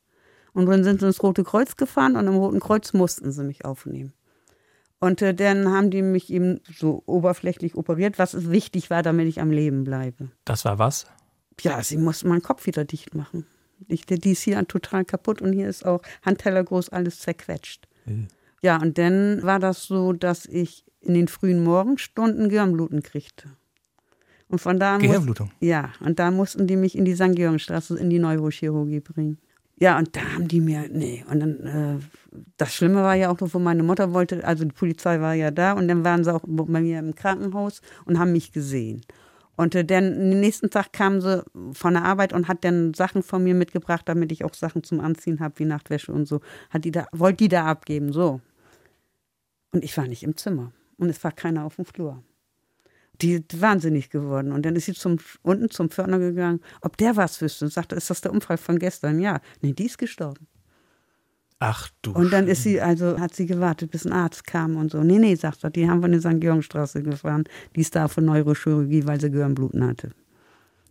Und 0.54 0.66
dann 0.66 0.84
sind 0.84 1.00
sie 1.00 1.06
ins 1.06 1.24
Rote 1.24 1.44
Kreuz 1.44 1.78
gefahren 1.78 2.18
und 2.18 2.28
im 2.28 2.36
Roten 2.36 2.60
Kreuz 2.60 2.92
mussten 2.94 3.32
sie 3.32 3.44
mich 3.44 3.64
aufnehmen. 3.64 4.14
Und 5.00 5.22
äh, 5.22 5.34
dann 5.34 5.70
haben 5.70 5.90
die 5.90 6.02
mich 6.02 6.32
eben 6.32 6.60
so 6.72 7.02
oberflächlich 7.06 7.76
operiert, 7.76 8.20
was 8.20 8.52
wichtig 8.52 8.90
war, 8.90 9.02
damit 9.02 9.28
ich 9.28 9.40
am 9.40 9.50
Leben 9.50 9.86
bleibe. 9.86 10.30
Das 10.46 10.66
war 10.66 10.78
was? 10.78 11.08
Ja, 11.62 11.82
sie 11.82 11.98
mussten 11.98 12.28
meinen 12.28 12.44
Kopf 12.44 12.66
wieder 12.66 12.86
dicht 12.86 13.16
machen. 13.16 13.46
Ich, 13.88 14.06
die 14.06 14.32
ist 14.32 14.44
hier 14.44 14.64
total 14.68 15.06
kaputt 15.06 15.42
und 15.42 15.54
hier 15.54 15.70
ist 15.70 15.86
auch 15.86 16.02
Handteller 16.24 16.64
groß 16.64 16.90
alles 16.90 17.20
zerquetscht. 17.20 17.88
Ja, 18.62 18.80
und 18.80 18.98
dann 18.98 19.42
war 19.42 19.60
das 19.60 19.86
so, 19.86 20.14
dass 20.14 20.46
ich 20.46 20.86
in 21.02 21.14
den 21.14 21.28
frühen 21.28 21.64
Morgenstunden 21.64 22.50
Gehirnbluten 22.50 23.02
kriegte. 23.04 23.50
Und 24.48 24.60
von 24.60 24.80
da 24.80 24.94
muss- 24.96 25.04
Gehirnblutung. 25.04 25.52
ja, 25.60 25.92
und 26.02 26.20
da 26.20 26.30
mussten 26.32 26.68
die 26.68 26.76
mich 26.76 26.98
in 26.98 27.06
die 27.06 27.16
St. 27.16 27.36
Georgenstraße 27.36 27.98
in 27.98 28.10
die 28.10 28.20
Neurochirurgie 28.20 29.00
bringen. 29.00 29.38
Ja, 29.80 29.98
und 29.98 30.16
da 30.16 30.22
haben 30.36 30.48
die 30.48 30.60
mir, 30.62 30.88
nee, 30.92 31.26
und 31.32 31.40
dann, 31.40 31.60
äh, 31.66 32.38
das 32.58 32.76
Schlimme 32.76 33.02
war 33.02 33.16
ja 33.16 33.32
auch, 33.32 33.38
wo 33.40 33.58
meine 33.58 33.82
Mutter 33.82 34.14
wollte, 34.14 34.44
also 34.46 34.64
die 34.64 34.74
Polizei 34.74 35.20
war 35.22 35.34
ja 35.34 35.50
da 35.50 35.74
und 35.74 35.88
dann 35.88 36.04
waren 36.04 36.24
sie 36.24 36.32
auch 36.34 36.44
bei 36.46 36.82
mir 36.82 37.00
im 37.00 37.16
Krankenhaus 37.16 37.82
und 38.06 38.20
haben 38.20 38.32
mich 38.34 38.52
gesehen. 38.52 39.02
Und 39.56 39.74
äh, 39.74 39.84
dann 39.84 40.04
den 40.30 40.40
nächsten 40.40 40.70
Tag 40.70 40.94
kamen 40.94 41.20
sie 41.22 41.44
von 41.74 41.94
der 41.96 42.04
Arbeit 42.04 42.32
und 42.34 42.48
hat 42.48 42.64
dann 42.64 42.94
Sachen 42.94 43.24
von 43.24 43.44
mir 43.44 43.56
mitgebracht, 43.56 44.04
damit 44.08 44.32
ich 44.32 44.44
auch 44.46 44.54
Sachen 44.54 44.84
zum 44.84 45.00
Anziehen 45.00 45.40
habe, 45.40 45.58
wie 45.58 45.66
Nachtwäsche 45.66 46.12
und 46.12 46.28
so. 46.28 46.42
Hat 46.70 46.86
die 46.86 46.92
da, 46.92 47.08
wollte 47.12 47.38
die 47.38 47.48
da 47.50 47.66
abgeben, 47.66 48.12
so. 48.14 48.40
Und 49.72 49.84
ich 49.84 49.98
war 49.98 50.06
nicht 50.08 50.22
im 50.24 50.38
Zimmer. 50.38 50.74
Und 51.02 51.10
es 51.10 51.24
war 51.24 51.32
keiner 51.32 51.66
auf 51.66 51.78
dem 51.78 51.86
Flur. 51.86 52.24
Die 53.22 53.34
ist 53.34 53.60
wahnsinnig 53.60 54.12
geworden. 54.12 54.52
Und 54.52 54.68
dann 54.68 54.76
ist 54.76 54.86
sie 54.86 54.94
zum, 54.94 55.18
unten 55.42 55.72
zum 55.72 55.90
Pförtner 55.90 56.20
gegangen, 56.20 56.62
ob 56.82 56.96
der 56.96 57.16
was 57.16 57.42
wüsste. 57.42 57.66
Und 57.66 57.72
sagte, 57.72 57.96
ist 57.96 58.12
das 58.12 58.22
der 58.22 58.32
Unfall 58.32 58.58
von 58.58 58.78
gestern? 58.78 59.20
Ja. 59.20 59.42
Nee, 59.62 59.74
die 59.74 59.88
ist 59.88 59.98
gestorben. 59.98 60.48
Ach 61.58 61.90
du 62.04 62.12
Und 62.12 62.32
dann 62.32 62.48
ist 62.48 62.62
sie, 62.62 62.80
also 62.80 63.20
hat 63.20 63.34
sie 63.34 63.48
gewartet, 63.48 63.90
bis 63.90 64.06
ein 64.06 64.14
Arzt 64.14 64.46
kam 64.46 64.76
und 64.76 64.92
so. 64.92 65.04
Nee, 65.04 65.18
nee, 65.18 65.34
sagt 65.34 65.64
er, 65.64 65.72
die 65.72 65.90
haben 65.90 66.02
von 66.04 66.12
der 66.12 66.22
St. 66.22 66.40
Georgenstraße 66.40 67.02
gefahren. 67.02 67.46
Die 67.76 67.82
ist 67.82 67.96
da 67.96 68.08
für 68.08 68.22
Neurochirurgie, 68.22 69.08
weil 69.08 69.20
sie 69.20 69.32
Gehirnbluten 69.32 69.84
hatte. 69.86 70.12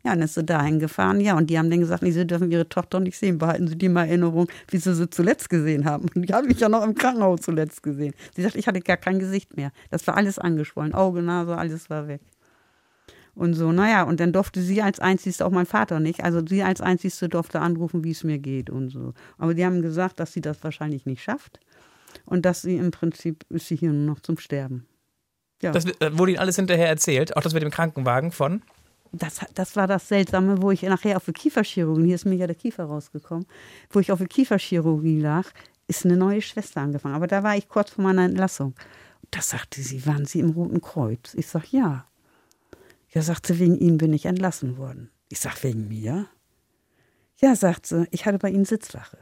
Ja, 0.02 0.12
dann 0.12 0.22
ist 0.22 0.34
sie 0.34 0.44
dahin 0.44 0.78
gefahren. 0.78 1.20
Ja, 1.20 1.36
und 1.36 1.50
die 1.50 1.58
haben 1.58 1.68
dann 1.68 1.80
gesagt, 1.80 2.02
nee, 2.02 2.10
sie 2.10 2.26
dürfen 2.26 2.50
ihre 2.50 2.68
Tochter 2.68 3.00
nicht 3.00 3.18
sehen. 3.18 3.38
Behalten 3.38 3.68
Sie 3.68 3.76
die 3.76 3.88
mal 3.88 4.04
in 4.04 4.10
Erinnerung, 4.10 4.48
wie 4.68 4.78
sie 4.78 4.94
sie 4.94 5.10
zuletzt 5.10 5.50
gesehen 5.50 5.84
haben. 5.84 6.06
Und 6.14 6.28
die 6.28 6.32
habe 6.32 6.50
ich 6.50 6.60
ja 6.60 6.68
noch 6.68 6.82
im 6.82 6.94
Krankenhaus 6.94 7.42
zuletzt 7.42 7.82
gesehen. 7.82 8.14
Sie 8.34 8.42
sagt, 8.42 8.56
ich 8.56 8.66
hatte 8.66 8.80
gar 8.80 8.96
kein 8.96 9.18
Gesicht 9.18 9.56
mehr. 9.56 9.72
Das 9.90 10.06
war 10.06 10.16
alles 10.16 10.38
angeschwollen. 10.38 10.94
Auge, 10.94 11.22
Nase, 11.22 11.56
alles 11.56 11.90
war 11.90 12.08
weg. 12.08 12.22
Und 13.34 13.54
so, 13.54 13.72
naja, 13.72 14.02
und 14.02 14.20
dann 14.20 14.32
durfte 14.32 14.60
sie 14.60 14.82
als 14.82 15.00
Einzigste, 15.00 15.46
auch 15.46 15.50
mein 15.50 15.66
Vater 15.66 16.00
nicht, 16.00 16.24
also 16.24 16.44
sie 16.44 16.62
als 16.62 16.80
Einzigste 16.80 17.28
durfte 17.28 17.60
anrufen, 17.60 18.02
wie 18.04 18.10
es 18.10 18.24
mir 18.24 18.38
geht 18.38 18.70
und 18.70 18.90
so. 18.90 19.14
Aber 19.38 19.54
die 19.54 19.64
haben 19.64 19.82
gesagt, 19.82 20.18
dass 20.18 20.32
sie 20.32 20.40
das 20.40 20.62
wahrscheinlich 20.64 21.06
nicht 21.06 21.22
schafft 21.22 21.60
und 22.24 22.44
dass 22.44 22.62
sie 22.62 22.76
im 22.76 22.90
Prinzip 22.90 23.44
ist 23.48 23.68
sie 23.68 23.76
hier 23.76 23.92
nur 23.92 24.14
noch 24.14 24.20
zum 24.20 24.36
Sterben. 24.36 24.86
Ja. 25.62 25.72
Das 25.72 25.84
äh, 25.84 26.18
wurde 26.18 26.32
Ihnen 26.32 26.40
alles 26.40 26.56
hinterher 26.56 26.88
erzählt, 26.88 27.36
auch 27.36 27.42
das 27.42 27.54
mit 27.54 27.62
dem 27.62 27.70
Krankenwagen 27.70 28.32
von. 28.32 28.62
Das, 29.12 29.40
das 29.54 29.74
war 29.74 29.86
das 29.86 30.06
Seltsame, 30.06 30.62
wo 30.62 30.70
ich 30.70 30.82
nachher 30.82 31.16
auf 31.16 31.24
der 31.24 31.34
Kieferchirurgie, 31.34 32.06
hier 32.06 32.14
ist 32.14 32.26
mir 32.26 32.36
ja 32.36 32.46
der 32.46 32.54
Kiefer 32.54 32.84
rausgekommen, 32.84 33.46
wo 33.90 33.98
ich 33.98 34.12
auf 34.12 34.18
der 34.18 34.28
Kieferchirurgie 34.28 35.20
lag, 35.20 35.46
ist 35.88 36.04
eine 36.04 36.16
neue 36.16 36.40
Schwester 36.40 36.80
angefangen. 36.80 37.16
Aber 37.16 37.26
da 37.26 37.42
war 37.42 37.56
ich 37.56 37.68
kurz 37.68 37.90
vor 37.90 38.04
meiner 38.04 38.24
Entlassung. 38.24 38.74
Da 39.30 39.42
sagte 39.42 39.82
sie, 39.82 40.06
waren 40.06 40.26
Sie 40.26 40.40
im 40.40 40.50
Roten 40.50 40.80
Kreuz? 40.80 41.34
Ich 41.34 41.48
sag, 41.48 41.72
ja. 41.72 42.06
Ja, 43.12 43.22
sagt 43.22 43.46
sie, 43.46 43.58
wegen 43.58 43.76
Ihnen 43.76 43.98
bin 43.98 44.12
ich 44.12 44.26
entlassen 44.26 44.76
worden. 44.76 45.10
Ich 45.28 45.40
sag, 45.40 45.62
wegen 45.64 45.88
mir? 45.88 46.26
Ja, 47.38 47.56
sagt 47.56 47.86
sie, 47.86 48.06
ich 48.10 48.26
hatte 48.26 48.38
bei 48.38 48.50
Ihnen 48.50 48.64
Sitzwache. 48.64 49.18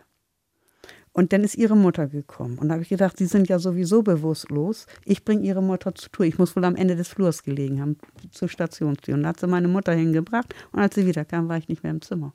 Und 1.18 1.32
dann 1.32 1.42
ist 1.42 1.56
ihre 1.56 1.76
Mutter 1.76 2.06
gekommen. 2.06 2.58
Und 2.58 2.68
da 2.68 2.74
habe 2.74 2.84
ich 2.84 2.90
gedacht, 2.90 3.16
sie 3.16 3.26
sind 3.26 3.48
ja 3.48 3.58
sowieso 3.58 4.04
bewusstlos. 4.04 4.86
Ich 5.04 5.24
bringe 5.24 5.44
ihre 5.44 5.60
Mutter 5.60 5.92
zur 5.92 6.12
Tour. 6.12 6.26
Ich 6.26 6.38
muss 6.38 6.54
wohl 6.54 6.64
am 6.64 6.76
Ende 6.76 6.94
des 6.94 7.08
Flurs 7.08 7.42
gelegen 7.42 7.80
haben, 7.80 7.98
zur 8.30 8.48
Stationstür. 8.48 9.14
Und 9.14 9.24
da 9.24 9.30
hat 9.30 9.40
sie 9.40 9.48
meine 9.48 9.66
Mutter 9.66 9.92
hingebracht. 9.92 10.54
Und 10.70 10.78
als 10.78 10.94
sie 10.94 11.06
wiederkam, 11.06 11.48
war 11.48 11.56
ich 11.56 11.68
nicht 11.68 11.82
mehr 11.82 11.90
im 11.90 12.02
Zimmer. 12.02 12.34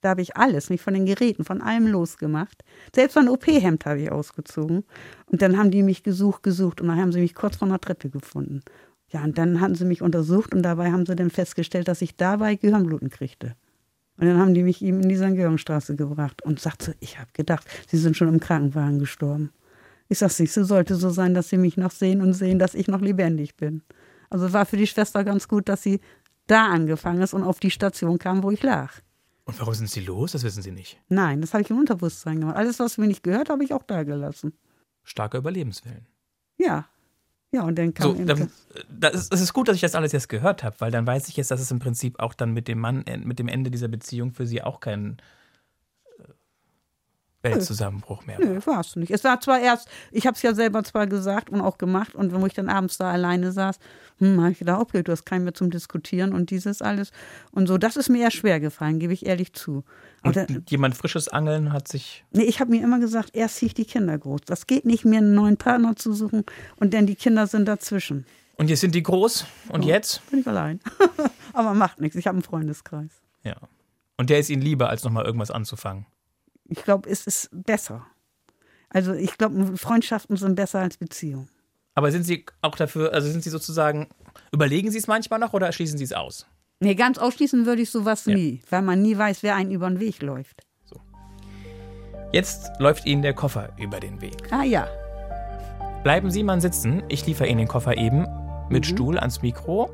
Da 0.00 0.08
habe 0.08 0.22
ich 0.22 0.36
alles, 0.36 0.70
mich 0.70 0.80
von 0.80 0.94
den 0.94 1.06
Geräten, 1.06 1.44
von 1.44 1.62
allem 1.62 1.86
losgemacht. 1.86 2.64
Selbst 2.92 3.14
mein 3.14 3.28
OP-Hemd 3.28 3.86
habe 3.86 4.00
ich 4.00 4.10
ausgezogen. 4.10 4.82
Und 5.26 5.40
dann 5.40 5.56
haben 5.56 5.70
die 5.70 5.84
mich 5.84 6.02
gesucht, 6.02 6.42
gesucht. 6.42 6.80
Und 6.80 6.88
dann 6.88 7.00
haben 7.00 7.12
sie 7.12 7.20
mich 7.20 7.36
kurz 7.36 7.58
vor 7.58 7.68
einer 7.68 7.80
Treppe 7.80 8.10
gefunden. 8.10 8.62
Ja, 9.10 9.22
und 9.22 9.38
dann 9.38 9.60
hatten 9.60 9.76
sie 9.76 9.84
mich 9.84 10.02
untersucht. 10.02 10.52
Und 10.52 10.64
dabei 10.64 10.90
haben 10.90 11.06
sie 11.06 11.14
dann 11.14 11.30
festgestellt, 11.30 11.86
dass 11.86 12.02
ich 12.02 12.16
dabei 12.16 12.56
Gehirnbluten 12.56 13.08
kriegte. 13.08 13.54
Und 14.20 14.26
dann 14.26 14.38
haben 14.38 14.52
die 14.52 14.62
mich 14.62 14.82
ihm 14.82 15.00
in 15.00 15.08
die 15.08 15.16
St. 15.16 15.34
Georgenstraße 15.34 15.96
gebracht 15.96 16.42
und 16.42 16.60
sagte, 16.60 16.94
ich 17.00 17.18
habe 17.18 17.30
gedacht, 17.32 17.66
sie 17.88 17.96
sind 17.96 18.16
schon 18.16 18.28
im 18.28 18.38
Krankenwagen 18.38 18.98
gestorben. 18.98 19.50
Ich 20.08 20.18
sagte, 20.18 20.44
es 20.44 20.54
sollte 20.54 20.96
so 20.96 21.08
sein, 21.08 21.32
dass 21.32 21.48
sie 21.48 21.56
mich 21.56 21.78
noch 21.78 21.90
sehen 21.90 22.20
und 22.20 22.34
sehen, 22.34 22.58
dass 22.58 22.74
ich 22.74 22.86
noch 22.86 23.00
lebendig 23.00 23.56
bin. 23.56 23.82
Also 24.28 24.52
war 24.52 24.66
für 24.66 24.76
die 24.76 24.86
Schwester 24.86 25.24
ganz 25.24 25.48
gut, 25.48 25.70
dass 25.70 25.82
sie 25.82 26.00
da 26.46 26.66
angefangen 26.66 27.22
ist 27.22 27.32
und 27.32 27.44
auf 27.44 27.60
die 27.60 27.70
Station 27.70 28.18
kam, 28.18 28.42
wo 28.42 28.50
ich 28.50 28.62
lag. 28.62 28.92
Und 29.44 29.58
warum 29.58 29.72
sind 29.72 29.88
Sie 29.88 30.00
los? 30.00 30.32
Das 30.32 30.44
wissen 30.44 30.62
Sie 30.62 30.70
nicht. 30.70 31.00
Nein, 31.08 31.40
das 31.40 31.54
habe 31.54 31.62
ich 31.62 31.70
im 31.70 31.78
Unterbewusstsein 31.78 32.40
gemacht. 32.40 32.56
Alles, 32.56 32.78
was 32.78 32.98
mir 32.98 33.06
nicht 33.06 33.22
gehört, 33.22 33.48
habe 33.48 33.64
ich 33.64 33.72
auch 33.72 33.82
da 33.82 34.02
gelassen. 34.02 34.52
Starker 35.02 35.38
Überlebenswillen. 35.38 36.06
Ja. 36.58 36.88
Ja, 37.52 37.62
und 37.64 37.76
dann 37.76 37.92
kam 37.94 38.16
So, 38.16 38.24
dann, 38.24 38.26
das- 38.26 38.48
das 38.88 39.14
ist, 39.22 39.34
es 39.34 39.40
ist 39.40 39.52
gut, 39.52 39.66
dass 39.68 39.74
ich 39.74 39.80
das 39.80 39.94
alles 39.96 40.12
jetzt 40.12 40.28
gehört 40.28 40.62
habe, 40.62 40.76
weil 40.78 40.90
dann 40.92 41.06
weiß 41.06 41.28
ich 41.28 41.36
jetzt, 41.36 41.50
dass 41.50 41.60
es 41.60 41.70
im 41.72 41.80
Prinzip 41.80 42.20
auch 42.20 42.32
dann 42.34 42.52
mit 42.52 42.68
dem 42.68 42.78
Mann, 42.78 43.04
äh, 43.06 43.16
mit 43.18 43.38
dem 43.40 43.48
Ende 43.48 43.70
dieser 43.70 43.88
Beziehung 43.88 44.32
für 44.32 44.46
Sie 44.46 44.62
auch 44.62 44.78
kein 44.80 45.16
äh, 45.18 45.22
Weltzusammenbruch 47.42 48.26
mehr 48.26 48.38
war. 48.38 48.46
Nö, 48.46 48.60
warst 48.64 48.94
du 48.94 49.00
nicht. 49.00 49.10
Es 49.10 49.24
war 49.24 49.40
zwar 49.40 49.60
erst, 49.60 49.88
ich 50.10 50.26
habe 50.26 50.34
es 50.34 50.42
ja 50.42 50.54
selber 50.54 50.84
zwar 50.84 51.06
gesagt 51.06 51.50
und 51.50 51.60
auch 51.60 51.78
gemacht 51.78 52.14
und 52.14 52.32
wenn 52.32 52.44
ich 52.46 52.54
dann 52.54 52.68
abends 52.68 52.98
da 52.98 53.10
alleine 53.10 53.52
saß, 53.52 53.78
hm, 54.18 54.40
habe 54.40 54.52
ich 54.52 54.58
gedacht, 54.58 54.80
okay, 54.80 55.02
du 55.02 55.12
hast 55.12 55.24
keinen 55.24 55.44
mehr 55.44 55.54
zum 55.54 55.70
Diskutieren 55.70 56.32
und 56.32 56.50
dieses 56.50 56.82
alles 56.82 57.10
und 57.52 57.66
so. 57.66 57.78
Das 57.78 57.96
ist 57.96 58.08
mir 58.08 58.22
eher 58.22 58.30
schwer 58.30 58.60
gefallen, 58.60 58.98
gebe 58.98 59.12
ich 59.12 59.26
ehrlich 59.26 59.54
zu. 59.54 59.84
Da, 60.22 60.46
jemand 60.68 60.96
frisches 60.96 61.28
Angeln 61.28 61.72
hat 61.72 61.88
sich. 61.88 62.24
nee, 62.30 62.42
ich 62.42 62.60
habe 62.60 62.70
mir 62.70 62.82
immer 62.82 63.00
gesagt, 63.00 63.30
erst 63.34 63.56
ziehe 63.56 63.68
ich 63.68 63.74
die 63.74 63.86
Kinder 63.86 64.18
groß. 64.18 64.42
Das 64.44 64.66
geht 64.66 64.84
nicht, 64.84 65.04
mir 65.04 65.18
einen 65.18 65.34
neuen 65.34 65.56
Partner 65.56 65.96
zu 65.96 66.12
suchen 66.12 66.44
und 66.76 66.92
dann 66.92 67.06
die 67.06 67.16
Kinder 67.16 67.46
sind 67.46 67.66
dazwischen. 67.66 68.26
Und 68.56 68.68
jetzt 68.68 68.80
sind 68.80 68.94
die 68.94 69.02
groß 69.02 69.46
und 69.70 69.86
jetzt? 69.86 70.20
Bin 70.30 70.40
ich 70.40 70.46
allein. 70.46 70.80
Aber 71.54 71.72
macht 71.72 71.98
nichts, 72.00 72.16
ich 72.16 72.26
habe 72.26 72.36
einen 72.36 72.42
Freundeskreis. 72.42 73.22
Ja. 73.42 73.56
Und 74.18 74.28
der 74.28 74.38
ist 74.38 74.50
Ihnen 74.50 74.60
lieber, 74.60 74.90
als 74.90 75.02
nochmal 75.02 75.24
irgendwas 75.24 75.50
anzufangen. 75.50 76.04
Ich 76.70 76.82
glaube, 76.84 77.10
es 77.10 77.26
ist 77.26 77.50
besser. 77.52 78.06
Also 78.88 79.12
ich 79.12 79.36
glaube, 79.36 79.76
Freundschaften 79.76 80.36
sind 80.36 80.54
besser 80.54 80.78
als 80.80 80.96
Beziehungen. 80.96 81.48
Aber 81.94 82.10
sind 82.12 82.22
Sie 82.24 82.46
auch 82.62 82.76
dafür, 82.76 83.12
also 83.12 83.28
sind 83.30 83.42
Sie 83.44 83.50
sozusagen, 83.50 84.08
überlegen 84.52 84.90
Sie 84.90 84.98
es 84.98 85.06
manchmal 85.06 85.38
noch 85.40 85.52
oder 85.52 85.70
schließen 85.72 85.98
Sie 85.98 86.04
es 86.04 86.12
aus? 86.12 86.46
Nee, 86.80 86.94
ganz 86.94 87.18
ausschließen 87.18 87.66
würde 87.66 87.82
ich 87.82 87.90
sowas 87.90 88.24
Ja. 88.24 88.34
nie, 88.34 88.62
weil 88.70 88.80
man 88.82 89.02
nie 89.02 89.18
weiß, 89.18 89.42
wer 89.42 89.54
einen 89.56 89.70
über 89.70 89.88
den 89.90 90.00
Weg 90.00 90.22
läuft. 90.22 90.62
Jetzt 92.32 92.70
läuft 92.78 93.06
Ihnen 93.06 93.22
der 93.22 93.34
Koffer 93.34 93.70
über 93.76 93.98
den 93.98 94.20
Weg. 94.20 94.52
Ah 94.52 94.62
ja. 94.62 94.86
Bleiben 96.04 96.30
Sie 96.30 96.42
mal 96.44 96.60
sitzen. 96.60 97.02
Ich 97.08 97.26
liefere 97.26 97.48
Ihnen 97.48 97.58
den 97.58 97.68
Koffer 97.68 97.96
eben 97.96 98.24
mit 98.70 98.84
Mhm. 98.86 98.88
Stuhl 98.88 99.18
ans 99.18 99.42
Mikro. 99.42 99.90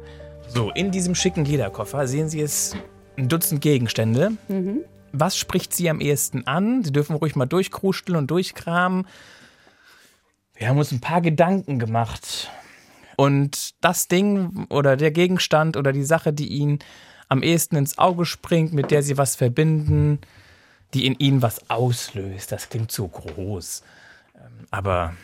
So, 0.49 0.71
in 0.73 0.91
diesem 0.91 1.15
schicken 1.15 1.45
Lederkoffer 1.47 2.07
sehen 2.07 2.29
Sie 2.29 2.41
es 2.43 2.77
ein 3.17 3.29
Dutzend 3.29 3.63
Gegenstände. 3.63 4.33
Mhm. 4.49 4.81
Was 5.19 5.37
spricht 5.37 5.75
Sie 5.75 5.89
am 5.89 6.01
ehesten 6.01 6.47
an? 6.47 6.85
Sie 6.85 6.93
dürfen 6.93 7.17
ruhig 7.17 7.37
mal 7.37 7.47
durchkrusteln 7.47 8.17
und 8.17 8.31
durchkramen. 8.31 9.07
Wir 10.55 10.69
haben 10.69 10.79
uns 10.79 10.93
ein 10.93 11.01
paar 11.01 11.21
Gedanken 11.21 11.79
gemacht. 11.79 12.51
Und 13.17 13.75
das 13.83 14.09
Ding 14.09 14.67
oder 14.69 14.97
der 14.97 15.11
Gegenstand 15.11 15.77
oder 15.77 15.93
die 15.93 16.05
Sache, 16.05 16.33
die 16.33 16.49
Ihnen 16.49 16.81
am 17.29 17.43
ehesten 17.43 17.77
ins 17.77 17.99
Auge 17.99 18.27
springt, 18.27 18.73
mit 18.73 18.91
der 18.91 19.03
Sie 19.03 19.17
was 19.17 19.37
verbinden, 19.37 20.21
die 20.95 21.07
in 21.07 21.15
Ihnen 21.19 21.43
was 21.43 21.71
auslöst, 21.71 22.53
das 22.53 22.69
klingt 22.69 22.93
so 22.93 23.09
groß. 23.09 23.83
Ähm, 24.35 24.67
Aber 24.71 25.15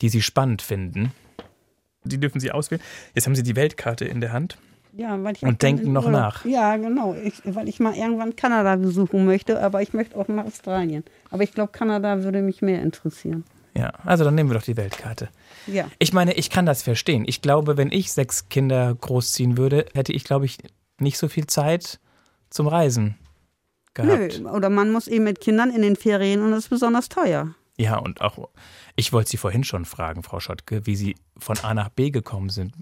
die 0.00 0.08
Sie 0.08 0.22
spannend 0.22 0.62
finden, 0.62 1.12
die 2.04 2.18
dürfen 2.18 2.40
Sie 2.40 2.52
auswählen. 2.52 2.82
Jetzt 3.14 3.26
haben 3.26 3.34
Sie 3.34 3.42
die 3.42 3.56
Weltkarte 3.56 4.04
in 4.04 4.20
der 4.20 4.32
Hand. 4.32 4.58
Ja, 4.96 5.22
weil 5.22 5.36
ich 5.36 5.42
Und 5.42 5.60
denken 5.60 5.92
noch 5.92 6.06
Urlaub- 6.06 6.20
nach. 6.20 6.44
Ja, 6.46 6.76
genau. 6.76 7.14
Ich, 7.14 7.34
weil 7.44 7.68
ich 7.68 7.80
mal 7.80 7.94
irgendwann 7.94 8.34
Kanada 8.34 8.76
besuchen 8.76 9.26
möchte, 9.26 9.62
aber 9.62 9.82
ich 9.82 9.92
möchte 9.92 10.16
auch 10.16 10.26
nach 10.28 10.46
Australien. 10.46 11.04
Aber 11.30 11.42
ich 11.42 11.52
glaube, 11.52 11.70
Kanada 11.72 12.22
würde 12.22 12.40
mich 12.40 12.62
mehr 12.62 12.82
interessieren. 12.82 13.44
Ja, 13.76 13.92
also 14.04 14.24
dann 14.24 14.34
nehmen 14.34 14.48
wir 14.48 14.54
doch 14.54 14.64
die 14.64 14.76
Weltkarte. 14.78 15.28
Ja. 15.66 15.90
Ich 15.98 16.14
meine, 16.14 16.32
ich 16.32 16.48
kann 16.48 16.64
das 16.64 16.82
verstehen. 16.82 17.24
Ich 17.26 17.42
glaube, 17.42 17.76
wenn 17.76 17.92
ich 17.92 18.10
sechs 18.10 18.48
Kinder 18.48 18.94
großziehen 18.94 19.58
würde, 19.58 19.84
hätte 19.92 20.14
ich, 20.14 20.24
glaube 20.24 20.46
ich, 20.46 20.56
nicht 20.98 21.18
so 21.18 21.28
viel 21.28 21.46
Zeit 21.46 22.00
zum 22.48 22.66
Reisen 22.66 23.16
gehabt. 23.92 24.40
Nö, 24.40 24.48
oder 24.48 24.70
man 24.70 24.92
muss 24.92 25.08
eben 25.08 25.24
mit 25.24 25.42
Kindern 25.42 25.70
in 25.70 25.82
den 25.82 25.96
Ferien 25.96 26.40
und 26.40 26.52
das 26.52 26.60
ist 26.64 26.70
besonders 26.70 27.10
teuer. 27.10 27.54
Ja, 27.76 27.98
und 27.98 28.22
auch, 28.22 28.48
ich 28.94 29.12
wollte 29.12 29.28
Sie 29.28 29.36
vorhin 29.36 29.62
schon 29.62 29.84
fragen, 29.84 30.22
Frau 30.22 30.40
Schottke, 30.40 30.86
wie 30.86 30.96
Sie 30.96 31.16
von 31.36 31.58
A 31.58 31.74
nach 31.74 31.90
B 31.90 32.10
gekommen 32.10 32.48
sind 32.48 32.72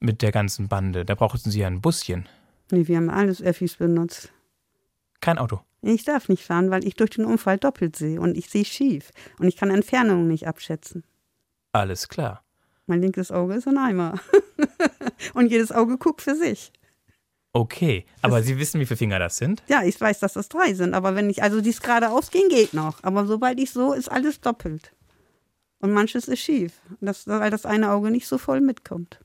mit 0.00 0.22
der 0.22 0.32
ganzen 0.32 0.68
Bande. 0.68 1.04
Da 1.04 1.14
brauchten 1.14 1.50
Sie 1.50 1.60
ja 1.60 1.66
ein 1.66 1.80
Buschen, 1.80 2.28
Nee, 2.72 2.86
wir 2.86 2.96
haben 2.98 3.10
alles 3.10 3.42
Öffis 3.42 3.76
benutzt. 3.76 4.32
kein 5.20 5.38
Auto. 5.38 5.60
Ich 5.82 6.04
darf 6.04 6.28
nicht 6.28 6.44
fahren, 6.44 6.70
weil 6.70 6.86
ich 6.86 6.94
durch 6.94 7.10
den 7.10 7.24
Unfall 7.24 7.58
doppelt 7.58 7.96
sehe 7.96 8.20
und 8.20 8.36
ich 8.36 8.48
sehe 8.50 8.64
schief 8.64 9.10
und 9.38 9.48
ich 9.48 9.56
kann 9.56 9.70
Entfernungen 9.70 10.28
nicht 10.28 10.46
abschätzen. 10.46 11.04
Alles 11.72 12.08
klar. 12.08 12.44
Mein 12.86 13.00
linkes 13.00 13.30
Auge 13.32 13.54
ist 13.54 13.66
ein 13.66 13.78
Eimer. 13.78 14.20
und 15.34 15.50
jedes 15.50 15.72
Auge 15.72 15.96
guckt 15.98 16.22
für 16.22 16.34
sich. 16.36 16.72
Okay, 17.52 18.04
aber 18.22 18.42
Sie 18.42 18.58
wissen, 18.58 18.80
wie 18.80 18.86
viele 18.86 18.98
Finger 18.98 19.18
das 19.18 19.36
sind? 19.36 19.62
Ja, 19.68 19.82
ich 19.82 20.00
weiß, 20.00 20.20
dass 20.20 20.34
das 20.34 20.48
drei 20.48 20.74
sind, 20.74 20.94
aber 20.94 21.16
wenn 21.16 21.28
ich, 21.30 21.42
also 21.42 21.60
dies 21.60 21.80
geradeaus 21.80 22.30
gehen 22.30 22.48
geht 22.48 22.74
noch. 22.74 23.02
Aber 23.02 23.26
sobald 23.26 23.58
ich 23.58 23.72
so, 23.72 23.92
ist 23.92 24.08
alles 24.10 24.40
doppelt. 24.40 24.92
Und 25.80 25.92
manches 25.92 26.28
ist 26.28 26.40
schief, 26.40 26.74
das, 27.00 27.26
weil 27.26 27.50
das 27.50 27.66
eine 27.66 27.90
Auge 27.90 28.10
nicht 28.12 28.28
so 28.28 28.38
voll 28.38 28.60
mitkommt. 28.60 29.18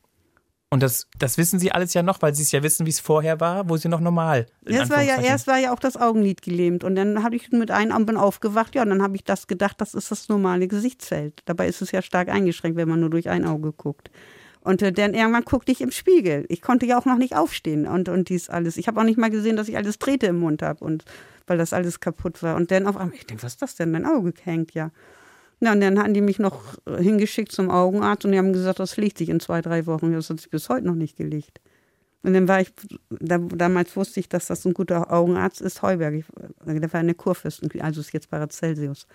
Und 0.75 0.83
das, 0.83 1.07
das 1.17 1.37
wissen 1.37 1.57
Sie 1.57 1.71
alles 1.71 1.93
ja 1.93 2.03
noch, 2.03 2.21
weil 2.21 2.35
Sie 2.35 2.43
es 2.43 2.51
ja 2.51 2.61
wissen, 2.61 2.85
wie 2.85 2.89
es 2.89 2.99
vorher 2.99 3.39
war, 3.39 3.69
wo 3.69 3.77
Sie 3.77 3.87
noch 3.87 4.01
normal. 4.01 4.45
Erst 4.65 4.91
war 4.91 5.01
ja, 5.01 5.21
erst 5.21 5.47
war 5.47 5.57
ja 5.57 5.71
auch 5.71 5.79
das 5.79 5.95
Augenlid 5.95 6.41
gelähmt 6.41 6.83
und 6.83 6.95
dann 6.95 7.23
habe 7.23 7.37
ich 7.37 7.49
mit 7.53 7.71
einem 7.71 8.05
bin 8.05 8.17
aufgewacht, 8.17 8.75
ja, 8.75 8.81
und 8.81 8.89
dann 8.89 9.01
habe 9.01 9.15
ich 9.15 9.23
das 9.23 9.47
gedacht, 9.47 9.79
das 9.79 9.93
ist 9.93 10.11
das 10.11 10.27
normale 10.27 10.67
Gesichtsfeld. 10.67 11.43
Dabei 11.45 11.69
ist 11.69 11.81
es 11.81 11.93
ja 11.93 12.01
stark 12.01 12.27
eingeschränkt, 12.27 12.75
wenn 12.75 12.89
man 12.89 12.99
nur 12.99 13.09
durch 13.09 13.29
ein 13.29 13.45
Auge 13.45 13.71
guckt. 13.71 14.11
Und 14.59 14.81
äh, 14.81 14.91
dann 14.91 15.13
irgendwann 15.13 15.45
guckte 15.45 15.71
ich 15.71 15.79
im 15.79 15.91
Spiegel. 15.91 16.45
Ich 16.49 16.61
konnte 16.61 16.85
ja 16.85 16.99
auch 16.99 17.05
noch 17.05 17.17
nicht 17.17 17.37
aufstehen 17.37 17.87
und, 17.87 18.09
und 18.09 18.27
dies 18.27 18.49
alles. 18.49 18.75
Ich 18.75 18.89
habe 18.89 18.99
auch 18.99 19.05
nicht 19.05 19.17
mal 19.17 19.29
gesehen, 19.29 19.55
dass 19.55 19.69
ich 19.69 19.77
alles 19.77 19.97
Drähte 19.97 20.25
im 20.25 20.39
Mund 20.39 20.61
habe 20.61 20.83
und 20.83 21.05
weil 21.47 21.57
das 21.57 21.71
alles 21.71 22.01
kaputt 22.01 22.43
war. 22.43 22.57
Und 22.57 22.69
dann 22.71 22.85
auf 22.85 22.97
einmal, 22.97 23.15
ich 23.15 23.25
denke, 23.25 23.43
was 23.43 23.53
ist 23.53 23.61
das 23.61 23.75
denn? 23.75 23.91
Mein 23.91 24.05
Auge 24.05 24.33
hängt 24.43 24.73
ja. 24.73 24.91
Ja, 25.61 25.71
und 25.71 25.81
dann 25.81 25.99
hatten 25.99 26.13
die 26.13 26.21
mich 26.21 26.39
noch 26.39 26.75
äh, 26.85 27.01
hingeschickt 27.01 27.51
zum 27.51 27.69
Augenarzt 27.69 28.25
und 28.25 28.31
die 28.31 28.37
haben 28.37 28.53
gesagt, 28.53 28.79
das 28.79 28.97
legt 28.97 29.17
sich 29.17 29.29
in 29.29 29.39
zwei, 29.39 29.61
drei 29.61 29.85
Wochen. 29.85 30.11
Das 30.11 30.29
hat 30.29 30.39
sich 30.39 30.49
bis 30.49 30.69
heute 30.69 30.85
noch 30.85 30.95
nicht 30.95 31.17
gelegt. 31.17 31.59
Und 32.23 32.33
dann 32.33 32.47
war 32.47 32.59
ich, 32.59 32.73
da, 33.09 33.37
damals 33.37 33.95
wusste 33.95 34.19
ich, 34.19 34.27
dass 34.27 34.47
das 34.47 34.65
ein 34.65 34.73
guter 34.73 35.13
Augenarzt 35.13 35.61
ist, 35.61 35.81
Heuberg. 35.83 36.15
Ich, 36.15 36.25
der 36.65 36.91
war 36.91 37.01
in 37.01 37.07
der 37.07 37.83
also 37.83 38.01
ist 38.01 38.13
jetzt 38.13 38.31
Paracelsius. 38.31 39.05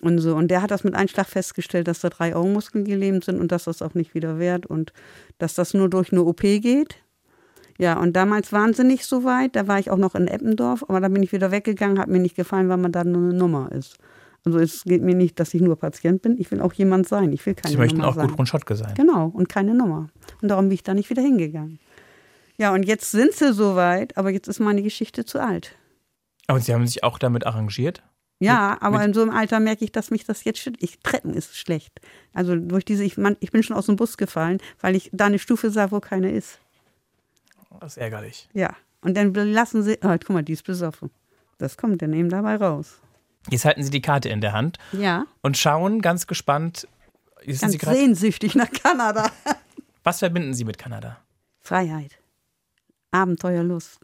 Und 0.00 0.18
so. 0.18 0.34
Und 0.34 0.50
der 0.50 0.62
hat 0.62 0.70
das 0.70 0.82
mit 0.82 0.94
Einschlag 0.94 1.26
festgestellt, 1.26 1.88
dass 1.88 2.00
da 2.00 2.08
drei 2.08 2.34
Augenmuskeln 2.34 2.84
gelähmt 2.84 3.24
sind 3.24 3.38
und 3.38 3.52
dass 3.52 3.64
das 3.64 3.82
auch 3.82 3.94
nicht 3.94 4.14
wieder 4.14 4.38
wehrt 4.38 4.64
und 4.64 4.92
dass 5.38 5.54
das 5.54 5.74
nur 5.74 5.90
durch 5.90 6.10
eine 6.10 6.22
OP 6.22 6.40
geht. 6.40 6.96
Ja, 7.78 8.00
und 8.00 8.14
damals 8.14 8.52
waren 8.52 8.72
sie 8.72 8.84
nicht 8.84 9.04
so 9.04 9.24
weit. 9.24 9.54
Da 9.54 9.68
war 9.68 9.78
ich 9.78 9.90
auch 9.90 9.96
noch 9.96 10.14
in 10.14 10.26
Eppendorf, 10.26 10.84
aber 10.88 11.00
da 11.00 11.08
bin 11.08 11.22
ich 11.22 11.32
wieder 11.32 11.50
weggegangen, 11.50 11.98
hat 11.98 12.08
mir 12.08 12.18
nicht 12.18 12.36
gefallen, 12.36 12.68
weil 12.68 12.76
man 12.78 12.92
da 12.92 13.04
nur 13.04 13.22
eine 13.22 13.34
Nummer 13.34 13.70
ist. 13.72 13.98
Also 14.48 14.58
es 14.60 14.84
geht 14.84 15.02
mir 15.02 15.14
nicht, 15.14 15.38
dass 15.40 15.52
ich 15.54 15.60
nur 15.60 15.76
Patient 15.78 16.22
bin. 16.22 16.36
Ich 16.38 16.50
will 16.50 16.60
auch 16.60 16.72
jemand 16.72 17.06
sein. 17.08 17.32
Ich 17.32 17.44
will 17.46 17.54
keine 17.54 17.72
Sie 17.72 17.78
möchten 17.78 17.98
Nummer 17.98 18.08
auch 18.10 18.14
sein. 18.14 18.28
Gudrun 18.28 18.46
Schottke 18.46 18.76
sein. 18.76 18.94
Genau, 18.94 19.26
und 19.26 19.48
keine 19.48 19.74
Nummer. 19.74 20.08
Und 20.42 20.48
darum 20.48 20.66
bin 20.68 20.74
ich 20.74 20.82
da 20.82 20.94
nicht 20.94 21.10
wieder 21.10 21.22
hingegangen. 21.22 21.78
Ja, 22.56 22.72
und 22.72 22.82
jetzt 22.84 23.10
sind 23.10 23.32
sie 23.34 23.52
soweit, 23.52 24.16
aber 24.16 24.30
jetzt 24.30 24.48
ist 24.48 24.58
meine 24.58 24.82
Geschichte 24.82 25.24
zu 25.24 25.38
alt. 25.40 25.76
Und 26.48 26.64
Sie 26.64 26.72
haben 26.74 26.86
sich 26.86 27.04
auch 27.04 27.18
damit 27.18 27.46
arrangiert? 27.46 28.02
Ja, 28.40 28.70
Mit- 28.72 28.82
aber 28.82 28.98
mit- 28.98 29.06
in 29.08 29.14
so 29.14 29.22
einem 29.22 29.30
Alter 29.30 29.60
merke 29.60 29.84
ich, 29.84 29.92
dass 29.92 30.10
mich 30.10 30.24
das 30.24 30.44
jetzt 30.44 30.58
schüttelt. 30.60 30.82
Ich, 30.82 30.98
Treppen 31.00 31.34
ist 31.34 31.56
schlecht. 31.56 32.00
Also 32.32 32.56
durch 32.56 32.84
diese, 32.84 33.04
ich, 33.04 33.16
man, 33.18 33.36
ich 33.40 33.50
bin 33.52 33.62
schon 33.62 33.76
aus 33.76 33.86
dem 33.86 33.96
Bus 33.96 34.16
gefallen, 34.16 34.58
weil 34.80 34.96
ich 34.96 35.10
da 35.12 35.26
eine 35.26 35.38
Stufe 35.38 35.70
sah, 35.70 35.90
wo 35.90 36.00
keine 36.00 36.30
ist. 36.32 36.58
Das 37.80 37.92
ist 37.92 37.98
ärgerlich. 37.98 38.48
Ja. 38.54 38.74
Und 39.02 39.16
dann 39.16 39.32
lassen 39.34 39.82
sie, 39.82 39.98
oh, 40.02 40.08
guck 40.08 40.30
mal, 40.30 40.42
die 40.42 40.54
ist 40.54 40.64
besoffen. 40.64 41.10
Das 41.58 41.76
kommt 41.76 42.00
dann 42.02 42.12
eben 42.12 42.28
dabei 42.28 42.56
raus. 42.56 43.00
Jetzt 43.50 43.64
halten 43.64 43.82
Sie 43.82 43.90
die 43.90 44.02
Karte 44.02 44.28
in 44.28 44.40
der 44.40 44.52
Hand 44.52 44.78
Ja. 44.92 45.24
und 45.42 45.56
schauen 45.56 46.00
ganz 46.00 46.26
gespannt. 46.26 46.86
Ganz 47.46 47.60
Sie 47.72 47.78
sehnsüchtig 47.78 48.54
nach 48.54 48.70
Kanada. 48.70 49.30
was 50.04 50.18
verbinden 50.18 50.54
Sie 50.54 50.64
mit 50.64 50.76
Kanada? 50.76 51.18
Freiheit, 51.60 52.18
Abenteuerlust 53.10 54.00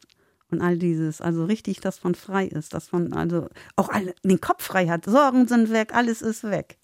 und 0.51 0.63
all 0.63 0.79
dieses. 0.79 1.21
Also 1.21 1.45
richtig, 1.45 1.81
dass 1.81 2.05
man 2.05 2.15
frei 2.15 2.47
ist, 2.47 2.75
dass 2.75 2.93
man 2.93 3.13
also 3.13 3.49
auch 3.77 3.89
alle, 3.89 4.15
den 4.23 4.41
Kopf 4.41 4.65
frei 4.65 4.87
hat. 4.89 5.05
Sorgen 5.05 5.47
sind 5.49 5.71
weg, 5.71 5.95
alles 5.95 6.23
ist 6.23 6.45
weg. 6.45 6.79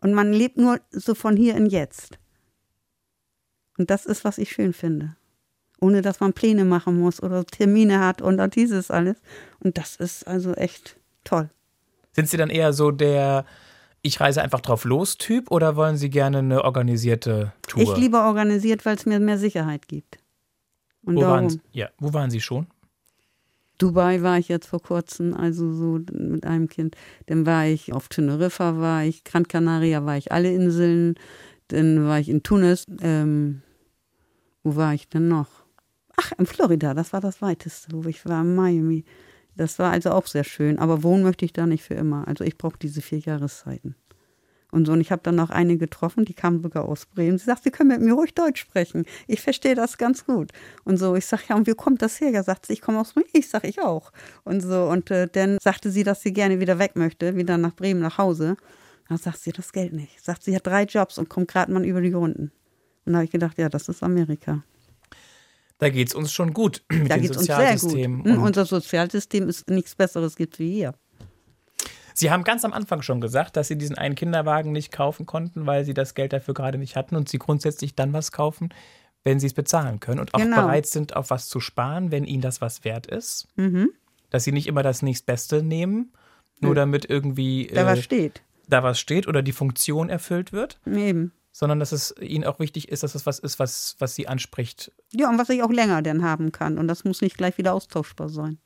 Und 0.00 0.12
man 0.14 0.32
lebt 0.32 0.58
nur 0.58 0.80
so 0.90 1.14
von 1.14 1.36
hier 1.36 1.56
in 1.56 1.66
jetzt. 1.66 2.18
Und 3.78 3.90
das 3.90 4.06
ist, 4.06 4.24
was 4.24 4.38
ich 4.38 4.50
schön 4.52 4.72
finde. 4.72 5.16
Ohne 5.80 6.02
dass 6.02 6.20
man 6.20 6.32
Pläne 6.32 6.64
machen 6.64 6.98
muss 6.98 7.22
oder 7.22 7.44
Termine 7.44 8.00
hat 8.00 8.22
und 8.22 8.40
all 8.40 8.48
dieses 8.48 8.90
alles. 8.90 9.16
Und 9.60 9.76
das 9.78 9.96
ist 9.96 10.26
also 10.26 10.54
echt 10.54 10.96
toll. 11.24 11.50
Sind 12.16 12.30
Sie 12.30 12.38
dann 12.38 12.48
eher 12.48 12.72
so 12.72 12.90
der 12.92 13.44
Ich 14.00 14.20
reise 14.20 14.40
einfach 14.40 14.62
drauf 14.62 14.84
los 14.84 15.18
Typ 15.18 15.50
oder 15.50 15.76
wollen 15.76 15.98
Sie 15.98 16.08
gerne 16.08 16.38
eine 16.38 16.64
organisierte 16.64 17.52
Tour? 17.68 17.82
Ich 17.82 17.94
liebe 17.94 18.16
organisiert, 18.16 18.86
weil 18.86 18.96
es 18.96 19.04
mir 19.04 19.20
mehr 19.20 19.36
Sicherheit 19.36 19.86
gibt. 19.86 20.16
Und 21.02 21.16
wo 21.16 21.20
darum. 21.20 21.34
waren, 21.34 21.50
Sie? 21.50 21.60
Ja, 21.72 21.90
wo 21.98 22.14
waren 22.14 22.30
Sie 22.30 22.40
schon? 22.40 22.68
Dubai 23.76 24.22
war 24.22 24.38
ich 24.38 24.48
jetzt 24.48 24.66
vor 24.66 24.80
kurzem, 24.80 25.34
also 25.34 25.70
so 25.74 26.00
mit 26.10 26.46
einem 26.46 26.68
Kind. 26.70 26.96
Dann 27.26 27.44
war 27.44 27.66
ich 27.66 27.92
auf 27.92 28.08
Teneriffa, 28.08 28.78
war 28.78 29.04
ich, 29.04 29.22
Gran 29.22 29.46
Canaria 29.46 30.06
war 30.06 30.16
ich, 30.16 30.32
alle 30.32 30.50
Inseln. 30.50 31.16
Dann 31.68 32.06
war 32.06 32.18
ich 32.18 32.30
in 32.30 32.42
Tunis. 32.42 32.86
Ähm, 33.02 33.60
wo 34.64 34.76
war 34.76 34.94
ich 34.94 35.06
denn 35.10 35.28
noch? 35.28 35.48
Ach, 36.16 36.32
in 36.38 36.46
Florida, 36.46 36.94
das 36.94 37.12
war 37.12 37.20
das 37.20 37.42
weiteste, 37.42 37.88
wo 37.92 38.08
ich 38.08 38.24
war, 38.24 38.40
in 38.40 38.54
Miami. 38.54 39.04
Das 39.56 39.78
war 39.78 39.90
also 39.90 40.10
auch 40.10 40.26
sehr 40.26 40.44
schön. 40.44 40.78
Aber 40.78 41.02
wohnen 41.02 41.22
möchte 41.22 41.44
ich 41.44 41.52
da 41.52 41.66
nicht 41.66 41.82
für 41.84 41.94
immer. 41.94 42.28
Also 42.28 42.44
ich 42.44 42.58
brauche 42.58 42.78
diese 42.78 43.00
vier 43.00 43.18
Jahreszeiten. 43.18 43.96
Und 44.72 44.86
so, 44.86 44.92
und 44.92 45.00
ich 45.00 45.12
habe 45.12 45.22
dann 45.22 45.36
noch 45.36 45.50
eine 45.50 45.78
getroffen, 45.78 46.24
die 46.24 46.34
kam 46.34 46.60
sogar 46.60 46.84
aus 46.84 47.06
Bremen. 47.06 47.38
Sie 47.38 47.44
sagt, 47.44 47.62
Sie 47.62 47.70
können 47.70 47.88
mit 47.88 48.00
mir 48.00 48.12
ruhig 48.12 48.34
Deutsch 48.34 48.60
sprechen. 48.60 49.06
Ich 49.26 49.40
verstehe 49.40 49.74
das 49.74 49.96
ganz 49.96 50.26
gut. 50.26 50.50
Und 50.84 50.98
so, 50.98 51.14
ich 51.14 51.24
sage, 51.24 51.44
ja, 51.48 51.56
und 51.56 51.66
wie 51.66 51.74
kommt 51.74 52.02
das 52.02 52.20
her? 52.20 52.30
Ja, 52.30 52.42
sagt 52.42 52.66
sie, 52.66 52.74
ich 52.74 52.82
komme 52.82 53.00
aus 53.00 53.14
Bremen. 53.14 53.28
Ich 53.32 53.48
sage, 53.48 53.68
ich 53.68 53.80
auch. 53.80 54.12
Und 54.44 54.60
so, 54.60 54.84
und 54.84 55.10
äh, 55.10 55.28
dann 55.28 55.58
sagte 55.62 55.90
sie, 55.90 56.02
dass 56.02 56.20
sie 56.20 56.32
gerne 56.32 56.60
wieder 56.60 56.78
weg 56.78 56.96
möchte, 56.96 57.36
wieder 57.36 57.56
nach 57.58 57.74
Bremen, 57.74 58.00
nach 58.00 58.18
Hause. 58.18 58.56
Dann 59.08 59.18
sagt 59.18 59.38
sie, 59.38 59.52
das 59.52 59.72
Geld 59.72 59.92
nicht. 59.92 60.22
Sagt 60.22 60.42
sie, 60.42 60.54
hat 60.54 60.66
drei 60.66 60.82
Jobs 60.82 61.16
und 61.16 61.28
kommt 61.28 61.48
gerade 61.48 61.72
mal 61.72 61.84
über 61.84 62.00
die 62.00 62.12
Runden. 62.12 62.50
Und 63.04 63.12
da 63.12 63.18
habe 63.18 63.24
ich 63.24 63.30
gedacht, 63.30 63.56
ja, 63.56 63.68
das 63.68 63.88
ist 63.88 64.02
Amerika. 64.02 64.64
Da 65.78 65.90
geht 65.90 66.08
es 66.08 66.14
uns 66.14 66.32
schon 66.32 66.52
gut 66.54 66.82
mit 66.90 67.10
Da 67.10 67.16
dem 67.16 67.22
geht 67.22 67.30
es 67.32 67.36
uns 67.36 67.46
sehr 67.46 67.56
gut. 67.56 67.78
Sozialsystem. 67.80 68.24
Hm, 68.24 68.32
Und 68.32 68.38
Unser 68.38 68.64
Sozialsystem 68.66 69.48
ist 69.48 69.68
nichts 69.68 69.94
Besseres 69.94 70.36
gibt 70.36 70.58
wie 70.58 70.72
hier. 70.72 70.94
Sie 72.14 72.30
haben 72.30 72.44
ganz 72.44 72.64
am 72.64 72.72
Anfang 72.72 73.02
schon 73.02 73.20
gesagt, 73.20 73.56
dass 73.56 73.68
Sie 73.68 73.76
diesen 73.76 73.98
einen 73.98 74.14
Kinderwagen 74.14 74.72
nicht 74.72 74.90
kaufen 74.90 75.26
konnten, 75.26 75.66
weil 75.66 75.84
Sie 75.84 75.92
das 75.92 76.14
Geld 76.14 76.32
dafür 76.32 76.54
gerade 76.54 76.78
nicht 76.78 76.96
hatten 76.96 77.14
und 77.14 77.28
Sie 77.28 77.38
grundsätzlich 77.38 77.94
dann 77.94 78.14
was 78.14 78.32
kaufen, 78.32 78.70
wenn 79.22 79.38
Sie 79.38 79.46
es 79.48 79.52
bezahlen 79.54 80.00
können 80.00 80.20
und 80.20 80.32
auch 80.32 80.38
Genau. 80.40 80.62
bereit 80.62 80.86
sind, 80.86 81.14
auf 81.14 81.28
was 81.28 81.48
zu 81.48 81.60
sparen, 81.60 82.10
wenn 82.10 82.24
Ihnen 82.24 82.40
das 82.40 82.62
was 82.62 82.84
wert 82.84 83.06
ist. 83.06 83.48
Mhm. 83.56 83.90
Dass 84.30 84.44
Sie 84.44 84.52
nicht 84.52 84.66
immer 84.66 84.82
das 84.82 85.02
nächstbeste 85.02 85.62
nehmen, 85.62 86.12
nur 86.60 86.70
Nö. 86.70 86.76
damit 86.76 87.04
irgendwie 87.10 87.66
Da 87.74 87.84
was 87.84 87.98
äh, 87.98 88.02
steht. 88.02 88.42
da 88.66 88.82
was 88.82 88.98
steht 88.98 89.28
oder 89.28 89.42
die 89.42 89.52
Funktion 89.52 90.08
erfüllt 90.08 90.52
wird, 90.54 90.80
Eben. 90.86 91.32
Sondern 91.56 91.80
dass 91.80 91.92
es 91.92 92.14
ihnen 92.20 92.44
auch 92.44 92.58
wichtig 92.58 92.88
ist, 92.90 93.02
dass 93.02 93.14
es 93.14 93.24
was 93.24 93.38
ist, 93.38 93.58
was, 93.58 93.96
was 93.98 94.14
sie 94.14 94.28
anspricht. 94.28 94.92
Ja, 95.14 95.30
und 95.30 95.38
was 95.38 95.48
ich 95.48 95.62
auch 95.62 95.70
länger 95.70 96.02
denn 96.02 96.22
haben 96.22 96.52
kann. 96.52 96.76
Und 96.76 96.86
das 96.86 97.04
muss 97.04 97.22
nicht 97.22 97.38
gleich 97.38 97.56
wieder 97.56 97.72
austauschbar 97.72 98.28
sein. 98.28 98.58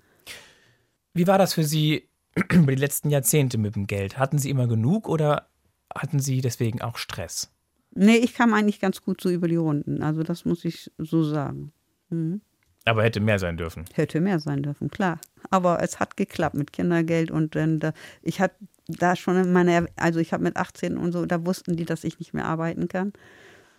Wie 1.15 1.29
war 1.29 1.39
das 1.39 1.55
für 1.55 1.63
Sie 1.63 2.09
über 2.53 2.75
die 2.75 2.81
letzten 2.81 3.11
Jahrzehnte 3.11 3.59
mit 3.59 3.77
dem 3.77 3.87
Geld? 3.87 4.19
Hatten 4.19 4.39
Sie 4.39 4.51
immer 4.51 4.67
genug 4.67 5.09
oder 5.09 5.51
hatten 5.95 6.19
Sie 6.19 6.41
deswegen 6.41 6.83
auch 6.83 6.97
Stress? 6.97 7.53
Nee, 7.93 8.17
ich 8.17 8.35
kam 8.35 8.53
eigentlich 8.55 8.81
ganz 8.81 9.03
gut 9.03 9.21
so 9.21 9.31
über 9.31 9.47
die 9.47 9.55
Runden. 9.55 10.03
Also 10.03 10.25
das 10.25 10.45
muss 10.45 10.65
ich 10.65 10.91
so 10.99 11.23
sagen. 11.23 11.73
Mhm. 12.09 12.41
Aber 12.87 13.05
hätte 13.05 13.21
mehr 13.21 13.39
sein 13.39 13.57
dürfen. 13.57 13.85
Hätte 13.93 14.21
mehr 14.21 14.41
sein 14.41 14.65
dürfen, 14.65 14.91
klar. 14.91 15.21
Aber 15.51 15.81
es 15.81 16.01
hat 16.01 16.17
geklappt 16.17 16.57
mit 16.57 16.73
Kindergeld 16.73 17.31
und 17.31 17.55
dann 17.55 17.79
da, 17.79 17.93
ich 18.21 18.41
hatte 18.41 18.57
da 18.91 19.17
schon 19.17 19.37
in 19.37 19.53
meiner, 19.53 19.87
also 19.97 20.21
ich 20.21 20.33
habe 20.33 20.43
mit 20.43 20.57
18 20.57 20.97
und 20.97 21.13
so, 21.13 21.27
da 21.27 21.45
wussten 21.45 21.77
die, 21.77 21.85
dass 21.85 22.05
ich 22.05 22.19
nicht 22.19 22.35
mehr 22.35 22.47
arbeiten 22.47 22.89
kann. 22.89 23.13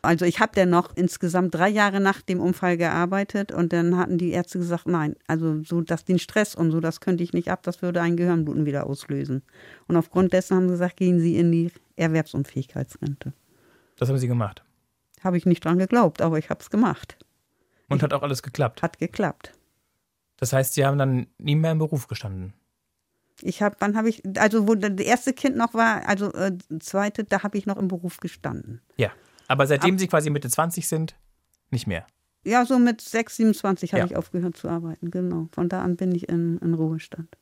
Also 0.04 0.26
ich 0.26 0.40
habe 0.40 0.54
dann 0.56 0.72
noch 0.72 0.96
insgesamt 0.96 1.54
drei 1.54 1.70
Jahre 1.70 2.00
nach 2.00 2.22
dem 2.22 2.40
Unfall 2.40 2.76
gearbeitet 2.76 3.52
und 3.52 3.72
dann 3.72 3.98
hatten 3.98 4.18
die 4.18 4.32
Ärzte 4.32 4.58
gesagt, 4.58 4.88
nein, 4.88 5.16
also 5.28 5.62
so 5.64 5.82
dass 5.82 6.06
den 6.06 6.18
Stress 6.18 6.56
und 6.56 6.72
so, 6.72 6.80
das 6.80 7.02
könnte 7.02 7.24
ich 7.24 7.34
nicht 7.34 7.52
ab, 7.52 7.62
das 7.64 7.84
würde 7.84 8.02
ein 8.02 8.18
Gehirnbluten 8.18 8.66
wieder 8.66 8.88
auslösen. 8.88 9.44
Und 9.88 9.98
aufgrund 9.98 10.34
dessen 10.34 10.58
haben 10.58 10.68
sie 10.68 10.74
gesagt, 10.74 10.98
gehen 10.98 11.20
Sie 11.20 11.38
in 11.38 11.52
die 11.52 11.72
Erwerbsunfähigkeitsrente. 11.98 13.34
Das 13.98 14.10
haben 14.10 14.18
Sie 14.18 14.28
gemacht. 14.28 14.64
Habe 15.24 15.38
ich 15.38 15.46
nicht 15.46 15.64
dran 15.64 15.78
geglaubt, 15.78 16.22
aber 16.22 16.40
ich 16.40 16.50
habe 16.50 16.62
es 16.62 16.72
gemacht. 16.72 17.18
Und 17.88 18.02
hat 18.02 18.14
auch 18.14 18.24
alles 18.24 18.42
geklappt. 18.42 18.82
Hat 18.82 18.98
geklappt. 18.98 19.54
Das 20.38 20.54
heißt, 20.54 20.74
Sie 20.74 20.84
haben 20.84 20.98
dann 20.98 21.28
nie 21.38 21.56
mehr 21.56 21.74
im 21.74 21.78
Beruf 21.78 22.08
gestanden. 22.08 22.54
Ich 23.44 23.62
habe, 23.62 23.76
wann 23.80 23.96
habe 23.98 24.10
ich, 24.10 24.22
also 24.38 24.68
wo 24.68 24.76
das 24.76 24.92
erste 25.06 25.34
Kind 25.34 25.56
noch 25.56 25.74
war, 25.74 26.08
also 26.08 26.32
äh, 26.34 26.58
zweite, 26.80 27.24
da 27.24 27.44
habe 27.44 27.58
ich 27.58 27.66
noch 27.66 27.78
im 27.78 27.88
Beruf 27.88 28.18
gestanden. 28.18 28.82
Ja. 28.98 29.12
Aber 29.48 29.68
seitdem 29.68 29.98
Sie 29.98 30.08
quasi 30.08 30.30
Mitte 30.30 30.50
20 30.50 30.88
sind, 30.88 31.16
nicht 31.72 31.88
mehr. 31.88 32.06
Ja, 32.44 32.66
so 32.66 32.80
mit 32.80 33.02
6, 33.02 33.36
27 33.38 33.94
habe 33.94 34.00
Ja. 34.02 34.06
ich 34.06 34.16
aufgehört 34.16 34.58
zu 34.58 34.70
arbeiten, 34.70 35.12
genau. 35.12 35.50
Von 35.52 35.70
da 35.70 35.82
an 35.84 35.96
bin 35.96 36.14
ich 36.16 36.30
in, 36.30 36.58
in 36.60 36.74
Ruhestand. 36.74 37.38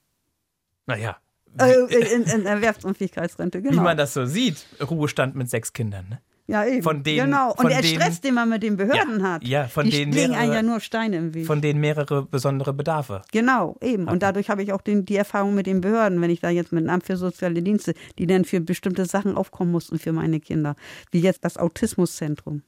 Naja. 0.87 1.17
Äh, 1.57 1.73
in, 2.13 2.23
in 2.23 2.45
Erwerbsunfähigkeitsrente, 2.45 3.61
genau. 3.61 3.73
Wie 3.75 3.79
man 3.79 3.97
das 3.97 4.13
so 4.13 4.25
sieht, 4.25 4.65
Ruhestand 4.81 5.35
mit 5.35 5.49
sechs 5.49 5.73
Kindern. 5.73 6.09
Ne? 6.09 6.21
Ja, 6.49 6.65
eben. 6.65 6.83
von 6.83 7.03
denen- 7.03 7.25
genau. 7.27 7.53
Und 7.55 7.69
der 7.69 7.81
denen- 7.81 8.01
Stress, 8.01 8.21
den 8.21 8.33
man 8.33 8.49
mit 8.49 8.63
den 8.63 8.75
Behörden 8.77 9.19
Ja, 9.19 9.23
hat, 9.31 9.43
ja, 9.47 9.67
von 9.67 9.85
die 9.85 9.91
denen 9.91 10.11
legen 10.11 10.31
mehrere- 10.31 10.41
einem 10.43 10.53
ja 10.53 10.61
nur 10.63 10.79
Steine 10.79 11.17
im 11.17 11.33
Weg. 11.33 11.45
Von 11.45 11.61
denen 11.61 11.79
mehrere 11.79 12.23
besondere 12.25 12.73
Bedarfe. 12.73 13.21
Genau, 13.31 13.77
eben. 13.81 14.07
Und 14.07 14.23
dadurch 14.23 14.49
habe 14.49 14.63
ich 14.63 14.73
auch 14.73 14.81
den, 14.81 15.05
die 15.05 15.15
Erfahrung 15.15 15.55
mit 15.55 15.65
den 15.67 15.81
Behörden, 15.81 16.19
wenn 16.21 16.29
ich 16.29 16.39
da 16.41 16.49
jetzt 16.49 16.71
mit 16.71 16.83
dem 16.83 16.89
Amt 16.89 17.05
für 17.05 17.17
soziale 17.17 17.61
Dienste, 17.61 17.93
die 18.17 18.27
dann 18.27 18.45
für 18.45 18.59
bestimmte 18.61 19.05
Sachen 19.05 19.35
aufkommen 19.37 19.71
mussten 19.71 19.99
für 19.99 20.11
meine 20.11 20.39
Kinder, 20.39 20.75
wie 21.11 21.19
jetzt 21.19 21.45
das 21.45 21.57
Autismuszentrum, 21.57 22.63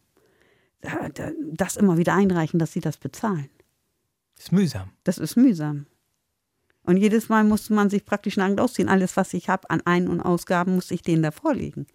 da, 0.82 1.10
da, 1.14 1.32
das 1.54 1.78
immer 1.78 1.98
wieder 1.98 2.14
einreichen, 2.16 2.60
dass 2.60 2.74
sie 2.74 2.80
das 2.82 2.98
bezahlen. 2.98 3.50
ist 4.38 4.52
mühsam. 4.52 4.90
Das 5.04 5.18
ist 5.20 5.36
mühsam. 5.36 5.86
Und 6.84 6.98
jedes 6.98 7.30
Mal 7.30 7.44
musste 7.44 7.74
man 7.76 7.92
sich 7.92 8.06
praktisch 8.06 8.38
nackt 8.38 8.60
ausziehen. 8.60 8.90
Alles, 8.90 9.16
was 9.16 9.36
ich 9.36 9.50
habe 9.50 9.70
an 9.70 9.82
Ein- 9.86 10.08
und 10.08 10.20
Ausgaben, 10.20 10.74
musste 10.74 10.96
ich 10.96 11.04
denen 11.04 11.22
da 11.22 11.30
vorlegen. 11.30 11.86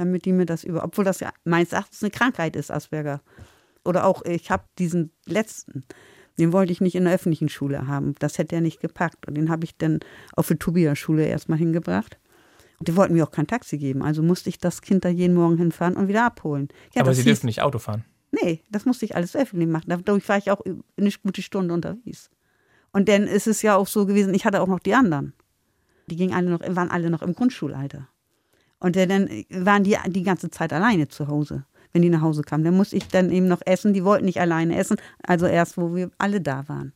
Damit 0.00 0.24
die 0.24 0.32
mir 0.32 0.46
das 0.46 0.64
über, 0.64 0.82
obwohl 0.82 1.04
das 1.04 1.20
ja 1.20 1.30
meines 1.44 1.74
Erachtens 1.74 2.02
eine 2.02 2.10
Krankheit 2.10 2.56
ist, 2.56 2.70
Asperger. 2.70 3.20
Oder 3.84 4.06
auch, 4.06 4.24
ich 4.24 4.50
habe 4.50 4.64
diesen 4.78 5.12
letzten, 5.26 5.84
den 6.38 6.54
wollte 6.54 6.72
ich 6.72 6.80
nicht 6.80 6.94
in 6.94 7.04
der 7.04 7.12
öffentlichen 7.12 7.50
Schule 7.50 7.86
haben. 7.86 8.14
Das 8.18 8.38
hätte 8.38 8.54
er 8.54 8.62
nicht 8.62 8.80
gepackt. 8.80 9.28
Und 9.28 9.34
den 9.34 9.50
habe 9.50 9.64
ich 9.64 9.76
dann 9.76 10.00
auf 10.34 10.48
die 10.48 10.56
Tobias-Schule 10.56 11.26
erstmal 11.26 11.58
hingebracht. 11.58 12.18
Und 12.78 12.88
die 12.88 12.96
wollten 12.96 13.12
mir 13.12 13.24
auch 13.24 13.30
kein 13.30 13.46
Taxi 13.46 13.76
geben. 13.76 14.02
Also 14.02 14.22
musste 14.22 14.48
ich 14.48 14.56
das 14.56 14.80
Kind 14.80 15.04
da 15.04 15.10
jeden 15.10 15.34
Morgen 15.34 15.58
hinfahren 15.58 15.96
und 15.96 16.08
wieder 16.08 16.24
abholen. 16.24 16.68
Ja, 16.94 17.02
Aber 17.02 17.12
Sie 17.12 17.22
dürfen 17.22 17.44
nicht 17.44 17.60
Auto 17.60 17.78
fahren. 17.78 18.06
Nee, 18.30 18.62
das 18.70 18.86
musste 18.86 19.04
ich 19.04 19.16
alles 19.16 19.36
öffentlich 19.36 19.68
machen. 19.68 19.84
Dadurch 19.88 20.26
war 20.30 20.38
ich 20.38 20.50
auch 20.50 20.62
eine 20.96 21.10
gute 21.22 21.42
Stunde 21.42 21.74
unterwegs. 21.74 22.30
Und 22.90 23.10
dann 23.10 23.24
ist 23.24 23.46
es 23.46 23.60
ja 23.60 23.76
auch 23.76 23.86
so 23.86 24.06
gewesen, 24.06 24.32
ich 24.32 24.46
hatte 24.46 24.62
auch 24.62 24.66
noch 24.66 24.80
die 24.80 24.94
anderen. 24.94 25.34
Die 26.06 26.16
gingen 26.16 26.32
alle 26.32 26.48
noch, 26.48 26.60
waren 26.60 26.90
alle 26.90 27.10
noch 27.10 27.20
im 27.20 27.34
Grundschulalter. 27.34 28.08
Und 28.80 28.96
dann 28.96 29.28
waren 29.50 29.84
die 29.84 29.96
die 30.06 30.22
ganze 30.22 30.50
Zeit 30.50 30.72
alleine 30.72 31.08
zu 31.08 31.28
Hause, 31.28 31.64
wenn 31.92 32.02
die 32.02 32.08
nach 32.08 32.22
Hause 32.22 32.42
kamen. 32.42 32.64
Dann 32.64 32.76
musste 32.76 32.96
ich 32.96 33.06
dann 33.08 33.30
eben 33.30 33.46
noch 33.46 33.60
essen. 33.64 33.92
Die 33.92 34.04
wollten 34.04 34.24
nicht 34.24 34.40
alleine 34.40 34.76
essen, 34.76 34.96
also 35.22 35.46
erst, 35.46 35.76
wo 35.76 35.94
wir 35.94 36.10
alle 36.18 36.40
da 36.40 36.66
waren. 36.68 36.94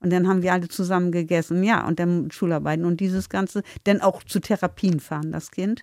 Und 0.00 0.12
dann 0.12 0.28
haben 0.28 0.42
wir 0.42 0.52
alle 0.52 0.68
zusammen 0.68 1.12
gegessen, 1.12 1.64
ja, 1.64 1.86
und 1.86 1.98
dann 1.98 2.30
Schularbeiten 2.30 2.84
und 2.84 3.00
dieses 3.00 3.30
Ganze. 3.30 3.62
Dann 3.84 4.02
auch 4.02 4.22
zu 4.22 4.38
Therapien 4.38 5.00
fahren, 5.00 5.32
das 5.32 5.50
Kind. 5.50 5.82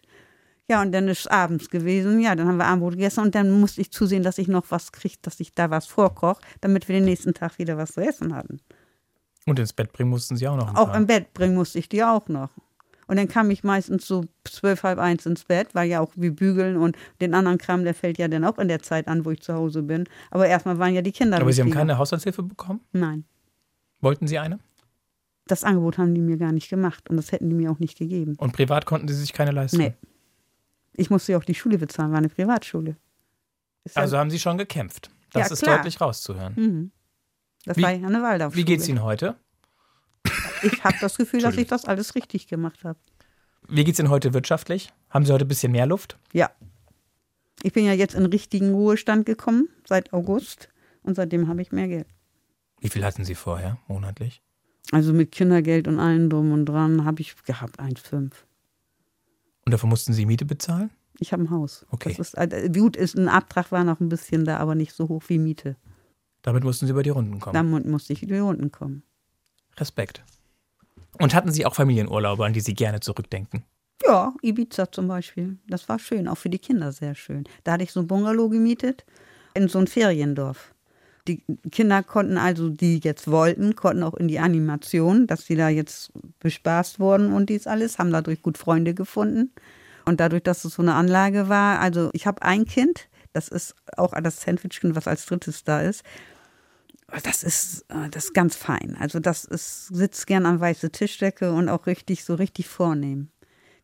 Ja, 0.70 0.82
und 0.84 0.92
dann 0.92 1.08
ist 1.08 1.30
abends 1.30 1.70
gewesen, 1.72 2.20
ja, 2.20 2.36
dann 2.36 2.48
haben 2.48 2.58
wir 2.58 2.66
Abendbrot 2.66 2.94
gegessen 2.94 3.22
und 3.22 3.34
dann 3.36 3.50
musste 3.60 3.82
ich 3.82 3.92
zusehen, 3.92 4.22
dass 4.22 4.38
ich 4.38 4.48
noch 4.48 4.66
was 4.70 4.92
kriege, 4.92 5.16
dass 5.24 5.40
ich 5.40 5.56
da 5.56 5.72
was 5.72 5.88
vorkoche, 5.88 6.40
damit 6.62 6.88
wir 6.88 6.96
den 6.96 7.06
nächsten 7.06 7.34
Tag 7.34 7.58
wieder 7.58 7.78
was 7.78 7.94
zu 7.94 8.02
essen 8.02 8.36
hatten. 8.36 8.62
Und 9.48 9.58
ins 9.58 9.74
Bett 9.74 9.92
bringen 9.92 10.12
mussten 10.12 10.38
Sie 10.38 10.48
auch 10.48 10.56
noch 10.56 10.76
Auch 10.76 10.88
paar. 10.88 10.98
im 10.98 11.08
Bett 11.08 11.34
bringen 11.34 11.56
musste 11.56 11.80
ich 11.80 11.90
die 11.90 12.04
auch 12.04 12.28
noch. 12.28 12.52
Und 13.12 13.18
dann 13.18 13.28
kam 13.28 13.52
ich 13.52 13.66
meistens 13.66 14.08
so 14.08 14.24
zwölf, 14.46 14.84
halb 14.84 14.98
eins 14.98 15.26
ins 15.26 15.44
Bett, 15.44 15.76
weil 15.76 15.90
ja 15.90 16.00
auch 16.00 16.14
wie 16.16 16.30
bügeln 16.30 16.78
und 16.78 16.96
den 17.20 17.34
anderen 17.34 17.58
Kram, 17.58 17.84
der 17.84 17.94
fällt 17.94 18.18
ja 18.18 18.30
dann 18.30 18.46
auch 18.46 18.58
in 18.58 18.70
der 18.70 18.82
Zeit 18.82 19.10
an, 19.10 19.26
wo 19.26 19.32
ich 19.32 19.42
zu 19.42 19.54
Hause 19.54 19.84
bin. 19.84 20.06
Aber 20.30 20.48
erstmal 20.48 20.80
waren 20.80 20.94
ja 20.94 21.02
die 21.02 21.12
Kinder 21.12 21.36
Aber 21.42 21.52
Sie 21.52 21.60
haben 21.62 21.72
keine 21.72 21.98
Haushaltshilfe 21.98 22.42
bekommen? 22.42 22.80
Nein, 22.94 23.26
Wollten 24.00 24.28
Sie 24.28 24.40
eine? 24.40 24.60
das 25.48 25.66
Angebot 25.66 25.98
haben 25.98 26.16
die 26.16 26.22
mir 26.22 26.38
gar 26.38 26.54
nicht 26.54 26.70
gemacht 26.70 27.10
und 27.10 27.18
das 27.18 27.34
hätten 27.34 27.50
die 27.50 27.56
mir 27.56 27.70
auch 27.70 27.80
nicht 27.80 27.98
gegeben. 27.98 28.36
Und 28.38 28.54
privat 28.54 28.86
konnten 28.86 29.10
Sie 29.10 29.14
sich 29.16 29.34
keine 29.34 29.52
leisten? 29.52 29.78
Nee. 29.80 29.94
Ich 30.94 31.10
musste 31.10 31.34
ja 31.34 31.38
auch 31.38 31.44
die 31.44 31.54
Schule 31.56 31.78
bezahlen, 31.78 32.12
war 32.12 32.20
eine 32.20 32.30
Privatschule. 32.30 32.96
Ist 33.84 33.98
Also 33.98 34.18
haben 34.18 34.30
Sie 34.32 34.40
schon 34.40 34.58
gekämpft. 34.58 35.12
Das 35.34 35.50
Ja, 35.50 35.54
ist 35.54 35.68
deutlich 35.68 36.00
rauszuhören. 36.00 36.54
Mhm. 36.56 36.92
Das 37.66 37.76
Wie- 37.76 37.84
war 37.84 37.92
ja 37.92 38.08
eine 38.08 38.22
Waldorfschule. 38.24 38.62
Wie 38.62 38.66
geht's 38.66 38.88
Ihnen 38.88 39.04
heute? 39.04 39.36
Ich 40.64 40.84
habe 40.84 40.96
das 41.02 41.18
Gefühl, 41.18 41.42
dass 41.42 41.58
ich 41.58 41.68
das 41.68 41.86
alles 41.86 42.16
richtig 42.16 42.48
gemacht 42.48 42.84
habe. 42.84 43.00
Wie 43.68 43.84
geht's 43.84 44.00
Ihnen 44.00 44.10
heute 44.10 44.34
wirtschaftlich? 44.34 44.92
Haben 45.10 45.26
Sie 45.26 45.34
heute 45.34 45.46
ein 45.46 45.48
bisschen 45.48 45.72
mehr 45.72 45.86
Luft? 45.86 46.18
Ja. 46.34 46.52
Ich 47.64 47.74
bin 47.74 47.86
ja 47.86 47.94
jetzt 47.94 48.16
in 48.16 48.26
richtigen 48.26 48.74
Ruhestand 48.74 49.26
gekommen, 49.26 49.70
seit 49.88 50.14
August. 50.14 50.70
Und 51.04 51.16
seitdem 51.16 51.48
habe 51.48 51.62
ich 51.62 51.72
mehr 51.72 51.88
Geld. 51.88 52.08
Wie 52.80 52.90
viel 52.90 53.04
hatten 53.06 53.24
Sie 53.24 53.36
vorher 53.36 53.78
monatlich? 53.88 54.42
Also 54.92 55.14
mit 55.14 55.32
Kindergeld 55.32 55.88
und 55.88 56.00
allem 56.00 56.30
drum 56.30 56.52
und 56.52 56.66
dran 56.66 57.06
habe 57.06 57.22
ich 57.22 57.36
gehabt 57.44 57.80
1,5. 57.80 58.32
Und 59.66 59.72
dafür 59.72 59.90
mussten 59.90 60.14
Sie 60.14 60.26
Miete 60.26 60.46
bezahlen? 60.46 60.90
Ich 61.20 61.34
habe 61.34 61.44
ein 61.44 61.50
Haus. 61.52 61.86
Okay. 61.92 62.16
Das 62.18 62.34
ist, 62.34 62.34
äh, 62.34 62.70
gut, 62.74 62.96
ist 62.96 63.16
ein 63.16 63.30
Abtrag 63.30 63.72
war 63.72 63.84
noch 63.84 64.00
ein 64.00 64.10
bisschen 64.10 64.44
da, 64.44 64.58
aber 64.58 64.74
nicht 64.74 64.94
so 64.94 65.08
hoch 65.08 65.24
wie 65.28 65.38
Miete. 65.38 65.76
Damit 66.42 66.64
mussten 66.64 66.88
Sie 66.88 66.92
über 66.92 67.04
die 67.04 67.12
Runden 67.12 67.40
kommen. 67.40 67.54
Damit 67.54 67.86
musste 67.86 68.14
ich 68.14 68.24
wieder 68.24 68.44
unten 68.44 68.72
kommen. 68.72 69.04
Respekt. 69.78 70.24
Und 71.20 71.34
hatten 71.34 71.52
Sie 71.52 71.66
auch 71.66 71.76
Familienurlaube, 71.76 72.46
an 72.46 72.54
die 72.54 72.62
Sie 72.62 72.74
gerne 72.74 73.00
zurückdenken? 73.00 73.64
Ja, 74.04 74.34
Ibiza 74.42 74.92
zum 74.92 75.08
Beispiel. 75.08 75.58
Das 75.68 75.88
war 75.88 76.00
schön, 76.00 76.28
auch 76.28 76.38
für 76.38 76.50
die 76.50 76.60
Kinder 76.60 76.92
sehr 76.92 77.16
schön. 77.16 77.44
Da 77.64 77.74
hatte 77.74 77.84
ich 77.84 77.92
so 77.92 78.00
ein 78.00 78.08
Bungalow 78.08 78.50
gemietet 78.50 79.06
in 79.54 79.68
so 79.68 79.80
ein 79.80 79.88
Feriendorf. 79.88 80.74
Die 81.28 81.44
Kinder 81.72 82.02
konnten 82.02 82.38
also, 82.38 82.70
die 82.70 83.00
jetzt 83.04 83.30
wollten, 83.30 83.76
konnten 83.76 84.02
auch 84.02 84.16
in 84.16 84.28
die 84.28 84.40
Animation, 84.40 85.28
dass 85.28 85.46
sie 85.46 85.56
da 85.56 85.70
jetzt 85.70 86.12
bespaßt 86.40 87.00
wurden 87.00 87.32
und 87.32 87.50
dies 87.50 87.68
alles, 87.68 88.00
haben 88.00 88.12
dadurch 88.12 88.42
gut 88.42 88.58
Freunde 88.58 88.96
gefunden. 88.96 89.52
Und 90.06 90.20
dadurch, 90.20 90.42
dass 90.42 90.66
es 90.66 90.74
so 90.74 90.82
eine 90.82 90.96
Anlage 90.96 91.48
war, 91.48 91.80
also 91.80 92.10
ich 92.14 92.26
habe 92.26 92.42
ein 92.42 92.66
Kind, 92.66 93.08
das 93.34 93.50
ist 93.50 93.76
auch 93.98 94.14
das 94.20 94.42
Sandwichkind, 94.42 94.96
was 94.96 95.08
als 95.08 95.28
drittes 95.28 95.64
da 95.64 95.82
ist. 95.82 96.04
Das 97.24 97.44
ist, 97.44 97.86
äh, 97.90 98.10
das 98.10 98.26
ist 98.26 98.34
ganz 98.34 98.56
fein. 98.56 98.96
Also 99.00 99.20
das 99.20 99.46
ist, 99.46 99.88
sitzt 99.88 100.28
gern 100.28 100.46
an 100.46 100.60
weiße 100.60 100.92
Tischdecke 100.92 101.52
und 101.52 101.70
auch 101.70 101.86
richtig, 101.88 102.24
so 102.24 102.36
richtig 102.36 102.68
vornehm. 102.68 103.30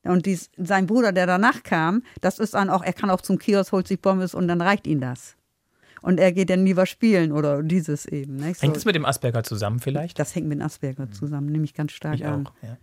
Und 0.03 0.25
dies, 0.25 0.49
sein 0.57 0.87
Bruder, 0.87 1.11
der 1.11 1.25
danach 1.27 1.63
kam, 1.63 2.03
das 2.21 2.39
ist 2.39 2.53
dann 2.53 2.69
auch, 2.69 2.83
er 2.83 2.93
kann 2.93 3.09
auch 3.09 3.19
zum 3.21 3.37
Kiosk, 3.37 3.71
holt 3.73 3.87
sich 3.87 4.01
Pommes 4.01 4.33
und 4.33 4.47
dann 4.47 4.61
reicht 4.61 4.87
ihm 4.87 5.01
das. 5.01 5.35
Und 6.01 6.19
er 6.19 6.31
geht 6.31 6.49
dann 6.49 6.63
lieber 6.65 6.85
spielen 6.85 7.31
oder 7.33 7.61
dieses 7.63 8.05
eben. 8.05 8.37
Nicht? 8.37 8.57
So, 8.59 8.63
Hängt 8.63 8.77
es 8.77 8.85
mit 8.85 8.95
dem 8.95 9.03
Asperger 9.03 9.43
zusammen 9.43 9.79
vielleicht? 9.79 10.17
das 10.19 10.33
hängt 10.35 10.47
mit 10.47 10.61
Asperger 10.61 11.11
zusammen, 11.11 11.47
nehme 11.47 11.65
ich 11.65 11.73
ganz 11.73 11.91
stark 11.91 12.15
Ich 12.15 12.25
an. 12.25 12.47
auch. 12.47 12.53
Ja. 12.61 12.77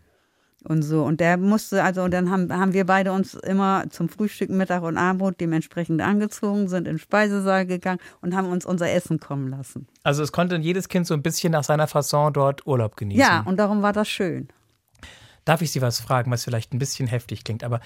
Und 0.67 0.83
so. 0.83 1.05
Und 1.05 1.21
der 1.21 1.37
musste, 1.37 1.85
also, 1.85 2.03
und 2.03 2.13
dann 2.13 2.31
haben, 2.31 2.51
haben 2.51 2.73
wir 2.73 2.87
beide 2.87 3.13
uns 3.13 3.35
immer 3.35 3.85
zum 3.91 4.09
Frühstück, 4.09 4.49
Mittag 4.49 4.83
und 4.83 4.97
Abendbrot 4.97 5.39
dementsprechend 5.39 6.01
angezogen, 6.01 6.69
sind 6.69 6.89
in 6.89 6.95
den 6.95 6.99
Speisesaal 6.99 7.67
gegangen 7.67 8.01
und 8.23 8.35
haben 8.35 8.49
uns 8.49 8.65
unser 8.65 8.91
Essen 8.91 9.21
kommen 9.21 9.49
lassen. 9.49 9.87
Also 10.03 10.23
es 10.23 10.33
konnte 10.33 10.57
jedes 10.57 10.89
Kind 10.89 11.07
so 11.07 11.13
ein 11.13 11.23
bisschen 11.23 11.53
nach 11.53 11.65
seiner 11.65 11.87
Fasson 11.87 12.33
dort 12.33 12.67
Urlaub 12.67 12.97
genießen. 12.97 13.21
Ja, 13.21 13.41
und 13.41 13.59
darum 13.59 13.83
war 13.83 13.93
das 13.93 14.09
schön. 14.09 14.49
Darf 15.45 15.61
ich 15.61 15.71
Sie 15.71 15.83
was 15.83 16.01
fragen, 16.01 16.31
was 16.31 16.45
vielleicht 16.45 16.73
ein 16.73 16.79
bisschen 16.79 17.07
heftig 17.07 17.45
klingt, 17.45 17.63
aber 17.63 17.81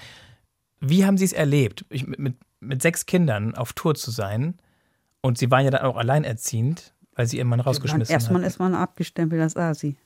wie 0.79 1.05
haben 1.05 1.17
Sie 1.17 1.25
es 1.25 1.33
erlebt, 1.33 1.85
ich, 1.89 2.07
mit, 2.07 2.35
mit 2.61 2.81
sechs 2.81 3.05
Kindern 3.05 3.55
auf 3.55 3.73
Tour 3.73 3.95
zu 3.95 4.11
sein? 4.11 4.55
Und 5.21 5.37
Sie 5.37 5.51
waren 5.51 5.65
ja 5.65 5.71
dann 5.71 5.81
auch 5.81 5.97
alleinerziehend, 5.97 6.93
weil 7.15 7.27
Sie 7.27 7.37
Ihren 7.39 7.47
Mann 7.47 7.59
rausgeschmissen 7.59 8.13
Erstmal 8.13 8.41
haben. 8.41 8.47
ist 8.47 8.59
man 8.59 8.73
abgestempelt 8.73 9.41
als 9.41 9.57
Asi. 9.57 9.97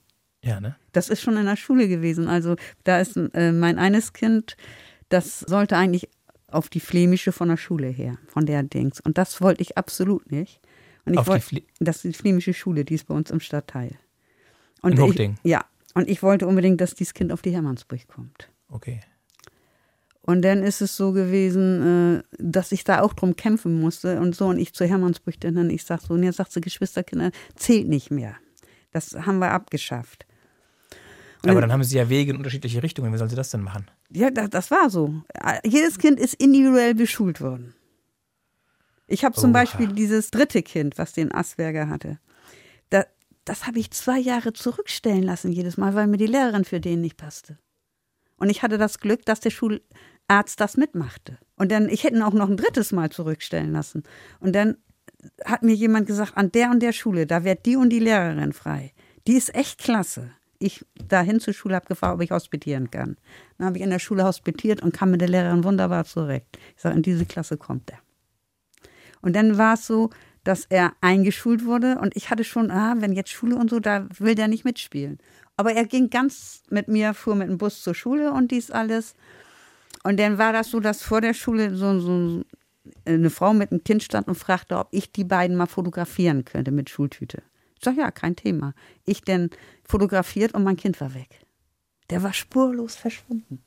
Ja, 0.44 0.60
ne? 0.60 0.76
Das 0.92 1.10
ist 1.10 1.22
schon 1.22 1.38
in 1.38 1.46
der 1.46 1.56
Schule 1.56 1.88
gewesen. 1.88 2.28
Also 2.28 2.56
da 2.84 3.00
ist 3.00 3.18
äh, 3.18 3.52
mein 3.52 3.80
eines 3.80 4.14
Kind, 4.14 4.58
das 5.10 5.40
sollte 5.40 5.78
eigentlich 5.78 6.10
auf 6.48 6.70
die 6.70 6.82
Flämische 6.82 7.32
von 7.32 7.50
der 7.50 7.58
Schule 7.58 7.88
her, 7.88 8.18
von 8.28 8.46
der 8.46 8.62
Dings. 8.62 9.00
Und 9.00 9.18
das 9.18 9.42
wollte 9.42 9.62
ich 9.62 9.78
absolut 9.78 10.32
nicht. 10.32 10.60
Und 11.06 11.14
ich 11.14 11.20
Auf 11.20 11.26
die 11.26 11.32
wollte, 11.32 11.46
Fle 11.46 11.64
das 11.80 11.98
ist 11.98 12.04
die 12.04 12.14
Flämische 12.14 12.54
Schule, 12.54 12.86
die 12.86 12.96
ist 12.96 13.08
bei 13.08 13.16
uns 13.16 13.32
im 13.32 13.40
Stadtteil. 13.40 13.98
Und 14.82 15.00
In 15.00 15.12
ich? 15.12 15.32
Ja. 15.44 15.66
Und 15.96 16.10
ich 16.10 16.24
wollte 16.24 16.48
unbedingt, 16.48 16.82
dass 16.82 16.96
dieses 16.96 17.14
Kind 17.14 17.32
auf 17.32 17.42
die 17.42 17.52
Hermannsbrüch 17.52 18.08
kommt. 18.08 18.50
Okay. 18.70 19.00
Und 20.22 20.42
dann 20.42 20.64
ist 20.64 20.82
es 20.82 20.96
so 20.96 21.12
gewesen, 21.12 22.20
äh, 22.20 22.24
dass 22.38 22.72
ich 22.72 22.84
da 22.84 23.02
auch 23.02 23.14
drum 23.14 23.36
kämpfen 23.36 23.80
musste 23.80 24.20
und 24.20 24.36
so. 24.36 24.48
Und 24.48 24.58
ich 24.58 24.74
zu 24.74 24.86
Hermannsbrüch 24.86 25.40
dann, 25.40 25.70
ich 25.70 25.84
sag 25.84 26.02
so, 26.02 26.14
und 26.14 26.24
jetzt 26.24 26.38
sagt 26.38 26.52
sie, 26.52 26.62
Geschwisterkinder, 26.62 27.32
zählt 27.56 27.88
nicht 27.88 28.10
mehr. 28.12 28.36
Das 28.92 29.14
haben 29.14 29.40
wir 29.40 29.52
abgeschafft. 29.52 30.26
Aber 31.46 31.62
dann 31.62 31.72
haben 31.72 31.84
sie 31.84 31.98
ja 31.98 32.10
Wege 32.10 32.32
in 32.32 32.38
unterschiedliche 32.38 32.82
Richtungen. 32.82 33.12
Wie 33.12 33.18
sollen 33.18 33.30
sie 33.30 33.36
das 33.36 33.50
denn 33.50 33.62
machen? 33.62 33.90
Ja, 34.10 34.32
das, 34.32 34.50
das 34.50 34.72
war 34.72 34.90
so. 34.90 35.24
Jedes 35.66 35.98
Kind 35.98 36.20
ist 36.20 36.36
individuell 36.36 36.96
beschult 36.96 37.42
worden. 37.42 37.74
Ich 39.08 39.26
habe 39.26 39.36
zum 39.36 39.52
Oha. 39.52 39.60
Beispiel 39.60 39.88
dieses 39.88 40.32
dritte 40.32 40.64
Kind, 40.64 40.98
was 40.98 41.12
den 41.12 41.34
Asperger 41.34 41.90
hatte. 41.90 42.20
Da, 42.90 43.06
das 43.44 43.68
habe 43.68 43.80
ich 43.80 43.92
zwei 43.92 44.20
Jahre 44.20 44.54
zurückstellen 44.54 45.24
lassen 45.24 45.52
jedes 45.52 45.78
Mal, 45.78 45.96
weil 45.96 46.08
mir 46.08 46.18
die 46.18 46.28
Lehrerin 46.28 46.64
für 46.64 46.80
den 46.80 47.02
nicht 47.02 47.18
passte. 47.18 47.58
Und 48.38 48.50
ich 48.50 48.64
hatte 48.64 48.78
das 48.78 49.00
Glück, 49.00 49.26
dass 49.26 49.42
der 49.42 49.52
Schularzt 49.52 50.60
das 50.60 50.78
mitmachte. 50.78 51.38
Und 51.58 51.72
dann, 51.72 51.90
ich 51.90 52.06
hätte 52.06 52.16
ihn 52.16 52.24
auch 52.24 52.34
noch 52.34 52.50
ein 52.50 52.58
drittes 52.58 52.92
Mal 52.92 53.12
zurückstellen 53.12 53.74
lassen. 53.74 54.04
Und 54.40 54.54
dann 54.54 54.78
hat 55.46 55.64
mir 55.64 55.76
jemand 55.76 56.08
gesagt, 56.08 56.38
an 56.38 56.52
der 56.52 56.72
und 56.72 56.82
der 56.82 56.94
Schule, 56.94 57.28
da 57.28 57.44
wird 57.44 57.66
die 57.66 57.76
und 57.76 57.90
die 57.90 58.00
Lehrerin 58.00 58.54
frei. 58.54 58.94
Die 59.28 59.34
ist 59.34 59.54
echt 59.54 59.80
klasse. 59.80 60.32
Ich 60.64 60.86
dahin 61.08 61.40
zur 61.40 61.54
Schule 61.54 61.76
habe 61.76 61.88
gefragt, 61.88 62.16
ob 62.16 62.22
ich 62.22 62.32
hospitieren 62.32 62.90
kann. 62.90 63.18
Dann 63.58 63.68
habe 63.68 63.78
ich 63.78 63.84
in 63.84 63.90
der 63.90 64.00
Schule 64.00 64.24
hospitiert 64.24 64.82
und 64.82 64.94
kam 64.94 65.12
mit 65.12 65.20
der 65.20 65.28
Lehrerin 65.28 65.64
wunderbar 65.64 66.06
zurecht. 66.06 66.46
Ich 66.76 66.82
sage, 66.82 66.96
in 66.96 67.02
diese 67.02 67.26
Klasse 67.26 67.58
kommt 67.58 67.92
er. 67.92 68.00
Und 69.22 69.36
dann 69.36 69.58
war 69.58 69.74
es 69.74 69.88
so, 69.88 70.10
dass 70.44 70.66
er 70.66 70.94
eingeschult 71.02 71.66
wurde 71.66 71.98
und 72.00 72.16
ich 72.16 72.30
hatte 72.30 72.44
schon, 72.44 72.72
ah, 72.72 72.96
wenn 73.00 73.14
jetzt 73.14 73.30
Schule 73.30 73.56
und 73.56 73.70
so, 73.70 73.80
da 73.80 74.08
will 74.18 74.36
der 74.36 74.48
nicht 74.48 74.66
mitspielen. 74.66 75.18
Aber 75.56 75.74
er 75.74 75.86
ging 75.86 76.10
ganz 76.10 76.64
mit 76.70 76.88
mir, 76.88 77.14
fuhr 77.14 77.36
mit 77.36 77.50
dem 77.50 77.58
Bus 77.58 77.82
zur 77.84 77.96
Schule 77.96 78.32
und 78.32 78.52
dies 78.52 78.72
alles. 78.72 79.16
Und 80.04 80.20
dann 80.20 80.38
war 80.38 80.52
das 80.52 80.72
so, 80.72 80.80
dass 80.80 81.02
vor 81.02 81.22
der 81.22 81.34
Schule 81.34 81.76
so, 81.76 82.00
so 82.00 82.44
eine 83.06 83.30
Frau 83.30 83.54
mit 83.54 83.72
einem 83.72 83.84
Kind 83.84 84.04
stand 84.04 84.28
und 84.28 84.36
fragte, 84.36 84.78
ob 84.78 84.88
ich 84.92 85.12
die 85.12 85.24
beiden 85.24 85.56
mal 85.56 85.68
fotografieren 85.68 86.44
könnte 86.46 86.72
mit 86.72 86.90
Schultüte. 86.90 87.44
Ich 87.78 87.84
sag 87.84 87.98
ja, 87.98 88.12
kein 88.12 88.36
Thema. 88.36 88.74
Ich 89.06 89.22
denn 89.22 89.50
fotografiert 89.84 90.54
und 90.54 90.64
mein 90.64 90.78
Kind 90.78 91.00
war 91.02 91.14
weg. 91.14 91.42
Der 92.10 92.24
war 92.24 92.34
spurlos 92.34 92.96
verschwunden. 92.96 93.64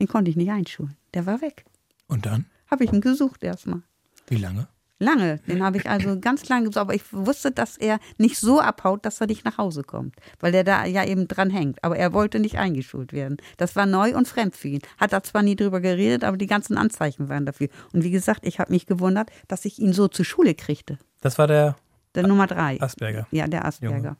Den 0.00 0.08
konnte 0.08 0.30
ich 0.30 0.36
nicht 0.36 0.50
einschulen. 0.50 0.96
Der 1.14 1.26
war 1.26 1.40
weg. 1.40 1.64
Und 2.06 2.26
dann? 2.26 2.46
Habe 2.70 2.84
ich 2.84 2.92
ihn 2.92 3.00
gesucht 3.00 3.42
erstmal. 3.42 3.82
Wie 4.26 4.36
lange? 4.36 4.68
Lange. 5.00 5.38
Den 5.46 5.62
habe 5.62 5.76
ich 5.76 5.88
also 5.88 6.18
ganz 6.18 6.48
lange 6.48 6.64
gesucht. 6.64 6.78
Aber 6.78 6.94
ich 6.94 7.02
wusste, 7.12 7.52
dass 7.52 7.76
er 7.76 8.00
nicht 8.16 8.36
so 8.38 8.60
abhaut, 8.60 9.06
dass 9.06 9.20
er 9.20 9.28
nicht 9.28 9.44
nach 9.44 9.56
Hause 9.56 9.82
kommt. 9.82 10.16
Weil 10.40 10.52
der 10.52 10.64
da 10.64 10.84
ja 10.86 11.04
eben 11.04 11.28
dran 11.28 11.50
hängt. 11.50 11.82
Aber 11.84 11.96
er 11.96 12.12
wollte 12.12 12.40
nicht 12.40 12.58
eingeschult 12.58 13.12
werden. 13.12 13.36
Das 13.58 13.76
war 13.76 13.86
neu 13.86 14.16
und 14.16 14.26
fremd 14.26 14.56
für 14.56 14.68
ihn. 14.68 14.82
Hat 14.98 15.12
er 15.12 15.22
zwar 15.22 15.42
nie 15.42 15.54
drüber 15.54 15.80
geredet, 15.80 16.24
aber 16.24 16.36
die 16.36 16.48
ganzen 16.48 16.76
Anzeichen 16.76 17.28
waren 17.28 17.46
dafür. 17.46 17.68
Und 17.92 18.02
wie 18.02 18.10
gesagt, 18.10 18.44
ich 18.44 18.58
habe 18.58 18.72
mich 18.72 18.86
gewundert, 18.86 19.30
dass 19.46 19.64
ich 19.64 19.78
ihn 19.78 19.92
so 19.92 20.08
zur 20.08 20.24
Schule 20.24 20.54
kriegte. 20.54 20.98
Das 21.20 21.38
war 21.38 21.46
der 21.46 21.76
Der 22.22 22.28
Nummer 22.28 22.46
drei. 22.46 22.80
Asperger. 22.80 23.26
Ja, 23.30 23.46
der 23.46 23.64
Asperger. 23.64 24.16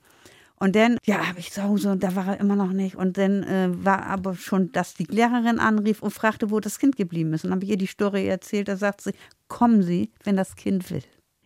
Und 0.61 0.75
dann, 0.75 0.97
ja, 1.05 1.25
habe 1.29 1.39
ich 1.39 1.51
zu 1.53 1.63
Hause 1.63 1.89
und 1.91 2.03
da 2.03 2.15
war 2.15 2.27
er 2.27 2.39
immer 2.41 2.55
noch 2.57 2.73
nicht. 2.73 2.95
Und 2.95 3.17
dann 3.17 3.43
äh, 3.43 3.69
war 3.85 4.05
aber 4.07 4.35
schon, 4.35 4.71
dass 4.73 4.93
die 4.93 5.05
Lehrerin 5.05 5.57
anrief 5.57 6.01
und 6.03 6.11
fragte, 6.11 6.51
wo 6.51 6.59
das 6.59 6.79
Kind 6.79 6.97
geblieben 6.97 7.33
ist. 7.33 7.45
Und 7.45 7.51
dann 7.51 7.57
habe 7.59 7.63
ich 7.65 7.71
ihr 7.71 7.77
die 7.77 7.85
Story 7.87 8.27
erzählt. 8.27 8.67
Da 8.67 8.75
sagt 8.75 8.99
sie, 9.01 9.13
kommen 9.47 9.83
Sie, 9.83 10.11
wenn 10.25 10.35
das 10.35 10.57
Kind 10.57 10.91
will. 10.91 11.01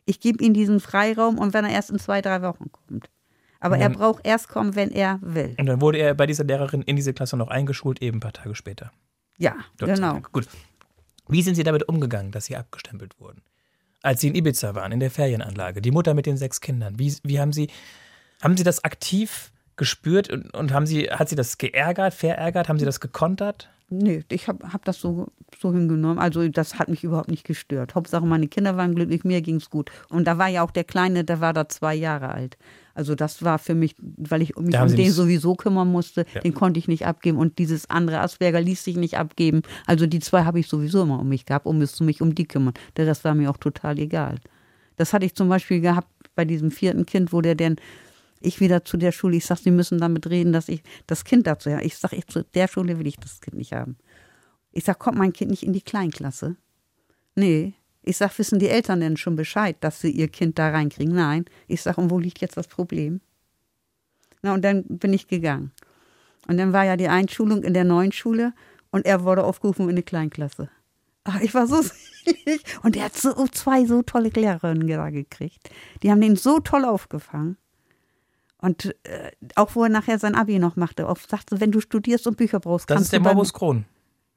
Ich 0.06 0.20
gebe 0.20 0.44
ihm 0.44 0.54
diesen 0.56 0.80
Freiraum 0.80 1.38
und 1.38 1.54
wenn 1.54 1.64
er 1.64 1.72
erst 1.72 1.92
in 1.92 2.00
zwei, 2.00 2.22
drei 2.22 2.42
Wochen 2.42 2.72
kommt. 2.72 3.08
Aber 3.60 3.76
Und 3.76 3.82
er 3.82 3.90
dann- 3.90 3.98
braucht 4.00 4.26
erst 4.26 4.50
kommen, 4.50 4.76
wenn 4.76 4.90
er 4.90 5.20
will. 5.22 5.56
Und 5.60 5.68
dann 5.68 5.80
wurde 5.80 6.00
er 6.00 6.16
bei 6.16 6.26
dieser 6.26 6.44
Lehrerin 6.44 6.82
in 6.82 6.96
diese 6.96 7.14
Klasse 7.14 7.38
noch 7.38 7.50
eingeschult, 7.50 8.02
eben 8.02 8.18
ein 8.18 8.20
paar 8.20 8.34
Tage 8.34 8.56
später. 8.56 8.92
Ja, 9.38 9.56
sei 9.80 9.94
genau. 9.94 10.20
Gut. 10.32 10.48
Wie 11.30 11.42
sind 11.44 11.56
Sie 11.56 11.64
damit 11.64 11.88
umgegangen, 11.88 12.32
dass 12.32 12.46
Sie 12.46 12.58
abgestempelt 12.58 13.18
wurden? 13.20 13.42
Als 14.04 14.22
Sie 14.22 14.28
in 14.28 14.36
Ibiza 14.36 14.76
waren, 14.76 14.92
in 14.92 15.00
der 15.00 15.10
Ferienanlage, 15.10 15.82
die 15.82 15.92
Mutter 15.92 16.14
mit 16.14 16.26
den 16.26 16.38
sechs 16.38 16.60
Kindern, 16.62 17.00
wie, 17.00 17.16
wie 17.24 17.40
haben 17.40 17.54
Sie, 17.54 17.70
haben 18.42 18.58
Sie 18.58 18.64
das 18.64 18.84
aktiv 18.84 19.52
gespürt 19.78 20.30
und, 20.30 20.54
und 20.54 20.74
haben 20.74 20.86
Sie, 20.86 21.06
hat 21.06 21.30
Sie 21.30 21.36
das 21.36 21.58
geärgert, 21.58 22.14
verärgert, 22.14 22.68
haben 22.68 22.80
Sie 22.80 22.86
das 22.86 23.00
gekontert? 23.00 23.70
Nee, 23.90 24.24
ich 24.30 24.48
habe 24.48 24.74
hab 24.74 24.84
das 24.86 25.00
so, 25.00 25.28
so 25.60 25.72
hingenommen. 25.72 26.20
Also 26.20 26.48
das 26.50 26.80
hat 26.80 26.90
mich 26.90 27.04
überhaupt 27.04 27.30
nicht 27.30 27.46
gestört. 27.46 27.96
Hauptsache 27.96 28.26
meine 28.26 28.48
Kinder 28.48 28.76
waren 28.76 28.94
glücklich, 28.94 29.24
mir 29.24 29.42
ging's 29.42 29.70
gut. 29.70 29.90
Und 30.10 30.26
da 30.26 30.38
war 30.38 30.48
ja 30.48 30.64
auch 30.64 30.72
der 30.72 30.84
Kleine, 30.84 31.24
der 31.24 31.40
war 31.40 31.54
da 31.54 31.70
zwei 31.70 31.96
Jahre 31.96 32.30
alt. 32.30 32.58
Also 32.96 33.16
das 33.16 33.44
war 33.44 33.58
für 33.60 33.74
mich, 33.74 33.96
weil 34.00 34.42
ich 34.44 34.56
mich 34.56 34.78
um 34.80 34.96
den 34.96 35.12
sowieso 35.12 35.56
kümmern 35.56 35.92
musste, 35.92 36.26
Ja. 36.34 36.42
den 36.42 36.54
konnte 36.54 36.80
ich 36.80 36.88
nicht 36.88 37.06
abgeben. 37.08 37.38
Und 37.40 37.58
dieses 37.58 37.90
andere 37.90 38.20
Asperger 38.20 38.62
ließ 38.62 38.84
sich 38.84 38.98
nicht 38.98 39.18
abgeben. 39.18 39.62
Also 39.88 40.06
die 40.06 40.20
zwei 40.20 40.44
habe 40.44 40.60
ich 40.60 40.68
sowieso 40.68 41.02
immer 41.04 41.20
um 41.20 41.28
mich 41.30 41.46
gehabt, 41.46 41.66
um 41.66 41.82
es- 41.82 42.00
mich 42.02 42.22
um 42.22 42.36
die 42.36 42.46
kümmern. 42.46 42.74
Der 42.98 43.08
Rest 43.08 43.24
war 43.24 43.34
mir 43.34 43.50
auch 43.50 43.58
total 43.58 43.98
egal. 43.98 44.38
Das 44.98 45.12
hatte 45.12 45.26
ich 45.26 45.34
zum 45.34 45.50
Beispiel 45.50 45.82
gehabt 45.82 46.08
bei 46.36 46.46
diesem 46.46 46.70
vierten 46.70 47.06
Kind, 47.08 47.34
wo 47.34 47.42
der 47.42 47.56
denn 47.56 47.78
ich 48.40 48.60
wieder 48.60 48.84
zu 48.86 48.98
der 48.98 49.12
Schule, 49.12 49.38
ich 49.38 49.46
sag, 49.46 49.58
sie 49.58 49.72
müssen 49.72 49.98
damit 50.00 50.28
reden, 50.30 50.54
dass 50.54 50.70
ich 50.70 50.84
das 51.08 51.24
Kind 51.24 51.48
dazu 51.48 51.72
habe. 51.72 51.84
Ich 51.84 51.98
sag, 51.98 52.14
ich, 52.14 52.28
zu 52.28 52.44
der 52.44 52.68
Schule 52.68 53.00
will 53.00 53.08
ich 53.08 53.16
das 53.18 53.40
Kind 53.42 53.58
nicht 53.58 53.74
haben. 53.74 53.96
Ich 54.72 54.84
sag, 54.84 55.00
kommt 55.00 55.18
mein 55.18 55.34
Kind 55.34 55.50
nicht 55.50 55.64
in 55.64 55.74
die 55.74 55.82
Kleinklasse? 55.82 56.58
Nee. 57.36 57.74
Ich 58.04 58.18
sag, 58.18 58.38
wissen 58.38 58.60
die 58.60 58.68
Eltern 58.70 59.00
denn 59.00 59.18
schon 59.18 59.36
Bescheid, 59.36 59.78
dass 59.80 60.02
sie 60.02 60.12
ihr 60.12 60.28
Kind 60.28 60.60
da 60.60 60.70
reinkriegen? 60.70 61.16
Nein. 61.16 61.46
Ich 61.68 61.82
sag, 61.82 61.98
und 61.98 62.10
wo 62.12 62.20
liegt 62.20 62.40
jetzt 62.42 62.58
das 62.58 62.68
Problem? 62.68 63.22
Na, 64.42 64.54
und 64.54 64.62
dann 64.64 64.84
bin 64.86 65.14
ich 65.14 65.28
gegangen. 65.28 65.72
Und 66.48 66.58
dann 66.58 66.74
war 66.74 66.84
ja 66.84 66.98
die 66.98 67.08
Einschulung 67.08 67.64
in 67.64 67.74
der 67.74 67.86
neuen 67.86 68.12
Schule 68.12 68.54
und 68.92 69.06
er 69.06 69.24
wurde 69.24 69.46
aufgerufen 69.46 69.84
in 69.86 69.92
eine 69.92 70.04
Kleinklasse. 70.04 70.70
Ach, 71.24 71.40
ich 71.40 71.54
war 71.54 71.66
so 71.68 71.82
selig. 72.26 72.62
Und 72.84 72.98
er 72.98 73.06
hat 73.06 73.16
so 73.16 73.48
zwei 73.48 73.86
so 73.86 74.02
tolle 74.02 74.28
Lehrerinnen 74.30 74.86
da 74.88 75.10
gekriegt. 75.10 75.70
Die 76.04 76.12
haben 76.12 76.20
den 76.20 76.36
so 76.36 76.60
toll 76.60 76.84
aufgefangen. 76.84 77.56
Und 78.58 78.94
äh, 79.06 79.32
auch 79.56 79.76
wo 79.76 79.84
er 79.84 79.90
nachher 79.90 80.20
sein 80.20 80.36
Abi 80.36 80.60
noch 80.60 80.76
machte, 80.76 81.08
auch 81.08 81.18
sagte, 81.18 81.60
wenn 81.62 81.72
du 81.72 81.80
studierst 81.80 82.28
und 82.28 82.36
Bücher 82.38 82.60
brauchst, 82.60 82.90
Das 82.90 82.96
kannst 82.96 83.06
ist 83.08 83.12
der 83.14 83.20
du 83.20 83.24
beim- 83.26 83.36
Morbus 83.36 83.54
Crohn. 83.54 83.86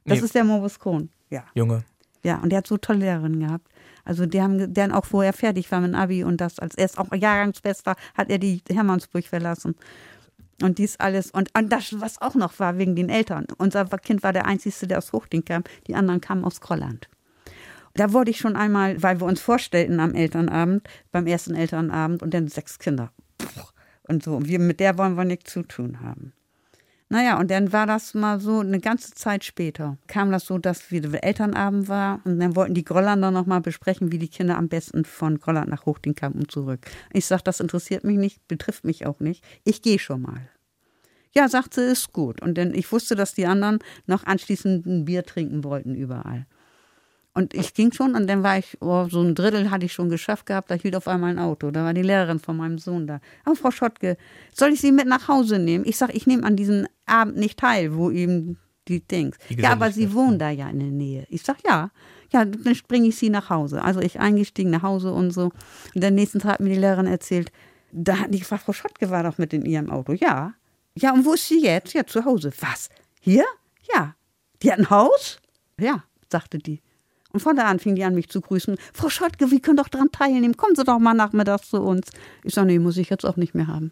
Das 0.05 0.19
Nee, 0.19 0.25
ist 0.25 0.35
der 0.35 0.43
Morbus 0.45 0.79
Crohn. 0.79 1.09
Ja. 1.29 1.43
Junge. 1.53 1.83
Ja, 2.27 2.39
und 2.39 2.49
der 2.49 2.57
hat 2.57 2.67
so 2.67 2.75
tolle 2.75 2.99
Lehrerinnen 2.99 3.39
gehabt. 3.39 3.69
Also 4.03 4.25
die 4.25 4.41
haben 4.41 4.73
dann 4.73 4.91
auch, 4.91 5.05
wo 5.11 5.21
er 5.21 5.31
fertig 5.31 5.71
war 5.71 5.79
mit 5.79 5.95
Abi 5.95 6.25
und 6.25 6.41
das 6.41 6.59
als 6.59 6.75
erst 6.75 6.97
auch 6.97 7.13
Jahrgangsbester, 7.13 7.95
hat 8.15 8.29
er 8.29 8.37
die 8.37 8.61
Hermannsburg 8.69 9.23
verlassen. 9.23 9.75
Und 10.61 10.77
dies 10.77 10.99
alles. 10.99 11.31
Und, 11.31 11.57
und 11.57 11.71
das, 11.71 12.01
was 12.01 12.21
auch 12.21 12.35
noch 12.35 12.59
war, 12.59 12.77
wegen 12.77 12.97
den 12.97 13.07
Eltern. 13.07 13.47
Unser 13.57 13.85
Kind 13.85 14.23
war 14.23 14.33
der 14.33 14.45
Einzige, 14.45 14.87
der 14.87 14.97
aus 14.97 15.13
Hochding 15.13 15.45
kam. 15.45 15.63
Die 15.87 15.95
anderen 15.95 16.19
kamen 16.19 16.43
aus 16.43 16.59
Kolland. 16.59 17.07
Da 17.93 18.11
wurde 18.11 18.31
ich 18.31 18.39
schon 18.39 18.57
einmal, 18.57 19.01
weil 19.01 19.21
wir 19.21 19.25
uns 19.25 19.39
vorstellten 19.39 20.01
am 20.01 20.13
Elternabend, 20.13 20.85
beim 21.13 21.27
ersten 21.27 21.55
Elternabend 21.55 22.21
und 22.21 22.33
dann 22.33 22.49
sechs 22.49 22.77
Kinder. 22.77 23.13
Und 24.03 24.21
so, 24.21 24.45
wir, 24.45 24.59
mit 24.59 24.81
der 24.81 24.97
wollen 24.97 25.15
wir 25.15 25.23
nichts 25.23 25.53
zu 25.53 25.63
tun 25.63 26.01
haben. 26.01 26.33
Naja, 27.09 27.39
und 27.39 27.49
dann 27.49 27.71
war 27.71 27.87
das 27.87 28.13
mal 28.13 28.39
so 28.41 28.59
eine 28.59 28.79
ganze 28.79 29.11
Zeit 29.11 29.45
später. 29.45 29.97
Kam 30.07 30.29
das 30.29 30.45
so, 30.45 30.57
dass 30.57 30.91
wieder 30.91 31.23
Elternabend 31.23 31.87
war 31.87 32.19
und 32.25 32.39
dann 32.39 32.55
wollten 32.57 32.73
die 32.73 32.83
Grollander 32.83 33.31
noch 33.31 33.45
mal 33.45 33.61
besprechen, 33.61 34.11
wie 34.11 34.17
die 34.17 34.27
Kinder 34.27 34.57
am 34.57 34.67
besten 34.67 35.05
von 35.05 35.39
Grolland 35.39 35.69
nach 35.69 35.85
Hochding 35.85 36.15
kamen 36.15 36.35
und 36.35 36.51
zurück. 36.51 36.85
Ich 37.13 37.25
sag, 37.25 37.43
das 37.43 37.61
interessiert 37.61 38.03
mich 38.03 38.17
nicht, 38.17 38.45
betrifft 38.49 38.83
mich 38.83 39.05
auch 39.05 39.21
nicht. 39.21 39.41
Ich 39.63 39.81
gehe 39.81 39.99
schon 39.99 40.21
mal. 40.21 40.49
Ja, 41.33 41.47
sagt 41.47 41.75
sie, 41.75 41.81
ist 41.81 42.11
gut. 42.11 42.41
Und 42.41 42.57
dann, 42.57 42.73
ich 42.73 42.91
wusste, 42.91 43.15
dass 43.15 43.33
die 43.33 43.45
anderen 43.45 43.79
noch 44.05 44.25
anschließend 44.25 44.85
ein 44.85 45.05
Bier 45.05 45.23
trinken 45.23 45.63
wollten 45.63 45.95
überall. 45.95 46.45
Und 47.37 47.53
ich 47.53 47.75
ging 47.75 47.91
schon 47.91 48.15
und 48.15 48.25
dann 48.25 48.41
war 48.41 48.57
ich, 48.57 48.81
oh, 48.81 49.07
so 49.11 49.21
ein 49.21 49.35
Drittel 49.35 49.69
hatte 49.69 49.85
ich 49.85 49.93
schon 49.93 50.09
geschafft 50.09 50.47
gehabt, 50.47 50.71
da 50.71 50.73
hielt 50.73 50.95
auf 50.95 51.07
einmal 51.07 51.29
ein 51.29 51.37
Auto. 51.37 51.69
Da 51.69 51.83
war 51.83 51.93
die 51.93 52.01
Lehrerin 52.01 52.39
von 52.39 52.57
meinem 52.57 52.79
Sohn 52.79 53.05
da. 53.05 53.21
Oh, 53.45 53.53
Frau 53.53 53.69
Schottke, 53.69 54.17
soll 54.51 54.73
ich 54.73 54.81
Sie 54.81 54.91
mit 54.91 55.05
nach 55.05 55.27
Hause 55.27 55.59
nehmen? 55.59 55.85
Ich 55.85 55.97
sag, 55.97 56.15
ich 56.15 56.25
nehme 56.25 56.43
an 56.43 56.55
diesem 56.55 56.87
Abend 57.05 57.37
nicht 57.37 57.59
teil, 57.59 57.95
wo 57.95 58.09
eben 58.09 58.57
die 58.87 59.01
Dings. 59.01 59.37
Die 59.51 59.61
Ja, 59.61 59.73
aber 59.73 59.91
Sie 59.91 60.15
wohnen 60.15 60.39
da 60.39 60.49
ja 60.49 60.67
in 60.67 60.79
der 60.79 60.89
Nähe. 60.89 61.27
Ich 61.29 61.43
sag, 61.43 61.57
ja. 61.63 61.91
Ja, 62.33 62.43
dann 62.43 62.75
bringe 62.87 63.07
ich 63.07 63.17
Sie 63.17 63.29
nach 63.29 63.51
Hause. 63.51 63.83
Also 63.83 63.99
ich 63.99 64.19
eingestiegen 64.19 64.71
nach 64.71 64.81
Hause 64.81 65.13
und 65.13 65.29
so. 65.29 65.51
Und 65.93 66.03
am 66.03 66.15
nächsten 66.15 66.39
Tag 66.39 66.53
hat 66.53 66.59
mir 66.59 66.73
die 66.73 66.79
Lehrerin 66.79 67.05
erzählt, 67.05 67.51
da 67.91 68.17
hat 68.17 68.33
die 68.33 68.39
gefragt, 68.39 68.63
Frau 68.63 68.73
Schottke 68.73 69.11
war 69.11 69.21
doch 69.21 69.37
mit 69.37 69.53
in 69.53 69.63
ihrem 69.63 69.91
Auto. 69.91 70.13
Ja. 70.13 70.55
Ja, 70.95 71.13
und 71.13 71.23
wo 71.23 71.33
ist 71.33 71.47
sie 71.47 71.61
jetzt? 71.61 71.93
Ja, 71.93 72.03
zu 72.03 72.25
Hause. 72.25 72.51
Was? 72.61 72.89
Hier? 73.21 73.45
Ja. 73.93 74.15
Die 74.63 74.71
hat 74.71 74.79
ein 74.79 74.89
Haus? 74.89 75.37
Ja, 75.79 76.03
sagte 76.31 76.57
die. 76.57 76.81
Und 77.37 77.41
von 77.41 77.55
da 77.55 77.65
an 77.65 77.77
fing 77.77 77.93
die 77.93 78.03
an, 78.03 78.15
mich 78.15 78.29
zu 78.29 78.41
grüßen. 78.41 78.77
Frau 78.95 79.09
Schottke, 79.09 79.51
wir 79.51 79.59
können 79.59 79.77
doch 79.77 79.89
dran 79.89 80.09
teilnehmen. 80.11 80.57
Kommen 80.57 80.75
Sie 80.75 80.83
doch 80.83 80.97
mal 80.97 81.13
nachmittags 81.13 81.69
zu 81.69 81.79
uns. 81.83 82.09
Ich 82.43 82.55
sage, 82.55 82.65
nee, 82.65 82.79
muss 82.79 82.97
ich 82.97 83.11
jetzt 83.11 83.25
auch 83.27 83.35
nicht 83.35 83.53
mehr 83.53 83.67
haben. 83.67 83.91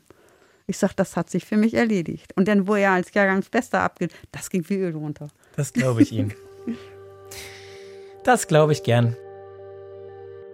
Ich 0.66 0.80
sag, 0.80 0.94
das 0.96 1.16
hat 1.16 1.30
sich 1.30 1.46
für 1.46 1.56
mich 1.56 1.76
erledigt. 1.76 2.34
Und 2.36 2.48
dann, 2.48 2.68
wo 2.68 2.74
er 2.74 2.94
als 2.94 3.14
Jahrgangsbester 3.14 3.82
abgeht, 3.82 4.12
das 4.32 4.50
ging 4.50 4.68
wie 4.68 4.78
Öl 4.80 4.96
runter. 4.96 5.28
Das 5.58 5.74
glaube 5.74 6.02
ich 6.02 6.12
Ihnen. 6.12 6.34
Das 8.24 8.48
glaube 8.48 8.72
ich 8.72 8.82
gern. 8.82 9.16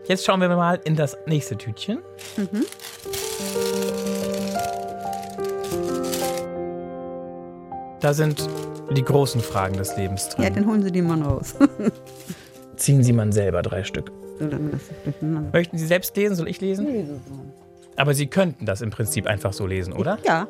Jetzt 0.05 0.25
schauen 0.25 0.41
wir 0.41 0.49
mal 0.49 0.81
in 0.83 0.97
das 0.97 1.15
nächste 1.25 1.57
Tütchen. 1.57 1.99
Mhm. 2.35 2.65
Da 8.01 8.13
sind 8.13 8.49
die 8.93 9.03
großen 9.03 9.39
Fragen 9.41 9.77
des 9.77 9.95
Lebens 9.95 10.27
Ja, 10.37 10.43
drin. 10.45 10.55
dann 10.55 10.65
holen 10.67 10.83
Sie 10.83 10.91
die 10.91 11.01
mal 11.01 11.21
raus. 11.21 11.55
Ziehen 12.81 13.03
Sie 13.03 13.13
mal 13.13 13.31
selber 13.31 13.61
drei 13.61 13.83
Stück. 13.83 14.11
Möchten 15.53 15.77
Sie 15.77 15.85
selbst 15.85 16.17
lesen? 16.17 16.35
Soll 16.35 16.47
ich 16.47 16.59
lesen? 16.61 16.87
Aber 17.95 18.15
Sie 18.15 18.25
könnten 18.25 18.65
das 18.65 18.81
im 18.81 18.89
Prinzip 18.89 19.27
einfach 19.27 19.53
so 19.53 19.67
lesen, 19.67 19.93
oder? 19.93 20.17
Ja, 20.25 20.47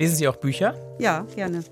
Lesen 0.00 0.16
Sie 0.16 0.26
auch 0.26 0.34
Bücher? 0.36 0.74
ja, 0.98 1.24
gerne. 1.36 1.62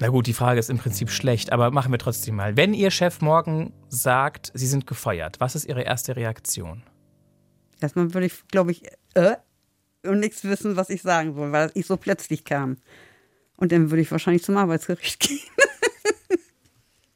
Na 0.00 0.08
gut, 0.08 0.26
die 0.26 0.32
Frage 0.32 0.58
ist 0.58 0.68
im 0.70 0.78
Prinzip 0.78 1.10
schlecht, 1.10 1.52
aber 1.52 1.70
machen 1.70 1.92
wir 1.92 1.98
trotzdem 1.98 2.34
mal. 2.34 2.56
Wenn 2.56 2.74
Ihr 2.74 2.90
Chef 2.90 3.20
morgen 3.20 3.72
sagt, 3.88 4.50
Sie 4.52 4.66
sind 4.66 4.88
gefeuert, 4.88 5.38
was 5.38 5.54
ist 5.54 5.66
Ihre 5.66 5.82
erste 5.82 6.16
Reaktion? 6.16 6.82
Erstmal 7.80 8.12
würde 8.12 8.26
ich, 8.26 8.48
glaube 8.48 8.72
ich, 8.72 8.82
äh, 9.14 9.36
und 10.04 10.18
nichts 10.18 10.42
wissen, 10.42 10.74
was 10.74 10.90
ich 10.90 11.02
sagen 11.02 11.34
soll, 11.34 11.52
weil 11.52 11.70
ich 11.74 11.86
so 11.86 11.96
plötzlich 11.96 12.44
kam. 12.44 12.78
Und 13.58 13.70
dann 13.70 13.90
würde 13.92 14.02
ich 14.02 14.10
wahrscheinlich 14.10 14.42
zum 14.42 14.56
Arbeitsgericht 14.56 15.20
gehen. 15.28 15.38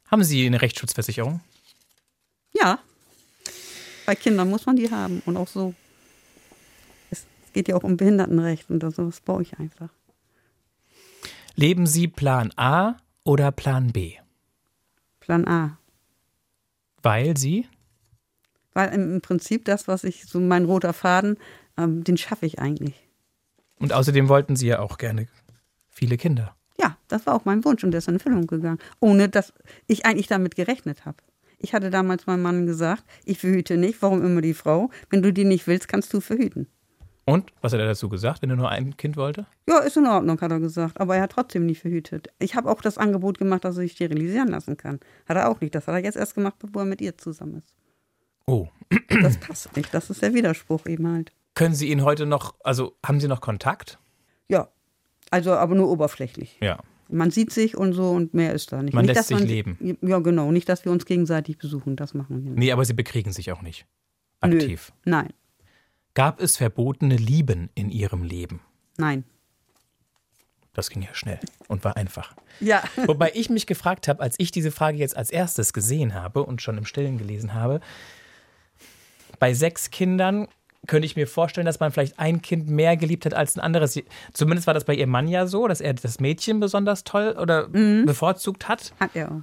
Haben 0.09 0.23
Sie 0.23 0.45
eine 0.45 0.61
Rechtsschutzversicherung? 0.61 1.41
Bei 4.05 4.15
Kindern 4.15 4.49
muss 4.49 4.65
man 4.65 4.75
die 4.75 4.91
haben 4.91 5.21
und 5.25 5.37
auch 5.37 5.47
so. 5.47 5.73
Es 7.09 7.25
geht 7.53 7.67
ja 7.67 7.75
auch 7.75 7.83
um 7.83 7.97
Behindertenrecht 7.97 8.69
und 8.69 8.79
das, 8.79 8.95
das 8.95 9.19
brauche 9.21 9.41
ich 9.41 9.57
einfach. 9.59 9.89
Leben 11.55 11.87
Sie 11.87 12.07
Plan 12.07 12.51
A 12.57 12.97
oder 13.23 13.51
Plan 13.51 13.91
B? 13.91 14.15
Plan 15.19 15.47
A. 15.47 15.77
Weil 17.01 17.37
Sie? 17.37 17.67
Weil 18.73 18.93
im, 18.93 19.15
im 19.15 19.21
Prinzip 19.21 19.65
das, 19.65 19.87
was 19.87 20.03
ich, 20.03 20.25
so 20.25 20.39
mein 20.39 20.65
roter 20.65 20.91
Faden, 20.91 21.37
ähm, 21.77 22.03
den 22.03 22.17
schaffe 22.17 22.45
ich 22.45 22.59
eigentlich. 22.59 22.95
Und 23.79 23.93
außerdem 23.93 24.27
wollten 24.27 24.55
Sie 24.55 24.67
ja 24.67 24.79
auch 24.79 24.97
gerne 24.97 25.27
viele 25.89 26.17
Kinder. 26.17 26.55
Ja, 26.79 26.97
das 27.07 27.25
war 27.25 27.35
auch 27.35 27.45
mein 27.45 27.63
Wunsch 27.63 27.83
und 27.83 27.91
der 27.91 27.99
ist 27.99 28.07
in 28.07 28.15
Erfüllung 28.15 28.47
gegangen. 28.47 28.79
Ohne 28.99 29.29
dass 29.29 29.53
ich 29.87 30.05
eigentlich 30.05 30.27
damit 30.27 30.55
gerechnet 30.55 31.05
habe. 31.05 31.17
Ich 31.65 31.73
hatte 31.73 31.89
damals 31.89 32.27
meinem 32.27 32.43
Mann 32.43 32.67
gesagt, 32.67 33.03
ich 33.23 33.39
verhüte 33.39 33.75
nicht, 33.75 33.99
warum 34.03 34.23
immer 34.23 34.41
die 34.41 34.53
Frau? 34.53 34.91
Wenn 35.09 35.23
du 35.23 35.33
die 35.33 35.45
nicht 35.45 35.65
willst, 35.65 35.87
kannst 35.87 36.13
du 36.13 36.21
verhüten. 36.21 36.67
Und? 37.25 37.51
Was 37.61 37.73
hat 37.73 37.79
er 37.79 37.87
dazu 37.87 38.07
gesagt, 38.07 38.43
wenn 38.43 38.51
er 38.51 38.55
nur 38.55 38.69
ein 38.69 38.97
Kind 38.97 39.17
wollte? 39.17 39.47
Ja, 39.67 39.79
ist 39.79 39.97
in 39.97 40.05
Ordnung, 40.05 40.39
hat 40.39 40.51
er 40.51 40.59
gesagt. 40.59 41.01
Aber 41.01 41.15
er 41.15 41.23
hat 41.23 41.31
trotzdem 41.31 41.65
nicht 41.65 41.81
verhütet. 41.81 42.27
Ich 42.37 42.53
habe 42.53 42.69
auch 42.69 42.83
das 42.83 42.99
Angebot 42.99 43.39
gemacht, 43.39 43.65
dass 43.65 43.77
er 43.77 43.81
sich 43.81 43.93
sterilisieren 43.93 44.49
lassen 44.49 44.77
kann. 44.77 44.99
Hat 45.27 45.37
er 45.37 45.49
auch 45.49 45.59
nicht. 45.59 45.73
Das 45.73 45.87
hat 45.87 45.95
er 45.95 46.03
jetzt 46.03 46.17
erst 46.17 46.35
gemacht, 46.35 46.53
bevor 46.59 46.83
er 46.83 46.85
mit 46.85 47.01
ihr 47.01 47.17
zusammen 47.17 47.55
ist. 47.57 47.75
Oh. 48.45 48.67
Das 49.23 49.39
passt 49.39 49.75
nicht. 49.75 49.91
Das 49.91 50.11
ist 50.11 50.21
der 50.21 50.35
Widerspruch 50.35 50.85
eben 50.85 51.11
halt. 51.11 51.31
Können 51.55 51.73
Sie 51.73 51.89
ihn 51.89 52.03
heute 52.03 52.27
noch, 52.27 52.53
also 52.63 52.95
haben 53.03 53.19
Sie 53.19 53.27
noch 53.27 53.41
Kontakt? 53.41 53.97
Ja. 54.49 54.67
Also, 55.31 55.53
aber 55.53 55.73
nur 55.73 55.89
oberflächlich. 55.89 56.59
Ja. 56.61 56.77
Man 57.09 57.31
sieht 57.31 57.51
sich 57.51 57.77
und 57.77 57.93
so 57.93 58.11
und 58.11 58.33
mehr 58.33 58.53
ist 58.53 58.71
da 58.71 58.81
nicht. 58.81 58.93
Man 58.93 59.05
nicht, 59.05 59.15
lässt 59.15 59.27
sich 59.27 59.39
leben. 59.39 59.97
Ja, 60.01 60.19
genau. 60.19 60.51
Nicht, 60.51 60.67
dass 60.69 60.85
wir 60.85 60.91
uns 60.91 61.05
gegenseitig 61.05 61.57
besuchen. 61.57 61.95
Das 61.95 62.13
machen 62.13 62.43
wir 62.43 62.51
nicht. 62.51 62.59
Nee, 62.59 62.71
aber 62.71 62.85
Sie 62.85 62.93
bekriegen 62.93 63.31
sich 63.31 63.51
auch 63.51 63.61
nicht. 63.61 63.85
Nö. 64.43 64.55
Aktiv. 64.57 64.91
Nein. 65.05 65.29
Gab 66.13 66.41
es 66.41 66.57
verbotene 66.57 67.17
Lieben 67.17 67.69
in 67.75 67.89
Ihrem 67.89 68.23
Leben? 68.23 68.61
Nein. 68.97 69.25
Das 70.73 70.89
ging 70.89 71.01
ja 71.01 71.13
schnell 71.13 71.39
und 71.67 71.83
war 71.83 71.95
einfach. 71.95 72.35
Ja. 72.59 72.83
Wobei 73.05 73.31
ich 73.33 73.49
mich 73.49 73.65
gefragt 73.65 74.07
habe, 74.07 74.21
als 74.21 74.35
ich 74.37 74.51
diese 74.51 74.71
Frage 74.71 74.97
jetzt 74.97 75.15
als 75.15 75.29
erstes 75.31 75.73
gesehen 75.73 76.13
habe 76.13 76.43
und 76.43 76.61
schon 76.61 76.77
im 76.77 76.85
Stillen 76.85 77.17
gelesen 77.17 77.53
habe, 77.53 77.79
bei 79.39 79.53
sechs 79.53 79.89
Kindern 79.89 80.47
könnte 80.87 81.05
ich 81.05 81.15
mir 81.15 81.27
vorstellen, 81.27 81.65
dass 81.65 81.79
man 81.79 81.91
vielleicht 81.91 82.19
ein 82.19 82.41
Kind 82.41 82.69
mehr 82.69 82.97
geliebt 82.97 83.25
hat 83.25 83.33
als 83.33 83.55
ein 83.55 83.61
anderes. 83.61 83.99
Zumindest 84.33 84.67
war 84.67 84.73
das 84.73 84.85
bei 84.85 84.93
ihrem 84.95 85.09
Mann 85.09 85.27
ja 85.27 85.47
so, 85.47 85.67
dass 85.67 85.81
er 85.81 85.93
das 85.93 86.19
Mädchen 86.19 86.59
besonders 86.59 87.03
toll 87.03 87.35
oder 87.39 87.67
Mhm. 87.69 88.05
bevorzugt 88.05 88.67
hat. 88.67 88.93
Hat 88.99 89.11
er 89.15 89.31
auch. 89.31 89.41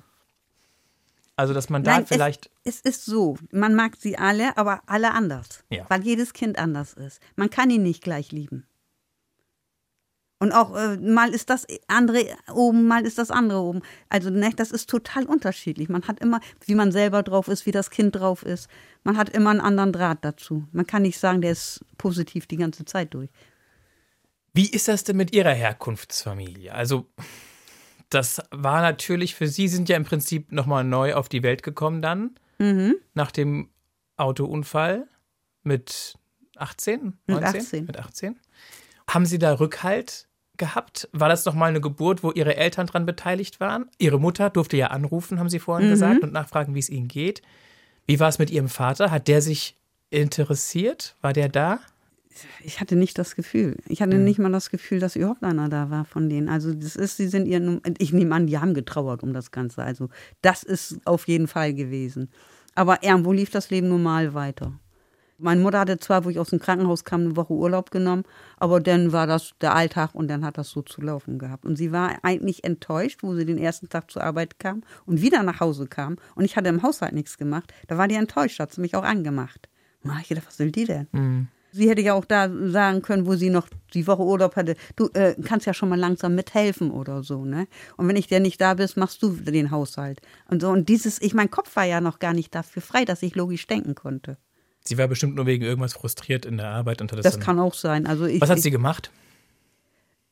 Also, 1.36 1.54
dass 1.54 1.70
man 1.70 1.82
da 1.82 1.92
Nein, 1.92 2.06
vielleicht. 2.06 2.50
Es, 2.62 2.76
es 2.84 2.96
ist 2.98 3.04
so, 3.06 3.36
man 3.50 3.74
mag 3.74 3.96
sie 3.98 4.18
alle, 4.18 4.56
aber 4.56 4.82
alle 4.86 5.12
anders. 5.12 5.64
Ja. 5.70 5.84
Weil 5.88 6.02
jedes 6.02 6.34
Kind 6.34 6.58
anders 6.58 6.92
ist. 6.92 7.20
Man 7.36 7.48
kann 7.50 7.70
ihn 7.70 7.82
nicht 7.82 8.02
gleich 8.04 8.32
lieben. 8.32 8.66
Und 10.42 10.50
auch 10.50 10.74
äh, 10.74 10.96
mal 10.96 11.32
ist 11.32 11.50
das 11.50 11.68
andere 11.86 12.26
oben, 12.52 12.88
mal 12.88 13.06
ist 13.06 13.16
das 13.16 13.30
andere 13.30 13.60
oben. 13.60 13.80
Also 14.08 14.28
ne, 14.28 14.50
das 14.56 14.72
ist 14.72 14.90
total 14.90 15.24
unterschiedlich. 15.24 15.88
Man 15.88 16.08
hat 16.08 16.18
immer, 16.18 16.40
wie 16.66 16.74
man 16.74 16.90
selber 16.90 17.22
drauf 17.22 17.46
ist, 17.46 17.64
wie 17.64 17.70
das 17.70 17.90
Kind 17.90 18.16
drauf 18.16 18.42
ist. 18.42 18.68
Man 19.04 19.16
hat 19.16 19.28
immer 19.28 19.50
einen 19.50 19.60
anderen 19.60 19.92
Draht 19.92 20.24
dazu. 20.24 20.66
Man 20.72 20.84
kann 20.84 21.02
nicht 21.02 21.20
sagen, 21.20 21.42
der 21.42 21.52
ist 21.52 21.84
positiv 21.96 22.48
die 22.48 22.56
ganze 22.56 22.84
Zeit 22.84 23.14
durch. 23.14 23.30
Wie 24.52 24.68
ist 24.68 24.88
das 24.88 25.04
denn 25.04 25.16
mit 25.16 25.32
Ihrer 25.32 25.52
Herkunftsfamilie? 25.52 26.74
Also, 26.74 27.06
das 28.10 28.42
war 28.50 28.82
natürlich 28.82 29.36
für 29.36 29.46
Sie, 29.46 29.68
sind 29.68 29.88
ja 29.88 29.96
im 29.96 30.04
Prinzip 30.04 30.50
nochmal 30.50 30.82
neu 30.82 31.14
auf 31.14 31.28
die 31.28 31.44
Welt 31.44 31.62
gekommen 31.62 32.02
dann, 32.02 32.34
Mhm. 32.58 32.96
nach 33.14 33.30
dem 33.30 33.70
Autounfall 34.16 35.06
mit 35.62 36.18
18? 36.56 37.16
Mit 37.26 37.40
19? 37.42 37.60
18. 37.60 37.86
Mit 37.86 37.96
18. 37.96 38.40
Haben 39.08 39.24
Sie 39.26 39.38
da 39.38 39.52
Rückhalt 39.52 40.26
gehabt? 40.66 41.08
War 41.12 41.28
das 41.28 41.44
nochmal 41.44 41.70
eine 41.70 41.80
Geburt, 41.80 42.22
wo 42.22 42.30
Ihre 42.30 42.56
Eltern 42.56 42.86
dran 42.86 43.04
beteiligt 43.06 43.58
waren? 43.60 43.86
Ihre 43.98 44.20
Mutter 44.20 44.48
durfte 44.50 44.76
ja 44.76 44.86
anrufen, 44.88 45.38
haben 45.40 45.48
Sie 45.48 45.58
vorhin 45.58 45.86
Mhm. 45.88 45.90
gesagt, 45.90 46.22
und 46.22 46.32
nachfragen, 46.32 46.74
wie 46.74 46.78
es 46.78 46.88
Ihnen 46.88 47.08
geht. 47.08 47.42
Wie 48.06 48.20
war 48.20 48.28
es 48.28 48.38
mit 48.38 48.50
Ihrem 48.50 48.68
Vater? 48.68 49.10
Hat 49.10 49.26
der 49.28 49.42
sich 49.42 49.76
interessiert? 50.10 51.16
War 51.20 51.32
der 51.32 51.48
da? 51.48 51.80
Ich 52.64 52.80
hatte 52.80 52.96
nicht 52.96 53.18
das 53.18 53.34
Gefühl. 53.36 53.76
Ich 53.86 54.00
hatte 54.00 54.16
nicht 54.16 54.38
mal 54.38 54.50
das 54.50 54.70
Gefühl, 54.70 55.00
dass 55.00 55.16
überhaupt 55.16 55.42
einer 55.42 55.68
da 55.68 55.90
war 55.90 56.04
von 56.06 56.30
denen. 56.30 56.48
Also 56.48 56.72
das 56.72 56.96
ist, 56.96 57.18
sie 57.18 57.28
sind 57.28 57.46
ihren, 57.46 57.82
ich 57.98 58.12
nehme 58.12 58.34
an, 58.34 58.46
die 58.46 58.58
haben 58.58 58.72
getrauert 58.72 59.22
um 59.22 59.34
das 59.34 59.50
Ganze. 59.50 59.82
Also 59.82 60.08
das 60.40 60.62
ist 60.62 60.98
auf 61.04 61.28
jeden 61.28 61.46
Fall 61.46 61.74
gewesen. 61.74 62.30
Aber 62.74 63.02
irgendwo 63.02 63.32
lief 63.32 63.50
das 63.50 63.68
Leben 63.68 63.88
normal 63.88 64.32
weiter. 64.32 64.72
Meine 65.42 65.60
Mutter 65.60 65.80
hatte 65.80 65.98
zwar, 65.98 66.24
wo 66.24 66.30
ich 66.30 66.38
aus 66.38 66.50
dem 66.50 66.60
Krankenhaus 66.60 67.04
kam, 67.04 67.22
eine 67.22 67.36
Woche 67.36 67.52
Urlaub 67.52 67.90
genommen, 67.90 68.22
aber 68.58 68.80
dann 68.80 69.12
war 69.12 69.26
das 69.26 69.52
der 69.60 69.74
Alltag 69.74 70.14
und 70.14 70.28
dann 70.28 70.44
hat 70.44 70.56
das 70.56 70.70
so 70.70 70.82
zu 70.82 71.00
laufen 71.00 71.38
gehabt. 71.38 71.66
Und 71.66 71.76
sie 71.76 71.90
war 71.90 72.18
eigentlich 72.22 72.62
enttäuscht, 72.64 73.22
wo 73.22 73.34
sie 73.34 73.44
den 73.44 73.58
ersten 73.58 73.88
Tag 73.88 74.10
zur 74.10 74.22
Arbeit 74.22 74.60
kam 74.60 74.82
und 75.04 75.20
wieder 75.20 75.42
nach 75.42 75.58
Hause 75.60 75.86
kam 75.88 76.16
und 76.36 76.44
ich 76.44 76.56
hatte 76.56 76.68
im 76.68 76.82
Haushalt 76.82 77.12
nichts 77.12 77.38
gemacht. 77.38 77.74
Da 77.88 77.98
war 77.98 78.06
die 78.06 78.14
enttäuscht, 78.14 78.60
hat 78.60 78.72
sie 78.72 78.80
mich 78.80 78.94
auch 78.94 79.02
angemacht. 79.02 79.68
Na, 80.04 80.18
ich 80.20 80.28
gedacht, 80.28 80.46
was 80.46 80.58
will 80.58 80.70
die 80.70 80.84
denn? 80.84 81.08
Sie 81.74 81.88
hätte 81.88 82.02
ja 82.02 82.12
auch 82.12 82.26
da 82.26 82.50
sagen 82.68 83.00
können, 83.02 83.26
wo 83.26 83.34
sie 83.34 83.48
noch 83.48 83.66
die 83.94 84.06
Woche 84.06 84.22
Urlaub 84.22 84.56
hatte, 84.56 84.76
du 84.94 85.08
äh, 85.14 85.34
kannst 85.42 85.66
ja 85.66 85.72
schon 85.72 85.88
mal 85.88 85.98
langsam 85.98 86.34
mithelfen 86.34 86.90
oder 86.90 87.22
so, 87.22 87.46
ne? 87.46 87.66
Und 87.96 88.06
wenn 88.08 88.16
ich 88.16 88.26
dir 88.26 88.40
nicht 88.40 88.60
da 88.60 88.74
bist, 88.74 88.98
machst 88.98 89.22
du 89.22 89.30
den 89.30 89.70
Haushalt. 89.70 90.20
Und 90.48 90.60
so, 90.60 90.68
und 90.68 90.88
dieses, 90.90 91.20
ich, 91.22 91.32
mein 91.32 91.50
Kopf 91.50 91.74
war 91.74 91.84
ja 91.84 92.02
noch 92.02 92.18
gar 92.18 92.34
nicht 92.34 92.54
dafür 92.54 92.82
frei, 92.82 93.06
dass 93.06 93.22
ich 93.22 93.34
logisch 93.34 93.66
denken 93.66 93.94
konnte. 93.94 94.36
Sie 94.84 94.98
war 94.98 95.08
bestimmt 95.08 95.36
nur 95.36 95.46
wegen 95.46 95.64
irgendwas 95.64 95.94
frustriert 95.94 96.44
in 96.44 96.56
der 96.56 96.68
Arbeit 96.68 97.00
und 97.00 97.12
hat 97.12 97.18
das, 97.18 97.24
Das 97.24 97.34
dann 97.34 97.42
kann 97.42 97.58
auch 97.58 97.74
sein. 97.74 98.06
Also 98.06 98.26
ich, 98.26 98.40
Was 98.40 98.50
hat 98.50 98.58
ich, 98.58 98.62
sie 98.64 98.70
gemacht? 98.70 99.10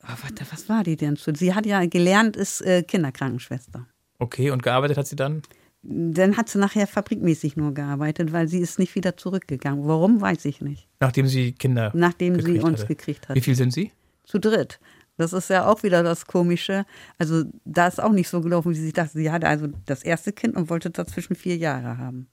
Oh, 0.03 0.13
warte, 0.23 0.45
was 0.51 0.67
war 0.67 0.83
die 0.83 0.95
denn? 0.95 1.15
Sie 1.15 1.53
hat 1.53 1.65
ja 1.65 1.85
gelernt, 1.85 2.35
ist 2.35 2.61
äh, 2.61 2.83
Kinderkrankenschwester. 2.83 3.87
Okay, 4.19 4.51
und 4.51 4.63
gearbeitet 4.63 4.97
hat 4.97 5.07
sie 5.07 5.15
dann? 5.15 5.41
Dann 5.83 6.37
hat 6.37 6.49
sie 6.49 6.59
nachher 6.59 6.85
fabrikmäßig 6.85 7.55
nur 7.55 7.73
gearbeitet, 7.73 8.31
weil 8.33 8.47
sie 8.47 8.59
ist 8.59 8.77
nicht 8.77 8.93
wieder 8.95 9.17
zurückgegangen. 9.17 9.87
Warum, 9.87 10.21
weiß 10.21 10.45
ich 10.45 10.61
nicht. 10.61 10.87
Nachdem 10.99 11.27
sie 11.27 11.53
Kinder. 11.53 11.91
Nachdem 11.95 12.39
sie 12.39 12.59
uns 12.59 12.81
hatte. 12.81 12.87
gekriegt 12.87 13.29
hat. 13.29 13.35
Wie 13.35 13.41
viel 13.41 13.55
sind 13.55 13.73
sie? 13.73 13.91
zu 14.31 14.39
dritt. 14.39 14.79
Das 15.17 15.33
ist 15.33 15.49
ja 15.49 15.67
auch 15.67 15.83
wieder 15.83 16.03
das 16.03 16.25
Komische. 16.25 16.85
Also 17.17 17.43
da 17.65 17.87
ist 17.87 18.01
auch 18.01 18.11
nicht 18.11 18.29
so 18.29 18.41
gelaufen, 18.41 18.71
wie 18.71 18.75
sie 18.75 18.93
dachte. 18.93 19.17
Sie 19.17 19.29
hatte 19.29 19.47
also 19.47 19.67
das 19.85 20.03
erste 20.03 20.31
Kind 20.31 20.55
und 20.55 20.69
wollte 20.69 20.89
dazwischen 20.89 21.35
vier 21.35 21.57
Jahre 21.57 21.97
haben. 21.97 22.27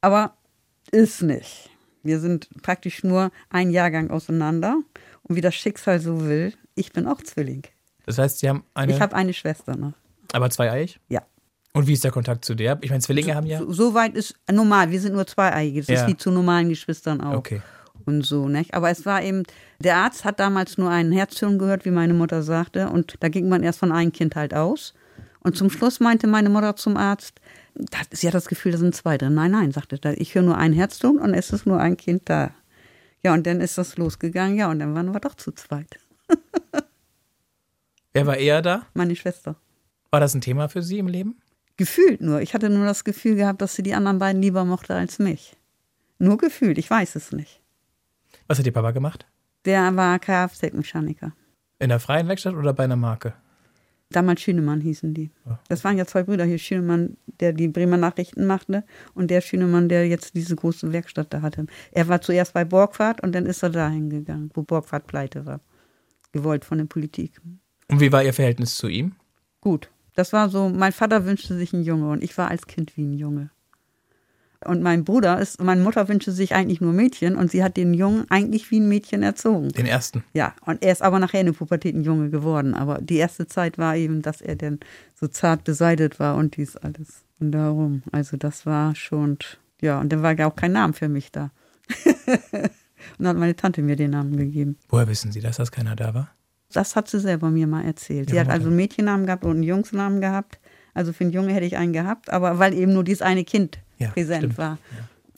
Aber 0.00 0.36
ist 0.92 1.22
nicht. 1.22 1.70
Wir 2.02 2.18
sind 2.20 2.48
praktisch 2.62 3.04
nur 3.04 3.30
ein 3.50 3.70
Jahrgang 3.70 4.10
auseinander. 4.10 4.78
Und 5.22 5.36
wie 5.36 5.40
das 5.40 5.54
Schicksal 5.54 6.00
so 6.00 6.24
will, 6.24 6.54
ich 6.74 6.92
bin 6.92 7.06
auch 7.06 7.22
Zwilling. 7.22 7.62
Das 8.06 8.18
heißt, 8.18 8.38
sie 8.38 8.48
haben 8.48 8.64
eine. 8.74 8.92
Ich 8.94 9.00
habe 9.00 9.14
eine 9.14 9.32
Schwester 9.32 9.76
noch. 9.76 9.92
aber 10.32 10.50
zweieiig? 10.50 10.98
Ja. 11.08 11.22
Und 11.72 11.86
wie 11.86 11.92
ist 11.92 12.02
der 12.02 12.10
Kontakt 12.10 12.44
zu 12.44 12.54
der? 12.56 12.78
Ich 12.80 12.90
meine, 12.90 13.00
Zwillinge 13.02 13.34
haben 13.34 13.46
ja. 13.46 13.58
So, 13.60 13.72
so 13.72 13.94
weit 13.94 14.16
ist 14.16 14.34
normal. 14.50 14.90
Wir 14.90 15.00
sind 15.00 15.12
nur 15.12 15.26
zweieiige. 15.26 15.80
Das 15.80 15.88
Ja. 15.88 15.94
ist 16.02 16.06
wie 16.08 16.16
zu 16.16 16.30
normalen 16.32 16.68
Geschwistern 16.68 17.20
auch. 17.20 17.34
Okay. 17.34 17.60
und 18.06 18.22
so, 18.26 18.48
nicht? 18.48 18.74
Aber 18.74 18.90
es 18.90 19.04
war 19.06 19.22
eben, 19.22 19.44
der 19.78 19.96
Arzt 19.98 20.24
hat 20.24 20.40
damals 20.40 20.78
nur 20.78 20.90
einen 20.90 21.12
Herztönen 21.12 21.58
gehört, 21.58 21.84
wie 21.84 21.90
meine 21.90 22.14
Mutter 22.14 22.42
sagte, 22.42 22.88
und 22.88 23.14
da 23.20 23.28
ging 23.28 23.48
man 23.48 23.62
erst 23.62 23.78
von 23.78 23.92
einem 23.92 24.10
Kind 24.10 24.34
halt 24.34 24.52
aus. 24.54 24.94
Und 25.40 25.56
zum 25.56 25.70
Schluss 25.70 26.00
meinte 26.00 26.26
meine 26.26 26.48
Mutter 26.48 26.74
zum 26.76 26.96
Arzt, 26.96 27.40
das- 27.74 28.08
sie 28.20 28.26
hat 28.26 28.34
das 28.34 28.46
Gefühl, 28.48 28.72
da 28.72 28.78
sind 28.78 28.94
zwei 28.94 29.16
drin. 29.18 29.34
Nein, 29.34 29.50
nein, 29.52 29.72
sagte 29.72 29.98
er, 30.02 30.20
ich 30.20 30.34
höre 30.34 30.42
nur 30.42 30.56
einen 30.58 30.74
Herzton 30.74 31.18
und 31.18 31.34
es 31.34 31.50
ist 31.50 31.66
nur 31.66 31.78
ein 31.80 31.96
Kind 31.96 32.22
da. 32.28 32.50
Ja, 33.22 33.34
und 33.34 33.46
dann 33.46 33.60
ist 33.60 33.76
das 33.78 33.96
losgegangen, 33.98 34.56
ja, 34.56 34.70
und 34.70 34.78
dann 34.78 34.94
waren 34.94 35.12
wir 35.12 35.20
doch 35.20 35.34
zu 35.34 35.52
zweit. 35.52 35.98
Wer 38.12 38.26
war 38.26 38.36
eher 38.36 38.62
da? 38.62 38.86
Meine 38.94 39.14
Schwester. 39.16 39.56
War 40.10 40.20
das 40.20 40.34
ein 40.34 40.40
Thema 40.40 40.68
für 40.68 40.82
Sie 40.82 40.98
im 40.98 41.06
Leben? 41.06 41.40
Gefühlt 41.76 42.20
nur. 42.20 42.40
Ich 42.40 42.52
hatte 42.54 42.68
nur 42.68 42.84
das 42.84 43.04
Gefühl 43.04 43.36
gehabt, 43.36 43.62
dass 43.62 43.74
sie 43.74 43.82
die 43.82 43.94
anderen 43.94 44.18
beiden 44.18 44.42
lieber 44.42 44.64
mochte 44.64 44.94
als 44.94 45.18
mich. 45.18 45.56
Nur 46.18 46.36
gefühlt, 46.36 46.76
ich 46.78 46.90
weiß 46.90 47.14
es 47.16 47.32
nicht. 47.32 47.60
Was 48.48 48.58
hat 48.58 48.66
Ihr 48.66 48.72
Papa 48.72 48.90
gemacht? 48.90 49.26
Der 49.64 49.94
war 49.96 50.18
Kfz-Mechaniker. 50.18 51.32
In 51.78 51.88
der 51.88 52.00
freien 52.00 52.28
Werkstatt 52.28 52.54
oder 52.54 52.72
bei 52.74 52.84
einer 52.84 52.96
Marke? 52.96 53.34
Damals 54.12 54.40
Schünemann 54.40 54.80
hießen 54.80 55.14
die. 55.14 55.30
Das 55.68 55.84
waren 55.84 55.96
ja 55.96 56.04
zwei 56.04 56.24
Brüder 56.24 56.44
hier. 56.44 56.58
Schünemann, 56.58 57.16
der 57.38 57.52
die 57.52 57.68
Bremer 57.68 57.96
Nachrichten 57.96 58.44
machte 58.44 58.84
und 59.14 59.30
der 59.30 59.40
Schünemann, 59.40 59.88
der 59.88 60.08
jetzt 60.08 60.34
diese 60.34 60.56
große 60.56 60.92
Werkstatt 60.92 61.32
da 61.32 61.42
hatte. 61.42 61.66
Er 61.92 62.08
war 62.08 62.20
zuerst 62.20 62.52
bei 62.52 62.64
Borgfahrt 62.64 63.22
und 63.22 63.32
dann 63.32 63.46
ist 63.46 63.62
er 63.62 63.70
dahin 63.70 64.10
gegangen, 64.10 64.50
wo 64.54 64.62
Borgfahrt 64.62 65.06
pleite 65.06 65.46
war. 65.46 65.60
Gewollt 66.32 66.64
von 66.64 66.78
der 66.78 66.86
Politik. 66.86 67.40
Und 67.88 68.00
wie 68.00 68.10
war 68.10 68.24
Ihr 68.24 68.34
Verhältnis 68.34 68.76
zu 68.76 68.88
ihm? 68.88 69.14
Gut. 69.60 69.90
Das 70.14 70.32
war 70.32 70.48
so, 70.48 70.68
mein 70.68 70.92
Vater 70.92 71.24
wünschte 71.24 71.56
sich 71.56 71.72
einen 71.72 71.84
Junge 71.84 72.10
und 72.10 72.22
ich 72.22 72.36
war 72.36 72.48
als 72.48 72.66
Kind 72.66 72.96
wie 72.96 73.04
ein 73.04 73.14
Junge. 73.14 73.50
Und 74.64 74.82
mein 74.82 75.04
Bruder 75.04 75.38
ist, 75.40 75.62
meine 75.62 75.80
Mutter 75.80 76.08
wünschte 76.08 76.32
sich 76.32 76.54
eigentlich 76.54 76.82
nur 76.82 76.92
Mädchen 76.92 77.36
und 77.36 77.50
sie 77.50 77.64
hat 77.64 77.78
den 77.78 77.94
Jungen 77.94 78.26
eigentlich 78.28 78.70
wie 78.70 78.78
ein 78.80 78.88
Mädchen 78.88 79.22
erzogen. 79.22 79.70
Den 79.70 79.86
ersten. 79.86 80.22
Ja, 80.34 80.54
und 80.66 80.82
er 80.82 80.92
ist 80.92 81.02
aber 81.02 81.18
nachher 81.18 81.40
in 81.40 81.46
der 81.46 81.54
Pubertät 81.54 81.94
ein 81.94 82.02
Junge 82.02 82.28
geworden. 82.28 82.74
Aber 82.74 82.98
die 83.00 83.16
erste 83.16 83.46
Zeit 83.46 83.78
war 83.78 83.96
eben, 83.96 84.20
dass 84.20 84.42
er 84.42 84.56
dann 84.56 84.78
so 85.18 85.28
zart 85.28 85.64
beseitet 85.64 86.20
war 86.20 86.36
und 86.36 86.56
dies 86.56 86.76
alles. 86.76 87.24
Und 87.38 87.52
darum, 87.52 88.02
also 88.12 88.36
das 88.36 88.66
war 88.66 88.94
schon, 88.94 89.38
ja, 89.80 89.98
und 89.98 90.12
dann 90.12 90.22
war 90.22 90.38
ja 90.38 90.46
auch 90.46 90.56
kein 90.56 90.72
Name 90.72 90.92
für 90.92 91.08
mich 91.08 91.32
da. 91.32 91.50
und 92.52 92.70
dann 93.18 93.28
hat 93.28 93.36
meine 93.38 93.56
Tante 93.56 93.80
mir 93.80 93.96
den 93.96 94.10
Namen 94.10 94.36
gegeben. 94.36 94.76
Woher 94.90 95.08
wissen 95.08 95.32
Sie, 95.32 95.40
dass 95.40 95.56
das 95.56 95.72
keiner 95.72 95.96
da 95.96 96.12
war? 96.12 96.30
Das 96.72 96.96
hat 96.96 97.08
sie 97.08 97.18
selber 97.18 97.50
mir 97.50 97.66
mal 97.66 97.84
erzählt. 97.84 98.30
Sie 98.30 98.36
Ja, 98.36 98.42
hat 98.42 98.50
also 98.50 98.68
einen 98.68 98.76
Mädchennamen 98.76 99.26
gehabt 99.26 99.44
und 99.44 99.52
einen 99.52 99.62
Jungsnamen 99.62 100.20
gehabt. 100.20 100.60
Also 100.94 101.12
für 101.12 101.24
einen 101.24 101.32
Junge 101.32 101.52
hätte 101.52 101.66
ich 101.66 101.76
einen 101.76 101.92
gehabt, 101.92 102.30
aber 102.30 102.58
weil 102.58 102.74
eben 102.74 102.92
nur 102.92 103.04
dieses 103.04 103.22
eine 103.22 103.44
Kind 103.44 103.78
Ja, 104.00 104.08
präsent 104.08 104.44
stimmt. 104.44 104.58
war. 104.58 104.78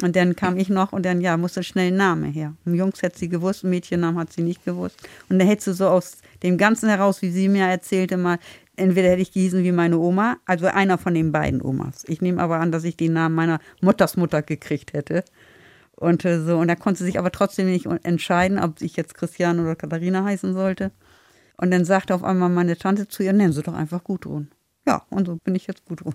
Und 0.02 0.16
dann 0.16 0.34
kam 0.34 0.56
ich 0.56 0.68
noch 0.68 0.92
und 0.92 1.04
dann, 1.04 1.20
ja, 1.20 1.36
musste 1.36 1.62
schnell 1.62 1.88
ein 1.88 1.96
Name 1.96 2.26
her. 2.28 2.54
Ein 2.64 2.74
Jungs 2.74 3.02
hätte 3.02 3.18
sie 3.18 3.28
gewusst, 3.28 3.62
ein 3.62 3.70
Mädchennamen 3.70 4.18
hat 4.18 4.32
sie 4.32 4.42
nicht 4.42 4.64
gewusst. 4.64 4.96
Und 5.28 5.38
dann 5.38 5.46
hätte 5.46 5.64
sie 5.64 5.74
so 5.74 5.88
aus 5.88 6.18
dem 6.42 6.58
Ganzen 6.58 6.88
heraus, 6.88 7.22
wie 7.22 7.30
sie 7.30 7.48
mir 7.48 7.66
erzählte, 7.66 8.16
mal, 8.16 8.38
entweder 8.74 9.10
hätte 9.10 9.22
ich 9.22 9.32
gehießen 9.32 9.62
wie 9.62 9.70
meine 9.70 9.98
Oma, 9.98 10.38
also 10.44 10.66
einer 10.66 10.98
von 10.98 11.14
den 11.14 11.30
beiden 11.30 11.62
Omas. 11.62 12.04
Ich 12.08 12.20
nehme 12.20 12.42
aber 12.42 12.58
an, 12.58 12.72
dass 12.72 12.84
ich 12.84 12.96
den 12.96 13.12
Namen 13.12 13.34
meiner 13.34 13.60
Mutters 13.80 14.16
Mutter 14.16 14.42
gekriegt 14.42 14.92
hätte. 14.92 15.24
Und 15.94 16.24
äh, 16.24 16.40
so, 16.40 16.58
und 16.58 16.66
da 16.66 16.74
konnte 16.74 16.98
sie 16.98 17.04
sich 17.04 17.18
aber 17.18 17.30
trotzdem 17.30 17.66
nicht 17.66 17.86
entscheiden, 18.02 18.58
ob 18.58 18.80
ich 18.80 18.96
jetzt 18.96 19.14
Christiane 19.14 19.62
oder 19.62 19.76
Katharina 19.76 20.24
heißen 20.24 20.52
sollte. 20.52 20.90
Und 21.56 21.70
dann 21.70 21.84
sagte 21.84 22.14
auf 22.14 22.24
einmal 22.24 22.48
meine 22.48 22.76
Tante 22.76 23.06
zu 23.06 23.22
ihr, 23.22 23.32
nennen 23.32 23.52
Sie 23.52 23.62
doch 23.62 23.74
einfach 23.74 24.02
Gudrun. 24.02 24.48
Ja, 24.84 25.02
und 25.10 25.26
so 25.26 25.36
bin 25.44 25.54
ich 25.54 25.68
jetzt 25.68 25.84
Gudrun. 25.84 26.14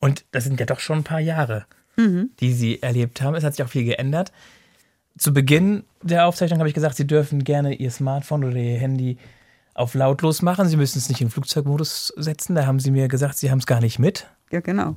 Und 0.00 0.24
das 0.30 0.44
sind 0.44 0.60
ja 0.60 0.66
doch 0.66 0.80
schon 0.80 0.98
ein 0.98 1.04
paar 1.04 1.20
Jahre, 1.20 1.66
die 1.96 2.52
Sie 2.52 2.80
erlebt 2.80 3.20
haben. 3.20 3.34
Es 3.34 3.42
hat 3.42 3.54
sich 3.54 3.64
auch 3.64 3.70
viel 3.70 3.84
geändert. 3.84 4.32
Zu 5.16 5.32
Beginn 5.32 5.82
der 6.02 6.26
Aufzeichnung 6.26 6.60
habe 6.60 6.68
ich 6.68 6.74
gesagt, 6.74 6.96
Sie 6.96 7.06
dürfen 7.06 7.42
gerne 7.42 7.74
Ihr 7.74 7.90
Smartphone 7.90 8.44
oder 8.44 8.56
Ihr 8.56 8.78
Handy 8.78 9.18
auf 9.74 9.94
lautlos 9.94 10.42
machen. 10.42 10.68
Sie 10.68 10.76
müssen 10.76 10.98
es 10.98 11.08
nicht 11.08 11.20
in 11.20 11.30
Flugzeugmodus 11.30 12.12
setzen. 12.16 12.54
Da 12.54 12.66
haben 12.66 12.78
Sie 12.78 12.92
mir 12.92 13.08
gesagt, 13.08 13.36
Sie 13.36 13.50
haben 13.50 13.58
es 13.58 13.66
gar 13.66 13.80
nicht 13.80 13.98
mit. 13.98 14.26
Ja, 14.52 14.60
genau. 14.60 14.94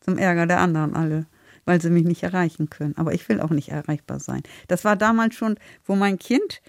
Zum 0.00 0.18
Ärger 0.18 0.46
der 0.46 0.60
anderen 0.60 0.94
alle, 0.94 1.26
weil 1.64 1.80
sie 1.80 1.90
mich 1.90 2.04
nicht 2.04 2.22
erreichen 2.22 2.70
können. 2.70 2.96
Aber 2.96 3.12
ich 3.12 3.28
will 3.28 3.40
auch 3.40 3.50
nicht 3.50 3.68
erreichbar 3.68 4.20
sein. 4.20 4.42
Das 4.68 4.84
war 4.84 4.96
damals 4.96 5.34
schon, 5.34 5.56
wo 5.84 5.94
mein 5.94 6.18
Kind 6.18 6.62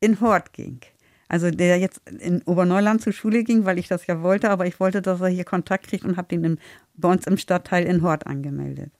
in 0.00 0.20
Hort 0.20 0.52
ging. 0.52 0.80
Also 1.28 1.50
der 1.50 1.78
jetzt 1.78 2.00
in 2.08 2.42
Oberneuland 2.42 3.02
zur 3.02 3.12
Schule 3.12 3.44
ging, 3.44 3.64
weil 3.64 3.78
ich 3.78 3.88
das 3.88 4.06
ja 4.06 4.22
wollte, 4.22 4.50
aber 4.50 4.66
ich 4.66 4.80
wollte, 4.80 5.02
dass 5.02 5.20
er 5.20 5.28
hier 5.28 5.44
Kontakt 5.44 5.88
kriegt 5.88 6.04
und 6.04 6.16
habe 6.16 6.28
den 6.28 6.44
im, 6.44 6.58
bei 6.98 7.10
uns 7.10 7.26
im 7.26 7.38
Stadtteil 7.38 7.84
in 7.84 8.02
Hort 8.02 8.26
angemeldet. 8.26 8.92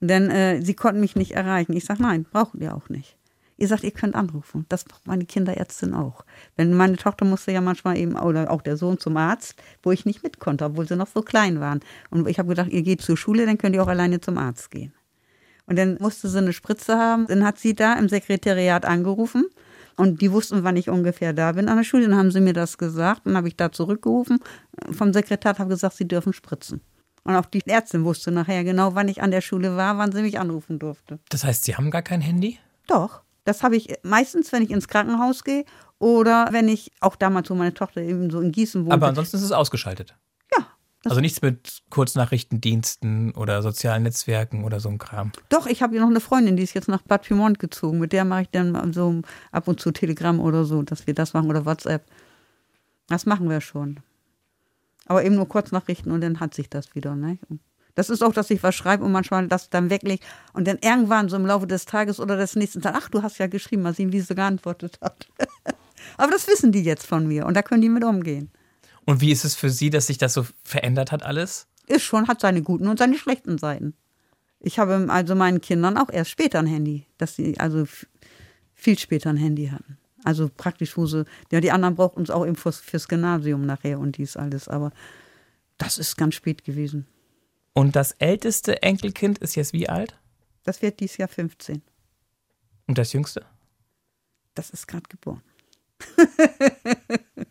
Und 0.00 0.08
dann, 0.08 0.30
äh, 0.30 0.62
sie 0.62 0.74
konnten 0.74 1.00
mich 1.00 1.16
nicht 1.16 1.32
erreichen. 1.32 1.72
Ich 1.72 1.84
sage, 1.84 2.02
nein, 2.02 2.24
brauchen 2.24 2.60
ihr 2.60 2.74
auch 2.74 2.88
nicht. 2.88 3.16
Ihr 3.56 3.66
sagt, 3.66 3.82
ihr 3.82 3.90
könnt 3.90 4.14
anrufen. 4.14 4.66
Das 4.68 4.84
braucht 4.84 5.06
meine 5.08 5.24
Kinderärztin 5.24 5.92
auch. 5.92 6.24
Wenn 6.56 6.74
meine 6.74 6.96
Tochter 6.96 7.24
musste 7.24 7.50
ja 7.50 7.60
manchmal 7.60 7.98
eben, 7.98 8.16
oder 8.16 8.52
auch 8.52 8.62
der 8.62 8.76
Sohn 8.76 8.98
zum 8.98 9.16
Arzt, 9.16 9.60
wo 9.82 9.90
ich 9.90 10.06
nicht 10.06 10.22
mit 10.22 10.38
konnte, 10.38 10.64
obwohl 10.64 10.86
sie 10.86 10.94
noch 10.94 11.08
so 11.08 11.22
klein 11.22 11.58
waren. 11.58 11.80
Und 12.10 12.28
ich 12.28 12.38
habe 12.38 12.50
gedacht, 12.50 12.70
ihr 12.70 12.82
geht 12.82 13.02
zur 13.02 13.16
Schule, 13.16 13.46
dann 13.46 13.58
könnt 13.58 13.74
ihr 13.74 13.82
auch 13.82 13.88
alleine 13.88 14.20
zum 14.20 14.38
Arzt 14.38 14.70
gehen. 14.70 14.92
Und 15.66 15.76
dann 15.76 15.98
musste 16.00 16.28
sie 16.28 16.38
eine 16.38 16.52
Spritze 16.52 16.96
haben. 16.96 17.26
Dann 17.26 17.44
hat 17.44 17.58
sie 17.58 17.74
da 17.74 17.94
im 17.94 18.08
Sekretariat 18.08 18.86
angerufen. 18.86 19.44
Und 19.96 20.22
die 20.22 20.30
wussten, 20.30 20.62
wann 20.62 20.76
ich 20.76 20.88
ungefähr 20.88 21.32
da 21.32 21.50
bin 21.52 21.68
an 21.68 21.76
der 21.76 21.84
Schule. 21.84 22.08
Dann 22.08 22.16
haben 22.16 22.30
sie 22.30 22.40
mir 22.40 22.52
das 22.52 22.78
gesagt. 22.78 23.22
Dann 23.26 23.36
habe 23.36 23.48
ich 23.48 23.56
da 23.56 23.72
zurückgerufen. 23.72 24.38
Vom 24.92 25.12
Sekretariat 25.12 25.58
habe 25.58 25.70
gesagt, 25.70 25.96
sie 25.96 26.06
dürfen 26.06 26.32
spritzen. 26.32 26.80
Und 27.28 27.36
auch 27.36 27.44
die 27.44 27.60
Ärztin 27.66 28.06
wusste 28.06 28.30
nachher 28.30 28.64
genau, 28.64 28.94
wann 28.94 29.06
ich 29.06 29.20
an 29.20 29.30
der 29.30 29.42
Schule 29.42 29.76
war, 29.76 29.98
wann 29.98 30.12
sie 30.12 30.22
mich 30.22 30.40
anrufen 30.40 30.78
durfte. 30.78 31.18
Das 31.28 31.44
heißt, 31.44 31.62
Sie 31.62 31.76
haben 31.76 31.90
gar 31.90 32.00
kein 32.00 32.22
Handy? 32.22 32.58
Doch. 32.86 33.20
Das 33.44 33.62
habe 33.62 33.76
ich 33.76 33.94
meistens, 34.02 34.50
wenn 34.50 34.62
ich 34.62 34.70
ins 34.70 34.88
Krankenhaus 34.88 35.44
gehe 35.44 35.66
oder 35.98 36.48
wenn 36.52 36.68
ich, 36.68 36.90
auch 37.00 37.16
damals, 37.16 37.50
wo 37.50 37.54
meine 37.54 37.74
Tochter 37.74 38.00
eben 38.00 38.30
so 38.30 38.40
in 38.40 38.50
Gießen 38.50 38.80
wohnte. 38.86 38.94
Aber 38.94 39.08
ansonsten 39.08 39.36
ist 39.36 39.42
es 39.42 39.52
ausgeschaltet. 39.52 40.16
ja. 40.56 40.66
Also 41.04 41.20
nichts 41.20 41.42
mit 41.42 41.82
Kurznachrichtendiensten 41.90 43.32
oder 43.34 43.60
sozialen 43.60 44.04
Netzwerken 44.04 44.64
oder 44.64 44.80
so 44.80 44.88
ein 44.88 44.96
Kram. 44.96 45.32
Doch, 45.50 45.66
ich 45.66 45.82
habe 45.82 45.96
ja 45.96 46.00
noch 46.00 46.08
eine 46.08 46.20
Freundin, 46.20 46.56
die 46.56 46.62
ist 46.62 46.72
jetzt 46.72 46.88
nach 46.88 47.02
Bad 47.02 47.24
Pyrmont 47.26 47.58
gezogen. 47.58 47.98
Mit 47.98 48.14
der 48.14 48.24
mache 48.24 48.42
ich 48.42 48.50
dann 48.52 48.94
so 48.94 49.20
ab 49.52 49.68
und 49.68 49.80
zu 49.80 49.90
Telegram 49.90 50.40
oder 50.40 50.64
so, 50.64 50.80
dass 50.80 51.06
wir 51.06 51.12
das 51.12 51.34
machen 51.34 51.50
oder 51.50 51.66
WhatsApp. 51.66 52.06
Das 53.08 53.26
machen 53.26 53.50
wir 53.50 53.60
schon. 53.60 54.00
Aber 55.08 55.24
eben 55.24 55.34
nur 55.34 55.48
Kurznachrichten 55.48 56.12
und 56.12 56.20
dann 56.20 56.38
hat 56.38 56.54
sich 56.54 56.70
das 56.70 56.94
wieder. 56.94 57.16
Ne? 57.16 57.38
Das 57.94 58.10
ist 58.10 58.22
auch, 58.22 58.32
dass 58.32 58.50
ich 58.50 58.62
was 58.62 58.76
schreibe 58.76 59.04
und 59.04 59.10
manchmal 59.10 59.48
das 59.48 59.70
dann 59.70 59.90
weglege 59.90 60.24
und 60.52 60.68
dann 60.68 60.78
irgendwann 60.80 61.28
so 61.28 61.36
im 61.36 61.46
Laufe 61.46 61.66
des 61.66 61.84
Tages 61.84 62.20
oder 62.20 62.36
des 62.36 62.54
nächsten 62.54 62.80
Tages, 62.80 63.02
ach, 63.02 63.08
du 63.08 63.22
hast 63.22 63.38
ja 63.38 63.48
geschrieben, 63.48 63.82
mal 63.82 63.94
sehen, 63.94 64.12
wie 64.12 64.20
sie 64.20 64.34
geantwortet 64.34 64.98
hat. 65.02 65.26
Aber 66.16 66.30
das 66.30 66.46
wissen 66.46 66.70
die 66.70 66.82
jetzt 66.82 67.06
von 67.06 67.26
mir 67.26 67.46
und 67.46 67.54
da 67.54 67.62
können 67.62 67.82
die 67.82 67.88
mit 67.88 68.04
umgehen. 68.04 68.52
Und 69.04 69.20
wie 69.20 69.32
ist 69.32 69.44
es 69.44 69.56
für 69.56 69.70
Sie, 69.70 69.90
dass 69.90 70.06
sich 70.06 70.18
das 70.18 70.34
so 70.34 70.46
verändert 70.62 71.10
hat 71.10 71.22
alles? 71.22 71.66
Ist 71.86 72.02
schon, 72.02 72.28
hat 72.28 72.40
seine 72.40 72.62
guten 72.62 72.86
und 72.86 72.98
seine 72.98 73.16
schlechten 73.16 73.56
Seiten. 73.56 73.94
Ich 74.60 74.78
habe 74.78 75.06
also 75.08 75.34
meinen 75.34 75.60
Kindern 75.60 75.96
auch 75.96 76.10
erst 76.10 76.30
später 76.30 76.58
ein 76.58 76.66
Handy, 76.66 77.06
dass 77.16 77.36
sie 77.36 77.58
also 77.58 77.84
viel 78.74 78.98
später 78.98 79.30
ein 79.30 79.36
Handy 79.36 79.68
hatten. 79.68 79.98
Also 80.28 80.50
praktisch, 80.54 80.94
wo 80.98 81.06
sie, 81.06 81.24
ja, 81.50 81.62
die 81.62 81.72
anderen 81.72 81.94
brauchten 81.94 82.20
es 82.20 82.28
auch 82.28 82.44
eben 82.44 82.54
fürs, 82.54 82.80
fürs 82.80 83.08
Gymnasium 83.08 83.64
nachher 83.64 83.98
und 83.98 84.18
dies 84.18 84.36
alles, 84.36 84.68
aber 84.68 84.92
das 85.78 85.96
ist 85.96 86.18
ganz 86.18 86.34
spät 86.34 86.64
gewesen. 86.64 87.06
Und 87.72 87.96
das 87.96 88.12
älteste 88.12 88.82
Enkelkind 88.82 89.38
ist 89.38 89.54
jetzt 89.54 89.72
wie 89.72 89.88
alt? 89.88 90.18
Das 90.64 90.82
wird 90.82 91.00
dieses 91.00 91.16
Jahr 91.16 91.30
15. 91.30 91.80
Und 92.88 92.98
das 92.98 93.14
jüngste? 93.14 93.46
Das 94.54 94.68
ist 94.68 94.86
gerade 94.86 95.08
geboren. 95.08 95.40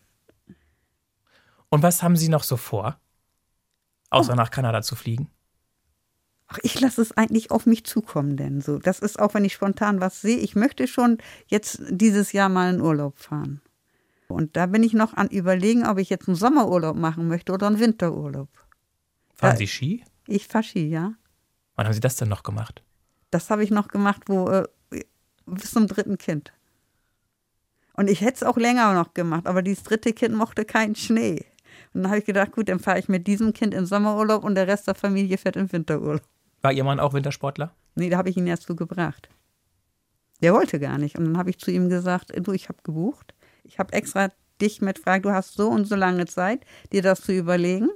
Und 1.68 1.82
was 1.82 2.04
haben 2.04 2.16
Sie 2.16 2.28
noch 2.28 2.44
so 2.44 2.56
vor? 2.56 3.00
Außer 4.10 4.36
nach 4.36 4.52
Kanada 4.52 4.82
zu 4.82 4.94
fliegen? 4.94 5.28
Ach, 6.48 6.58
ich 6.62 6.80
lasse 6.80 7.02
es 7.02 7.12
eigentlich 7.12 7.50
auf 7.50 7.66
mich 7.66 7.84
zukommen, 7.84 8.36
denn 8.36 8.60
so. 8.62 8.78
Das 8.78 9.00
ist 9.00 9.18
auch, 9.18 9.34
wenn 9.34 9.44
ich 9.44 9.52
spontan 9.52 10.00
was 10.00 10.22
sehe. 10.22 10.38
Ich 10.38 10.56
möchte 10.56 10.86
schon 10.86 11.18
jetzt 11.46 11.82
dieses 11.90 12.32
Jahr 12.32 12.48
mal 12.48 12.74
in 12.74 12.80
Urlaub 12.80 13.18
fahren. 13.18 13.60
Und 14.28 14.56
da 14.56 14.66
bin 14.66 14.82
ich 14.82 14.94
noch 14.94 15.14
an 15.14 15.28
überlegen, 15.28 15.86
ob 15.86 15.98
ich 15.98 16.08
jetzt 16.10 16.28
einen 16.28 16.36
Sommerurlaub 16.36 16.96
machen 16.96 17.28
möchte 17.28 17.52
oder 17.52 17.66
einen 17.66 17.80
Winterurlaub. 17.80 18.48
Fahren 19.34 19.52
Ja. 19.52 19.56
Sie 19.56 19.66
Ski? 19.66 20.04
Ich 20.26 20.46
fahre 20.46 20.64
Ski, 20.64 20.88
ja. 20.88 21.14
Wann 21.76 21.86
haben 21.86 21.94
Sie 21.94 22.00
das 22.00 22.16
denn 22.16 22.28
noch 22.28 22.42
gemacht? 22.42 22.82
Das 23.30 23.50
habe 23.50 23.62
ich 23.62 23.70
noch 23.70 23.88
gemacht, 23.88 24.22
wo 24.26 24.48
äh, 24.48 24.64
bis 25.46 25.70
zum 25.70 25.86
dritten 25.86 26.18
Kind. 26.18 26.52
Und 27.92 28.08
ich 28.08 28.20
hätte 28.20 28.36
es 28.36 28.42
auch 28.42 28.56
länger 28.56 28.94
noch 28.94 29.12
gemacht, 29.12 29.46
aber 29.46 29.60
dieses 29.60 29.82
dritte 29.82 30.12
Kind 30.12 30.34
mochte 30.34 30.64
keinen 30.64 30.94
Schnee. 30.94 31.44
Und 31.92 32.02
dann 32.02 32.10
habe 32.10 32.18
ich 32.18 32.24
gedacht, 32.24 32.52
gut, 32.52 32.68
dann 32.68 32.80
fahre 32.80 32.98
ich 32.98 33.08
mit 33.08 33.26
diesem 33.26 33.52
Kind 33.52 33.74
in 33.74 33.86
Sommerurlaub 33.86 34.44
und 34.44 34.54
der 34.54 34.66
Rest 34.66 34.86
der 34.86 34.94
Familie 34.94 35.38
fährt 35.38 35.56
in 35.56 35.70
Winterurlaub. 35.72 36.22
War 36.62 36.72
Ihr 36.72 36.84
Mann 36.84 37.00
auch 37.00 37.14
Wintersportler? 37.14 37.72
Nee, 37.94 38.10
da 38.10 38.18
habe 38.18 38.30
ich 38.30 38.36
ihn 38.36 38.46
erst 38.46 38.64
so 38.64 38.74
gebracht. 38.74 39.28
Der 40.42 40.54
wollte 40.54 40.78
gar 40.78 40.98
nicht. 40.98 41.18
Und 41.18 41.24
dann 41.24 41.38
habe 41.38 41.50
ich 41.50 41.58
zu 41.58 41.70
ihm 41.70 41.88
gesagt, 41.88 42.32
du, 42.36 42.52
ich 42.52 42.68
habe 42.68 42.78
gebucht. 42.82 43.34
Ich 43.64 43.78
habe 43.78 43.92
extra 43.92 44.28
dich 44.60 44.80
mit 44.80 44.96
gefragt, 44.96 45.24
du 45.24 45.30
hast 45.30 45.54
so 45.54 45.68
und 45.68 45.86
so 45.86 45.94
lange 45.94 46.26
Zeit, 46.26 46.64
dir 46.92 47.02
das 47.02 47.20
zu 47.20 47.32
überlegen. 47.32 47.88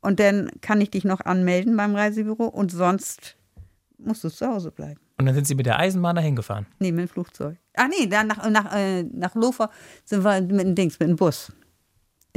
Und 0.00 0.20
dann 0.20 0.50
kann 0.60 0.80
ich 0.80 0.90
dich 0.90 1.04
noch 1.04 1.20
anmelden 1.20 1.76
beim 1.76 1.94
Reisebüro 1.94 2.46
und 2.46 2.70
sonst 2.70 3.36
musst 3.98 4.22
du 4.22 4.28
zu 4.28 4.46
Hause 4.46 4.70
bleiben. 4.70 5.00
Und 5.18 5.26
dann 5.26 5.34
sind 5.34 5.46
Sie 5.46 5.56
mit 5.56 5.66
der 5.66 5.78
Eisenbahn 5.80 6.14
dahin 6.14 6.36
gefahren. 6.36 6.66
Nee, 6.78 6.92
mit 6.92 7.08
dem 7.08 7.08
Flugzeug. 7.08 7.56
Ach 7.74 7.88
nee, 7.88 8.06
dann 8.06 8.28
nach, 8.28 8.48
nach, 8.48 8.74
äh, 8.74 9.02
nach 9.02 9.34
Lofer 9.34 9.70
sind 10.04 10.22
wir 10.22 10.40
mit 10.40 10.60
dem 10.60 10.74
Dings, 10.76 11.00
mit 11.00 11.08
dem 11.08 11.16
Bus. 11.16 11.52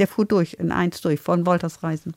Der 0.00 0.08
fuhr 0.08 0.24
durch, 0.24 0.54
in 0.54 0.72
eins 0.72 1.00
durch, 1.00 1.20
von 1.20 1.46
Woltersreisen. 1.46 2.16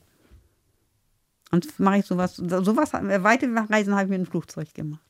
Und 1.52 1.78
mache 1.78 1.98
ich 1.98 2.06
sowas, 2.06 2.36
sowas, 2.36 2.92
weite 2.92 3.46
Reisen 3.70 3.94
habe 3.94 4.04
ich 4.04 4.10
mit 4.10 4.18
dem 4.18 4.26
Flugzeug 4.26 4.74
gemacht. 4.74 5.00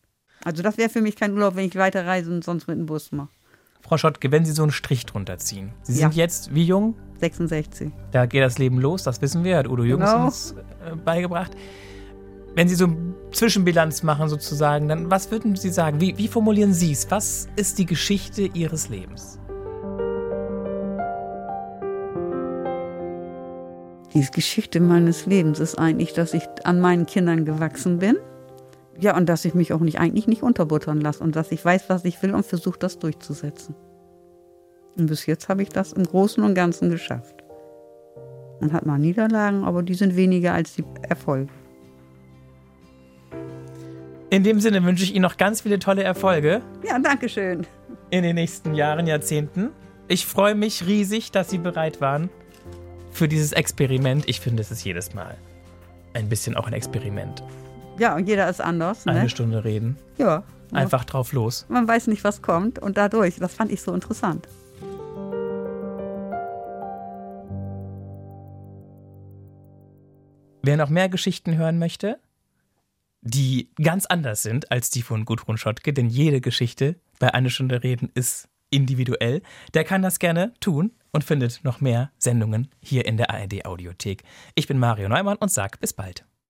Also 0.44 0.62
das 0.62 0.76
wäre 0.76 0.90
für 0.90 1.00
mich 1.00 1.16
kein 1.16 1.32
Urlaub, 1.32 1.56
wenn 1.56 1.64
ich 1.66 1.74
weiter 1.76 2.06
reise 2.06 2.30
und 2.30 2.44
sonst 2.44 2.68
mit 2.68 2.76
dem 2.78 2.86
Bus 2.86 3.10
mache. 3.10 3.28
Frau 3.82 3.96
Schottke, 3.96 4.30
wenn 4.32 4.44
Sie 4.44 4.52
so 4.52 4.62
einen 4.62 4.72
Strich 4.72 5.06
drunter 5.06 5.38
ziehen. 5.38 5.72
Sie 5.82 5.92
Ja. 5.94 5.98
sind 6.08 6.14
jetzt 6.16 6.54
wie 6.54 6.64
jung? 6.64 6.94
66. 7.20 7.90
Da 8.10 8.26
geht 8.26 8.42
das 8.42 8.58
Leben 8.58 8.78
los, 8.80 9.02
das 9.04 9.22
wissen 9.22 9.44
wir, 9.44 9.56
hat 9.58 9.68
Udo 9.68 9.84
Jürgens 9.84 10.10
Genau. 10.12 10.24
uns 10.26 10.54
äh, 10.84 10.94
beigebracht. 10.96 11.52
Wenn 12.54 12.68
Sie 12.68 12.74
so 12.74 12.84
eine 12.86 12.96
Zwischenbilanz 13.32 14.02
machen 14.02 14.28
sozusagen, 14.28 14.88
dann 14.88 15.10
was 15.10 15.30
würden 15.30 15.56
Sie 15.56 15.70
sagen? 15.70 16.00
Wie, 16.00 16.16
wie 16.18 16.28
formulieren 16.28 16.72
Sie 16.74 16.92
es? 16.92 17.10
Was 17.10 17.48
ist 17.56 17.78
die 17.78 17.86
Geschichte 17.86 18.42
Ihres 18.42 18.88
Lebens? 18.88 19.38
Die 24.16 24.24
Geschichte 24.30 24.80
meines 24.80 25.26
Lebens 25.26 25.60
ist 25.60 25.78
eigentlich, 25.78 26.14
dass 26.14 26.32
ich 26.32 26.42
an 26.64 26.80
meinen 26.80 27.04
Kindern 27.04 27.44
gewachsen 27.44 27.98
bin. 27.98 28.16
Ja, 28.98 29.14
und 29.14 29.28
dass 29.28 29.44
ich 29.44 29.52
mich 29.52 29.74
auch 29.74 29.80
nicht 29.80 30.00
eigentlich 30.00 30.26
nicht 30.26 30.42
unterbuttern 30.42 31.02
lasse 31.02 31.22
und 31.22 31.36
dass 31.36 31.52
ich 31.52 31.62
weiß, 31.62 31.90
was 31.90 32.02
ich 32.06 32.22
will 32.22 32.32
und 32.32 32.46
versuche, 32.46 32.78
das 32.78 32.98
durchzusetzen. 32.98 33.74
Und 34.96 35.08
bis 35.08 35.26
jetzt 35.26 35.50
habe 35.50 35.60
ich 35.60 35.68
das 35.68 35.92
im 35.92 36.04
Großen 36.04 36.42
und 36.42 36.54
Ganzen 36.54 36.88
geschafft. 36.88 37.44
Man 38.58 38.72
hat 38.72 38.86
mal 38.86 38.98
Niederlagen, 38.98 39.64
aber 39.64 39.82
die 39.82 39.92
sind 39.92 40.16
weniger 40.16 40.54
als 40.54 40.72
die 40.72 40.84
Erfolge. 41.02 41.52
In 44.30 44.44
dem 44.44 44.60
Sinne 44.60 44.82
wünsche 44.82 45.04
ich 45.04 45.14
Ihnen 45.14 45.24
noch 45.24 45.36
ganz 45.36 45.60
viele 45.60 45.78
tolle 45.78 46.04
Erfolge 46.04 46.62
Ja, 46.82 46.98
danke 46.98 47.28
schön. 47.28 47.66
in 48.08 48.22
den 48.22 48.36
nächsten 48.36 48.74
Jahren, 48.74 49.06
Jahrzehnten. 49.06 49.72
Ich 50.08 50.24
freue 50.24 50.54
mich 50.54 50.86
riesig, 50.86 51.32
dass 51.32 51.50
Sie 51.50 51.58
bereit 51.58 52.00
waren 52.00 52.30
für 53.16 53.28
dieses 53.28 53.52
Experiment. 53.52 54.28
Ich 54.28 54.40
finde, 54.40 54.60
es 54.62 54.70
ist 54.70 54.84
jedes 54.84 55.14
Mal 55.14 55.36
ein 56.12 56.28
bisschen 56.28 56.54
auch 56.56 56.66
ein 56.66 56.72
Experiment. 56.74 57.42
Ja, 57.98 58.14
und 58.14 58.28
jeder 58.28 58.48
ist 58.48 58.60
anders. 58.60 59.06
Eine 59.06 59.22
Ne? 59.22 59.28
Stunde 59.30 59.64
reden, 59.64 59.96
Ja. 60.18 60.42
einfach 60.72 61.04
drauf 61.04 61.32
los. 61.32 61.64
Man 61.68 61.88
weiß 61.88 62.08
nicht, 62.08 62.24
was 62.24 62.42
kommt 62.42 62.78
und 62.78 62.96
dadurch, 62.98 63.36
das 63.36 63.54
fand 63.54 63.72
ich 63.72 63.80
so 63.80 63.94
interessant. 63.94 64.46
Wer 70.62 70.76
noch 70.76 70.88
mehr 70.90 71.08
Geschichten 71.08 71.56
hören 71.56 71.78
möchte, 71.78 72.18
die 73.22 73.70
ganz 73.82 74.06
anders 74.06 74.42
sind 74.42 74.70
als 74.70 74.90
die 74.90 75.02
von 75.02 75.24
Gudrun 75.24 75.58
Schottke, 75.58 75.92
denn 75.92 76.08
jede 76.08 76.40
Geschichte 76.40 76.96
bei 77.18 77.32
Eine 77.32 77.50
Stunde 77.50 77.82
Reden 77.82 78.10
ist 78.14 78.48
individuell, 78.70 79.42
der 79.74 79.84
kann 79.84 80.02
das 80.02 80.18
gerne 80.18 80.52
tun 80.60 80.90
und 81.16 81.24
findet 81.24 81.64
noch 81.64 81.80
mehr 81.80 82.10
Sendungen 82.18 82.68
hier 82.78 83.06
in 83.06 83.16
der 83.16 83.30
ARD 83.30 83.64
Audiothek. 83.64 84.22
Ich 84.54 84.66
bin 84.68 84.78
Mario 84.78 85.08
Neumann 85.08 85.38
und 85.38 85.50
sag 85.50 85.80
bis 85.80 85.94
bald. 85.94 86.26